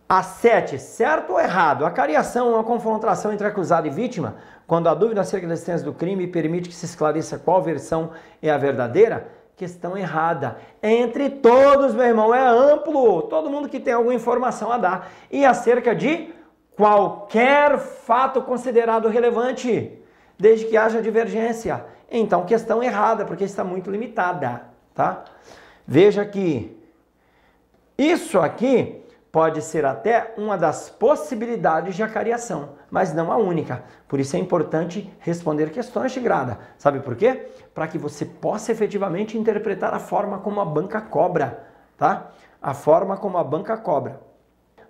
A 0.09 0.23
7, 0.23 0.79
certo 0.79 1.35
ou 1.35 1.41
errado? 1.41 1.85
A 1.85 1.91
cariação 1.91 2.49
é 2.49 2.55
uma 2.55 2.65
confrontação 2.65 3.33
entre 3.33 3.47
acusado 3.47 3.87
e 3.87 3.91
vítima, 3.91 4.37
quando 4.67 4.89
a 4.89 4.95
dúvida 4.95 5.21
acerca 5.21 5.47
da 5.47 5.53
existência 5.53 5.85
do 5.85 5.93
crime 5.93 6.27
permite 6.27 6.69
que 6.69 6.75
se 6.75 6.87
esclareça 6.87 7.39
qual 7.39 7.63
versão 7.63 8.11
é 8.41 8.51
a 8.51 8.57
verdadeira? 8.57 9.38
Questão 9.59 9.99
errada. 9.99 10.57
Entre 10.81 11.29
todos, 11.29 11.93
meu 11.93 12.07
irmão, 12.07 12.33
é 12.33 12.47
amplo. 12.47 13.23
Todo 13.23 13.51
mundo 13.51 13.69
que 13.69 13.81
tem 13.81 13.93
alguma 13.93 14.15
informação 14.15 14.71
a 14.71 14.79
dar. 14.79 15.11
E 15.33 15.45
acerca 15.45 15.97
de 15.97 16.33
qualquer 16.77 17.77
fato 17.77 18.41
considerado 18.41 19.09
relevante, 19.09 19.99
desde 20.39 20.67
que 20.67 20.77
haja 20.77 21.03
divergência. 21.03 21.85
Então, 22.09 22.47
questão 22.47 22.81
errada, 22.81 23.25
porque 23.25 23.43
está 23.43 23.65
muito 23.65 23.91
limitada, 23.91 24.63
tá? 24.95 25.25
Veja 25.85 26.25
que 26.25 26.79
isso 27.99 28.39
aqui 28.39 28.98
pode 29.31 29.63
ser 29.63 29.85
até 29.85 30.35
uma 30.37 30.57
das 30.57 30.89
possibilidades 30.89 31.95
de 31.95 32.03
acariação, 32.03 32.71
mas 32.91 33.13
não 33.13 33.31
a 33.31 33.37
única. 33.37 33.85
Por 34.07 34.19
isso 34.19 34.37
é 34.37 34.39
importante 34.39 35.13
responder 35.19 35.71
questões 35.71 36.13
de 36.13 36.21
grada. 36.21 36.59
Sabe 36.79 37.01
por 37.01 37.15
quê? 37.15 37.49
Para 37.75 37.87
que 37.87 37.99
você 37.99 38.25
possa 38.25 38.73
efetivamente 38.73 39.37
interpretar 39.37 39.93
a 39.93 39.99
forma 39.99 40.39
como 40.39 40.61
a 40.61 40.65
banca 40.65 41.01
cobra, 41.01 41.67
tá? 41.97 42.31
A 42.61 42.75
forma 42.75 43.17
como 43.17 43.39
a 43.39 43.45
banca 43.45 43.77
cobra. 43.77 44.21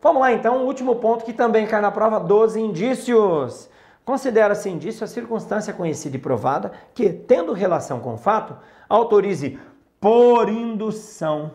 Vamos 0.01 0.22
lá 0.22 0.32
então, 0.32 0.62
o 0.62 0.66
último 0.66 0.97
ponto 0.97 1.24
que 1.24 1.32
também 1.32 1.66
cai 1.66 1.80
na 1.80 1.91
prova 1.91 2.20
dos 2.20 2.55
indícios. 2.55 3.68
Considera-se 4.05 4.70
indício 4.70 5.05
a 5.05 5.09
circunstância 5.09 5.72
conhecida 5.72 6.16
e 6.16 6.20
provada 6.20 6.72
que, 6.95 7.11
tendo 7.11 7.53
relação 7.53 8.01
com 8.01 8.14
o 8.14 8.16
fato, 8.16 8.57
autorize 8.89 9.59
por 10.01 10.49
indução 10.49 11.51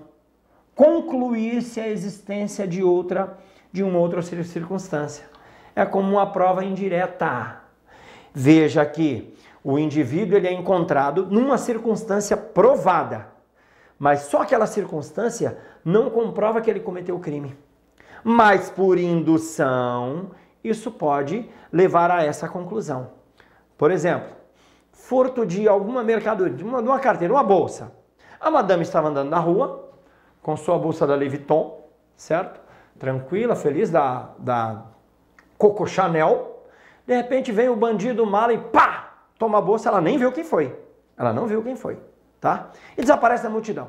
concluir-se 0.76 1.80
a 1.80 1.88
existência 1.88 2.68
de 2.68 2.84
outra, 2.84 3.38
de 3.72 3.84
uma 3.84 4.00
outra 4.00 4.22
circunstância. 4.22 5.26
É 5.76 5.86
como 5.86 6.12
uma 6.12 6.32
prova 6.32 6.64
indireta. 6.64 7.62
Veja 8.34 8.86
que 8.86 9.34
o 9.64 9.80
indivíduo 9.80 10.38
ele 10.38 10.48
é 10.48 10.54
encontrado 10.54 11.26
numa 11.26 11.58
circunstância 11.58 12.36
provada, 12.36 13.28
mas 13.98 14.22
só 14.24 14.42
aquela 14.42 14.68
circunstância 14.68 15.58
não 15.86 16.10
comprova 16.10 16.62
que 16.62 16.70
ele 16.70 16.80
cometeu 16.80 17.16
o 17.16 17.20
crime. 17.20 17.56
Mas 18.24 18.70
por 18.70 18.98
indução, 18.98 20.32
isso 20.64 20.92
pode 20.92 21.50
levar 21.72 22.10
a 22.10 22.24
essa 22.24 22.48
conclusão. 22.48 23.12
Por 23.78 23.92
exemplo, 23.92 24.30
furto 24.92 25.46
de 25.46 25.68
alguma 25.68 26.04
mercadoria, 26.04 26.56
de 26.56 26.64
uma, 26.64 26.82
de 26.82 26.88
uma 26.88 27.00
carteira, 27.00 27.34
uma 27.34 27.44
bolsa. 27.44 27.92
A 28.40 28.50
madame 28.50 28.84
estava 28.84 29.10
andando 29.10 29.30
na 29.30 29.40
rua, 29.40 29.93
com 30.44 30.58
sua 30.58 30.78
bolsa 30.78 31.08
da 31.08 31.16
Louis 31.16 31.32
Vuitton, 31.32 31.88
certo? 32.16 32.60
Tranquila, 33.00 33.56
feliz 33.56 33.89
da, 33.89 34.30
da 34.38 34.84
Coco 35.58 35.88
Chanel. 35.88 36.66
De 37.08 37.16
repente 37.16 37.52
vem 37.52 37.70
o 37.70 37.76
bandido 37.76 38.26
mala 38.26 38.54
e 38.54 38.58
pá! 38.58 39.14
Toma 39.39 39.58
a 39.58 39.62
bolsa, 39.62 39.89
ela 39.89 40.02
nem 40.02 40.18
viu 40.18 40.32
quem 40.32 40.44
foi. 40.44 40.78
Ela 41.18 41.34
não 41.34 41.48
viu 41.48 41.64
quem 41.64 41.76
foi, 41.76 41.98
tá? 42.39 42.72
E 42.98 43.02
desaparece 43.02 43.44
da 43.44 43.50
multidão. 43.50 43.88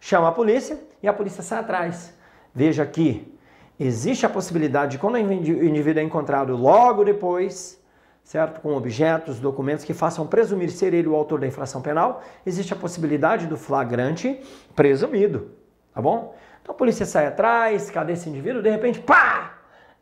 Chama 0.00 0.28
a 0.28 0.32
polícia 0.32 0.78
e 1.02 1.06
a 1.06 1.12
polícia 1.12 1.42
sai 1.42 1.60
atrás. 1.60 2.16
Veja 2.54 2.84
que 2.84 3.38
existe 3.78 4.26
a 4.26 4.28
possibilidade 4.28 4.92
de 4.92 4.98
quando 4.98 5.14
o 5.14 5.18
indivíduo 5.18 6.00
é 6.00 6.02
encontrado 6.02 6.56
logo 6.56 7.04
depois, 7.04 7.80
certo? 8.24 8.60
Com 8.60 8.74
objetos, 8.76 9.38
documentos 9.38 9.84
que 9.84 9.94
façam 9.94 10.26
presumir 10.26 10.70
ser 10.70 10.94
ele 10.94 11.08
o 11.08 11.14
autor 11.14 11.40
da 11.40 11.46
infração 11.46 11.80
penal, 11.82 12.22
existe 12.44 12.72
a 12.72 12.76
possibilidade 12.76 13.46
do 13.46 13.56
flagrante 13.56 14.40
presumido. 14.74 15.61
Tá 15.94 16.00
bom? 16.00 16.34
Então 16.62 16.74
a 16.74 16.78
polícia 16.78 17.04
sai 17.04 17.26
atrás, 17.26 17.90
cadê 17.90 18.12
esse 18.12 18.28
indivíduo? 18.28 18.62
De 18.62 18.70
repente, 18.70 19.00
pá! 19.00 19.58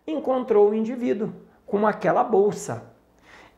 Encontrou 0.06 0.70
o 0.70 0.74
indivíduo 0.74 1.32
com 1.66 1.86
aquela 1.86 2.24
bolsa. 2.24 2.84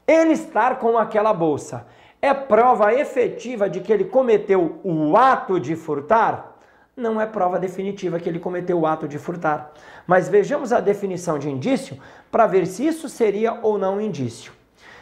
Ele 0.07 0.33
estar 0.33 0.79
com 0.79 0.99
aquela 0.99 1.33
bolsa 1.33 1.87
é 2.23 2.33
prova 2.33 2.95
efetiva 2.95 3.69
de 3.69 3.81
que 3.81 3.93
ele 3.93 4.05
cometeu 4.05 4.81
o 4.85 5.17
ato 5.17 5.59
de 5.59 5.75
furtar? 5.75 6.57
Não 6.97 7.21
é 7.21 7.27
prova 7.27 7.59
definitiva 7.59 8.21
que 8.21 8.29
ele 8.29 8.39
cometeu 8.39 8.79
o 8.79 8.87
ato 8.87 9.09
de 9.09 9.19
furtar. 9.19 9.73
Mas 10.07 10.29
vejamos 10.29 10.73
a 10.73 10.79
definição 10.79 11.37
de 11.37 11.51
indício 11.51 11.99
para 12.31 12.47
ver 12.47 12.67
se 12.67 12.87
isso 12.87 13.09
seria 13.09 13.59
ou 13.61 13.77
não 13.77 14.01
indício. 14.01 14.53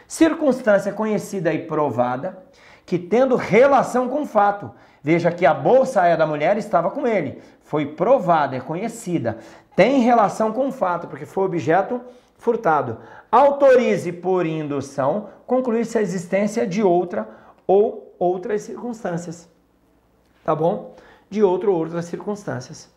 Circunstância 0.07 0.91
conhecida 0.91 1.53
e 1.53 1.67
provada 1.67 2.43
que, 2.87 2.97
tendo 2.97 3.35
relação 3.35 4.09
com 4.09 4.23
o 4.23 4.25
fato, 4.25 4.71
Veja 5.03 5.31
que 5.31 5.45
a 5.45 5.53
bolsa 5.53 6.05
é 6.05 6.15
da 6.15 6.27
mulher 6.27 6.57
estava 6.57 6.91
com 6.91 7.07
ele. 7.07 7.41
Foi 7.63 7.85
provada, 7.85 8.55
é 8.55 8.59
conhecida. 8.59 9.39
Tem 9.75 10.01
relação 10.01 10.51
com 10.51 10.67
o 10.67 10.71
fato, 10.71 11.07
porque 11.07 11.25
foi 11.25 11.45
objeto 11.45 12.01
furtado. 12.37 12.97
Autorize 13.31 14.11
por 14.11 14.45
indução 14.45 15.29
concluir-se 15.47 15.97
a 15.97 16.01
existência 16.01 16.67
de 16.67 16.83
outra 16.83 17.27
ou 17.65 18.15
outras 18.19 18.61
circunstâncias. 18.61 19.49
Tá 20.43 20.55
bom? 20.55 20.95
De 21.29 21.41
outra 21.43 21.69
ou 21.69 21.77
outras 21.77 22.05
circunstâncias. 22.05 22.89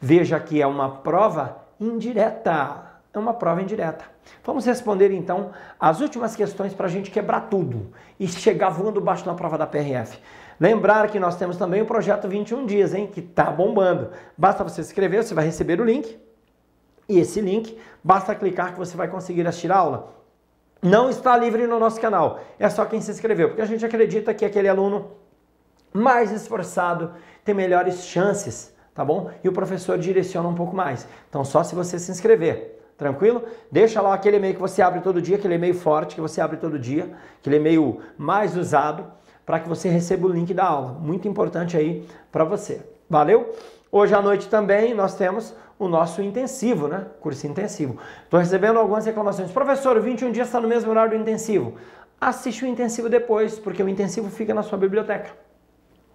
Veja 0.00 0.38
que 0.40 0.60
é 0.60 0.66
uma 0.66 0.96
prova 0.96 1.64
indireta. 1.80 2.86
É 3.12 3.18
uma 3.18 3.34
prova 3.34 3.62
indireta. 3.62 4.04
Vamos 4.44 4.66
responder 4.66 5.10
então 5.10 5.50
as 5.78 6.00
últimas 6.00 6.36
questões 6.36 6.74
para 6.74 6.86
a 6.86 6.90
gente 6.90 7.10
quebrar 7.10 7.42
tudo 7.42 7.92
e 8.18 8.26
chegar 8.28 8.68
voando 8.68 9.00
baixo 9.00 9.26
na 9.26 9.34
prova 9.34 9.56
da 9.56 9.66
PRF. 9.66 10.18
Lembrar 10.58 11.08
que 11.10 11.20
nós 11.20 11.36
temos 11.36 11.56
também 11.56 11.82
o 11.82 11.86
projeto 11.86 12.28
21 12.28 12.66
dias, 12.66 12.94
hein, 12.94 13.06
que 13.06 13.20
tá 13.20 13.50
bombando. 13.50 14.10
Basta 14.36 14.64
você 14.64 14.82
se 14.82 14.90
inscrever, 14.90 15.22
você 15.22 15.34
vai 15.34 15.44
receber 15.44 15.80
o 15.80 15.84
link. 15.84 16.18
E 17.08 17.18
esse 17.18 17.40
link, 17.40 17.78
basta 18.02 18.34
clicar 18.34 18.72
que 18.72 18.78
você 18.78 18.96
vai 18.96 19.08
conseguir 19.08 19.46
assistir 19.46 19.70
a 19.70 19.76
aula. 19.76 20.14
Não 20.82 21.08
está 21.08 21.36
livre 21.36 21.66
no 21.66 21.78
nosso 21.78 22.00
canal, 22.00 22.40
é 22.58 22.68
só 22.68 22.84
quem 22.84 23.00
se 23.00 23.10
inscreveu, 23.10 23.48
porque 23.48 23.62
a 23.62 23.66
gente 23.66 23.84
acredita 23.84 24.34
que 24.34 24.44
aquele 24.44 24.68
aluno 24.68 25.12
mais 25.92 26.30
esforçado 26.30 27.12
tem 27.44 27.54
melhores 27.54 28.04
chances, 28.04 28.74
tá 28.94 29.04
bom? 29.04 29.30
E 29.42 29.48
o 29.48 29.52
professor 29.52 29.96
direciona 29.96 30.48
um 30.48 30.54
pouco 30.54 30.76
mais. 30.76 31.06
Então, 31.28 31.44
só 31.44 31.62
se 31.62 31.74
você 31.74 31.98
se 31.98 32.10
inscrever. 32.10 32.74
Tranquilo? 32.96 33.42
Deixa 33.70 34.00
lá 34.00 34.14
aquele 34.14 34.38
e-mail 34.38 34.54
que 34.54 34.60
você 34.60 34.80
abre 34.80 35.00
todo 35.00 35.20
dia, 35.20 35.36
aquele 35.36 35.54
e-mail 35.54 35.74
forte 35.74 36.14
que 36.14 36.20
você 36.20 36.40
abre 36.40 36.56
todo 36.56 36.78
dia, 36.78 37.10
aquele 37.38 37.56
e-mail 37.56 38.00
mais 38.16 38.56
usado 38.56 39.06
para 39.46 39.60
que 39.60 39.68
você 39.68 39.88
receba 39.88 40.26
o 40.26 40.30
link 40.30 40.52
da 40.52 40.64
aula. 40.64 40.98
Muito 41.00 41.28
importante 41.28 41.76
aí 41.76 42.06
para 42.32 42.42
você. 42.42 42.84
Valeu? 43.08 43.54
Hoje 43.90 44.12
à 44.12 44.20
noite 44.20 44.48
também 44.48 44.92
nós 44.92 45.14
temos 45.14 45.54
o 45.78 45.88
nosso 45.88 46.20
intensivo, 46.20 46.88
né? 46.88 47.06
Curso 47.20 47.46
intensivo. 47.46 47.96
Estou 48.24 48.40
recebendo 48.40 48.78
algumas 48.78 49.06
reclamações. 49.06 49.52
Professor, 49.52 50.00
21 50.00 50.32
dias 50.32 50.48
está 50.48 50.60
no 50.60 50.66
mesmo 50.66 50.90
horário 50.90 51.16
do 51.16 51.22
intensivo. 51.22 51.74
Assiste 52.20 52.64
o 52.64 52.68
intensivo 52.68 53.08
depois, 53.08 53.58
porque 53.58 53.82
o 53.82 53.88
intensivo 53.88 54.28
fica 54.30 54.52
na 54.52 54.62
sua 54.62 54.76
biblioteca. 54.76 55.30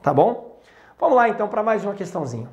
Tá 0.02 0.14
bom? 0.14 0.60
Vamos 1.00 1.16
lá 1.16 1.30
então 1.30 1.48
para 1.48 1.64
mais 1.64 1.86
uma 1.86 1.94
questãozinha. 1.94 2.50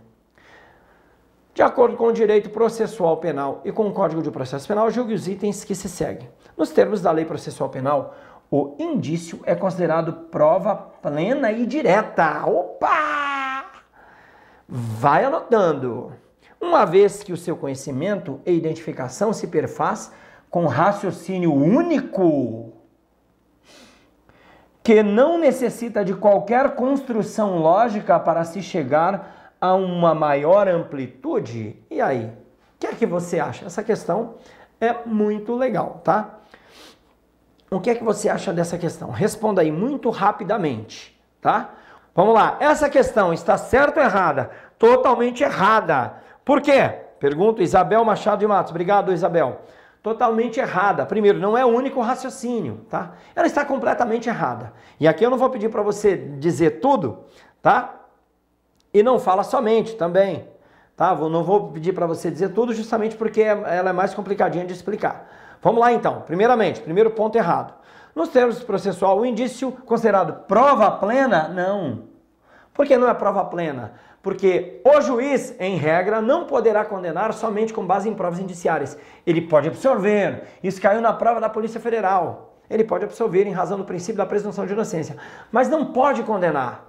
De 1.54 1.62
acordo 1.62 1.96
com 1.96 2.06
o 2.06 2.12
direito 2.12 2.50
processual 2.50 3.16
penal 3.16 3.62
e 3.64 3.72
com 3.72 3.88
o 3.88 3.92
Código 3.92 4.22
de 4.22 4.30
Processo 4.30 4.68
Penal, 4.68 4.90
julgue 4.90 5.12
os 5.12 5.26
itens 5.26 5.64
que 5.64 5.74
se 5.74 5.88
seguem. 5.88 6.30
Nos 6.56 6.70
termos 6.70 7.00
da 7.00 7.10
Lei 7.10 7.24
Processual 7.24 7.68
Penal, 7.68 8.14
o 8.50 8.74
indício 8.78 9.40
é 9.44 9.54
considerado 9.54 10.12
prova 10.30 10.74
plena 10.74 11.52
e 11.52 11.66
direta. 11.66 12.46
Opa! 12.46 13.64
Vai 14.66 15.24
anotando. 15.24 16.12
Uma 16.60 16.84
vez 16.84 17.22
que 17.22 17.32
o 17.32 17.36
seu 17.36 17.56
conhecimento 17.56 18.40
e 18.44 18.52
identificação 18.52 19.32
se 19.32 19.46
perfaz 19.46 20.12
com 20.50 20.66
raciocínio 20.66 21.52
único, 21.52 22.72
que 24.82 25.02
não 25.02 25.38
necessita 25.38 26.04
de 26.04 26.14
qualquer 26.14 26.74
construção 26.74 27.58
lógica 27.58 28.18
para 28.18 28.44
se 28.44 28.62
chegar 28.62 29.54
a 29.60 29.74
uma 29.74 30.14
maior 30.14 30.66
amplitude. 30.66 31.76
E 31.90 32.00
aí? 32.00 32.24
O 32.24 32.78
que 32.78 32.86
é 32.86 32.94
que 32.94 33.04
você 33.04 33.38
acha? 33.38 33.66
Essa 33.66 33.82
questão 33.82 34.36
é 34.80 34.94
muito 35.04 35.54
legal, 35.54 36.00
tá? 36.02 36.37
O 37.70 37.80
que 37.80 37.90
é 37.90 37.94
que 37.94 38.04
você 38.04 38.28
acha 38.28 38.52
dessa 38.52 38.78
questão? 38.78 39.10
Responda 39.10 39.60
aí 39.60 39.70
muito 39.70 40.08
rapidamente, 40.10 41.18
tá? 41.40 41.70
Vamos 42.14 42.34
lá. 42.34 42.56
Essa 42.60 42.88
questão 42.88 43.32
está 43.32 43.58
certa 43.58 44.00
ou 44.00 44.06
errada? 44.06 44.50
Totalmente 44.78 45.44
errada. 45.44 46.14
Por 46.44 46.62
quê? 46.62 46.88
Pergunta 47.20 47.62
Isabel 47.62 48.04
Machado 48.04 48.38
de 48.38 48.46
Matos. 48.46 48.70
Obrigado, 48.70 49.12
Isabel. 49.12 49.60
Totalmente 50.02 50.58
errada. 50.58 51.04
Primeiro, 51.04 51.38
não 51.38 51.58
é 51.58 51.64
o 51.64 51.68
único 51.68 52.00
raciocínio, 52.00 52.86
tá? 52.88 53.12
Ela 53.36 53.46
está 53.46 53.64
completamente 53.64 54.28
errada. 54.28 54.72
E 54.98 55.06
aqui 55.06 55.24
eu 55.24 55.30
não 55.30 55.36
vou 55.36 55.50
pedir 55.50 55.68
para 55.68 55.82
você 55.82 56.16
dizer 56.16 56.80
tudo, 56.80 57.24
tá? 57.60 57.96
E 58.94 59.02
não 59.02 59.18
fala 59.18 59.42
somente 59.42 59.94
também, 59.96 60.48
tá? 60.96 61.14
Não 61.14 61.44
vou 61.44 61.70
pedir 61.70 61.92
para 61.92 62.06
você 62.06 62.30
dizer 62.30 62.50
tudo 62.54 62.72
justamente 62.72 63.16
porque 63.16 63.42
ela 63.42 63.90
é 63.90 63.92
mais 63.92 64.14
complicadinha 64.14 64.64
de 64.64 64.72
explicar. 64.72 65.28
Vamos 65.62 65.80
lá 65.80 65.92
então. 65.92 66.22
Primeiramente, 66.22 66.80
primeiro 66.80 67.10
ponto 67.10 67.36
errado. 67.36 67.74
Nos 68.14 68.30
termos 68.30 68.62
processual, 68.62 69.18
o 69.18 69.26
indício 69.26 69.70
considerado 69.70 70.44
prova 70.46 70.90
plena, 70.90 71.48
não. 71.48 72.04
Por 72.74 72.86
que 72.86 72.96
não 72.96 73.08
é 73.08 73.14
prova 73.14 73.44
plena? 73.44 73.92
Porque 74.22 74.80
o 74.84 75.00
juiz, 75.00 75.54
em 75.58 75.76
regra, 75.76 76.20
não 76.20 76.44
poderá 76.44 76.84
condenar 76.84 77.32
somente 77.32 77.72
com 77.72 77.86
base 77.86 78.08
em 78.08 78.14
provas 78.14 78.40
indiciárias. 78.40 78.98
Ele 79.26 79.40
pode 79.40 79.68
absolver. 79.68 80.44
Isso 80.62 80.80
caiu 80.80 81.00
na 81.00 81.12
prova 81.12 81.40
da 81.40 81.48
Polícia 81.48 81.80
Federal. 81.80 82.56
Ele 82.68 82.84
pode 82.84 83.04
absolver 83.04 83.46
em 83.46 83.52
razão 83.52 83.78
do 83.78 83.84
princípio 83.84 84.16
da 84.16 84.26
presunção 84.26 84.66
de 84.66 84.72
inocência, 84.72 85.16
mas 85.50 85.68
não 85.68 85.86
pode 85.92 86.22
condenar. 86.22 86.84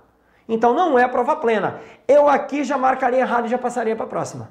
Então 0.48 0.74
não 0.74 0.98
é 0.98 1.08
prova 1.08 1.36
plena. 1.36 1.80
Eu 2.08 2.28
aqui 2.28 2.64
já 2.64 2.78
marcaria 2.78 3.20
errado 3.20 3.46
e 3.46 3.50
já 3.50 3.58
passaria 3.58 3.96
para 3.96 4.06
a 4.06 4.10
próxima. 4.10 4.50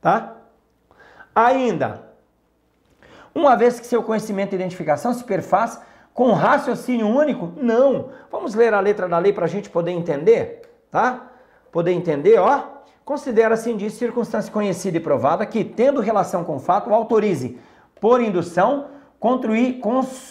Tá? 0.00 0.34
Ainda, 1.34 2.09
uma 3.34 3.56
vez 3.56 3.78
que 3.78 3.86
seu 3.86 4.02
conhecimento 4.02 4.52
e 4.52 4.56
identificação 4.56 5.12
se 5.12 5.24
perfaz 5.24 5.80
com 6.12 6.32
raciocínio 6.32 7.08
único? 7.08 7.52
Não. 7.56 8.08
Vamos 8.30 8.54
ler 8.54 8.74
a 8.74 8.80
letra 8.80 9.08
da 9.08 9.18
lei 9.18 9.32
para 9.32 9.44
a 9.44 9.48
gente 9.48 9.70
poder 9.70 9.92
entender, 9.92 10.62
tá? 10.90 11.30
Poder 11.70 11.92
entender, 11.92 12.38
ó. 12.38 12.80
Considera-se 13.04 13.70
indício 13.70 13.98
circunstância 13.98 14.52
conhecida 14.52 14.96
e 14.96 15.00
provada 15.00 15.44
que, 15.46 15.64
tendo 15.64 16.00
relação 16.00 16.44
com 16.44 16.56
o 16.56 16.60
fato, 16.60 16.92
autorize, 16.92 17.58
por 18.00 18.20
indução, 18.20 18.86
concluir, 19.18 19.80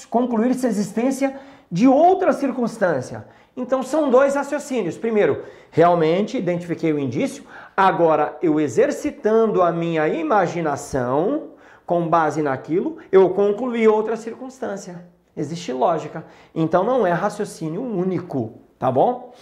concluir-se 0.10 0.66
a 0.66 0.70
existência 0.70 1.40
de 1.72 1.88
outra 1.88 2.34
circunstância. 2.34 3.26
Então 3.56 3.84
são 3.84 4.10
dois 4.10 4.36
raciocínios. 4.36 4.98
Primeiro, 4.98 5.44
realmente 5.70 6.38
identifiquei 6.38 6.94
o 6.94 7.00
indício, 7.00 7.44
agora 7.76 8.38
eu 8.42 8.60
exercitando 8.60 9.62
a 9.62 9.72
minha 9.72 10.08
imaginação, 10.08 11.50
com 11.90 12.08
base 12.08 12.44
naquilo, 12.44 13.00
eu 13.12 13.32
concluí 13.32 13.88
outra 13.88 14.16
circunstância. 14.16 15.08
Existe 15.36 15.74
lógica. 15.74 16.24
Então 16.54 16.84
não 16.84 17.08
é 17.08 17.12
raciocínio 17.12 17.82
único, 17.82 18.60
tá 18.78 18.92
bom? 18.92 19.34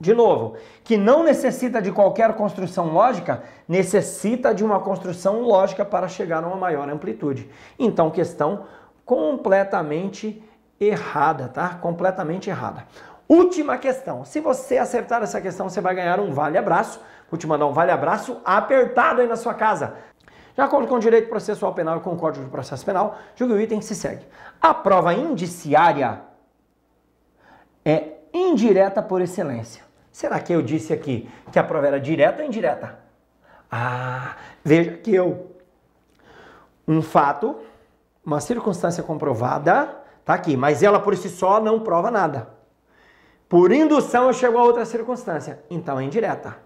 De 0.00 0.14
novo, 0.14 0.56
que 0.82 0.96
não 0.96 1.22
necessita 1.22 1.82
de 1.82 1.92
qualquer 1.92 2.32
construção 2.32 2.94
lógica, 2.94 3.42
necessita 3.68 4.54
de 4.54 4.64
uma 4.64 4.80
construção 4.80 5.42
lógica 5.42 5.84
para 5.84 6.08
chegar 6.08 6.42
a 6.42 6.46
uma 6.46 6.56
maior 6.56 6.88
amplitude. 6.88 7.50
Então, 7.78 8.10
questão 8.10 8.64
completamente 9.04 10.42
errada, 10.80 11.48
tá? 11.48 11.74
Completamente 11.74 12.48
errada. 12.48 12.86
Última 13.28 13.76
questão. 13.76 14.24
Se 14.24 14.40
você 14.40 14.78
acertar 14.78 15.22
essa 15.22 15.38
questão, 15.38 15.68
você 15.68 15.82
vai 15.82 15.94
ganhar 15.94 16.18
um 16.18 16.32
vale-abraço. 16.32 16.98
Vou 17.30 17.36
te 17.36 17.46
mandar 17.46 17.66
um 17.66 17.72
vale-abraço 17.72 18.40
apertado 18.42 19.20
aí 19.20 19.28
na 19.28 19.36
sua 19.36 19.52
casa. 19.52 19.94
De 20.54 20.60
acordo 20.60 20.88
com 20.88 20.96
o 20.96 21.00
direito 21.00 21.28
processual 21.28 21.72
penal 21.74 21.98
e 21.98 22.00
com 22.00 22.12
o 22.12 22.16
Código 22.16 22.44
de 22.44 22.50
Processo 22.50 22.84
Penal, 22.84 23.18
julgue 23.36 23.54
o 23.54 23.60
item 23.60 23.78
que 23.78 23.84
se 23.84 23.94
segue. 23.94 24.26
A 24.60 24.74
prova 24.74 25.14
indiciária 25.14 26.22
é 27.84 28.18
indireta 28.32 29.02
por 29.02 29.20
excelência. 29.20 29.84
Será 30.10 30.40
que 30.40 30.52
eu 30.52 30.60
disse 30.60 30.92
aqui 30.92 31.30
que 31.52 31.58
a 31.58 31.64
prova 31.64 31.86
era 31.86 32.00
direta 32.00 32.42
ou 32.42 32.48
indireta? 32.48 32.98
Ah, 33.70 34.36
veja 34.64 34.92
que 34.98 35.14
eu 35.14 35.50
um 36.86 37.00
fato, 37.00 37.56
uma 38.24 38.40
circunstância 38.40 39.02
comprovada, 39.02 39.96
tá 40.24 40.34
aqui, 40.34 40.56
mas 40.56 40.82
ela 40.82 40.98
por 40.98 41.16
si 41.16 41.28
só 41.28 41.60
não 41.60 41.80
prova 41.80 42.10
nada. 42.10 42.50
Por 43.48 43.72
indução 43.72 44.26
eu 44.26 44.32
chego 44.32 44.58
a 44.58 44.62
outra 44.62 44.84
circunstância, 44.84 45.62
então 45.70 46.00
é 46.00 46.04
indireta. 46.04 46.56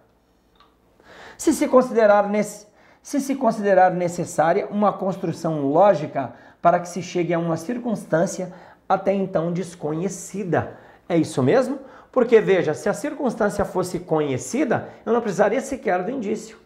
Se 1.36 1.52
se 1.52 1.68
considerar 1.68 2.28
nesse 2.28 2.66
se 3.04 3.20
se 3.20 3.34
considerar 3.34 3.90
necessária 3.90 4.66
uma 4.70 4.90
construção 4.90 5.60
lógica 5.60 6.32
para 6.62 6.80
que 6.80 6.88
se 6.88 7.02
chegue 7.02 7.34
a 7.34 7.38
uma 7.38 7.58
circunstância 7.58 8.50
até 8.88 9.12
então 9.12 9.52
desconhecida. 9.52 10.78
É 11.06 11.14
isso 11.14 11.42
mesmo? 11.42 11.80
Porque 12.10 12.40
veja, 12.40 12.72
se 12.72 12.88
a 12.88 12.94
circunstância 12.94 13.62
fosse 13.62 14.00
conhecida, 14.00 14.88
eu 15.04 15.12
não 15.12 15.20
precisaria 15.20 15.60
sequer 15.60 16.02
do 16.02 16.10
indício. 16.10 16.56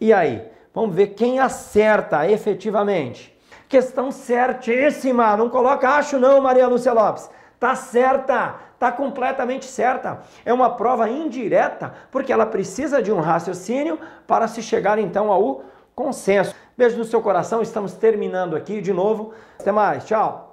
E 0.00 0.12
aí? 0.12 0.48
Vamos 0.72 0.94
ver 0.94 1.08
quem 1.08 1.40
acerta 1.40 2.30
efetivamente. 2.30 3.36
Questão 3.68 4.12
certíssima, 4.12 5.36
não 5.36 5.50
coloca 5.50 5.88
acho 5.88 6.20
não, 6.20 6.40
Maria 6.40 6.68
Lúcia 6.68 6.92
Lopes. 6.92 7.28
Tá 7.64 7.74
certa, 7.74 8.56
tá 8.78 8.92
completamente 8.92 9.64
certa. 9.64 10.20
É 10.44 10.52
uma 10.52 10.76
prova 10.76 11.08
indireta, 11.08 11.94
porque 12.10 12.30
ela 12.30 12.44
precisa 12.44 13.02
de 13.02 13.10
um 13.10 13.20
raciocínio 13.20 13.98
para 14.26 14.46
se 14.46 14.62
chegar 14.62 14.98
então 14.98 15.32
ao 15.32 15.62
consenso. 15.94 16.54
Beijo 16.76 16.98
no 16.98 17.06
seu 17.06 17.22
coração, 17.22 17.62
estamos 17.62 17.94
terminando 17.94 18.54
aqui 18.54 18.82
de 18.82 18.92
novo. 18.92 19.32
Até 19.58 19.72
mais, 19.72 20.04
tchau. 20.04 20.43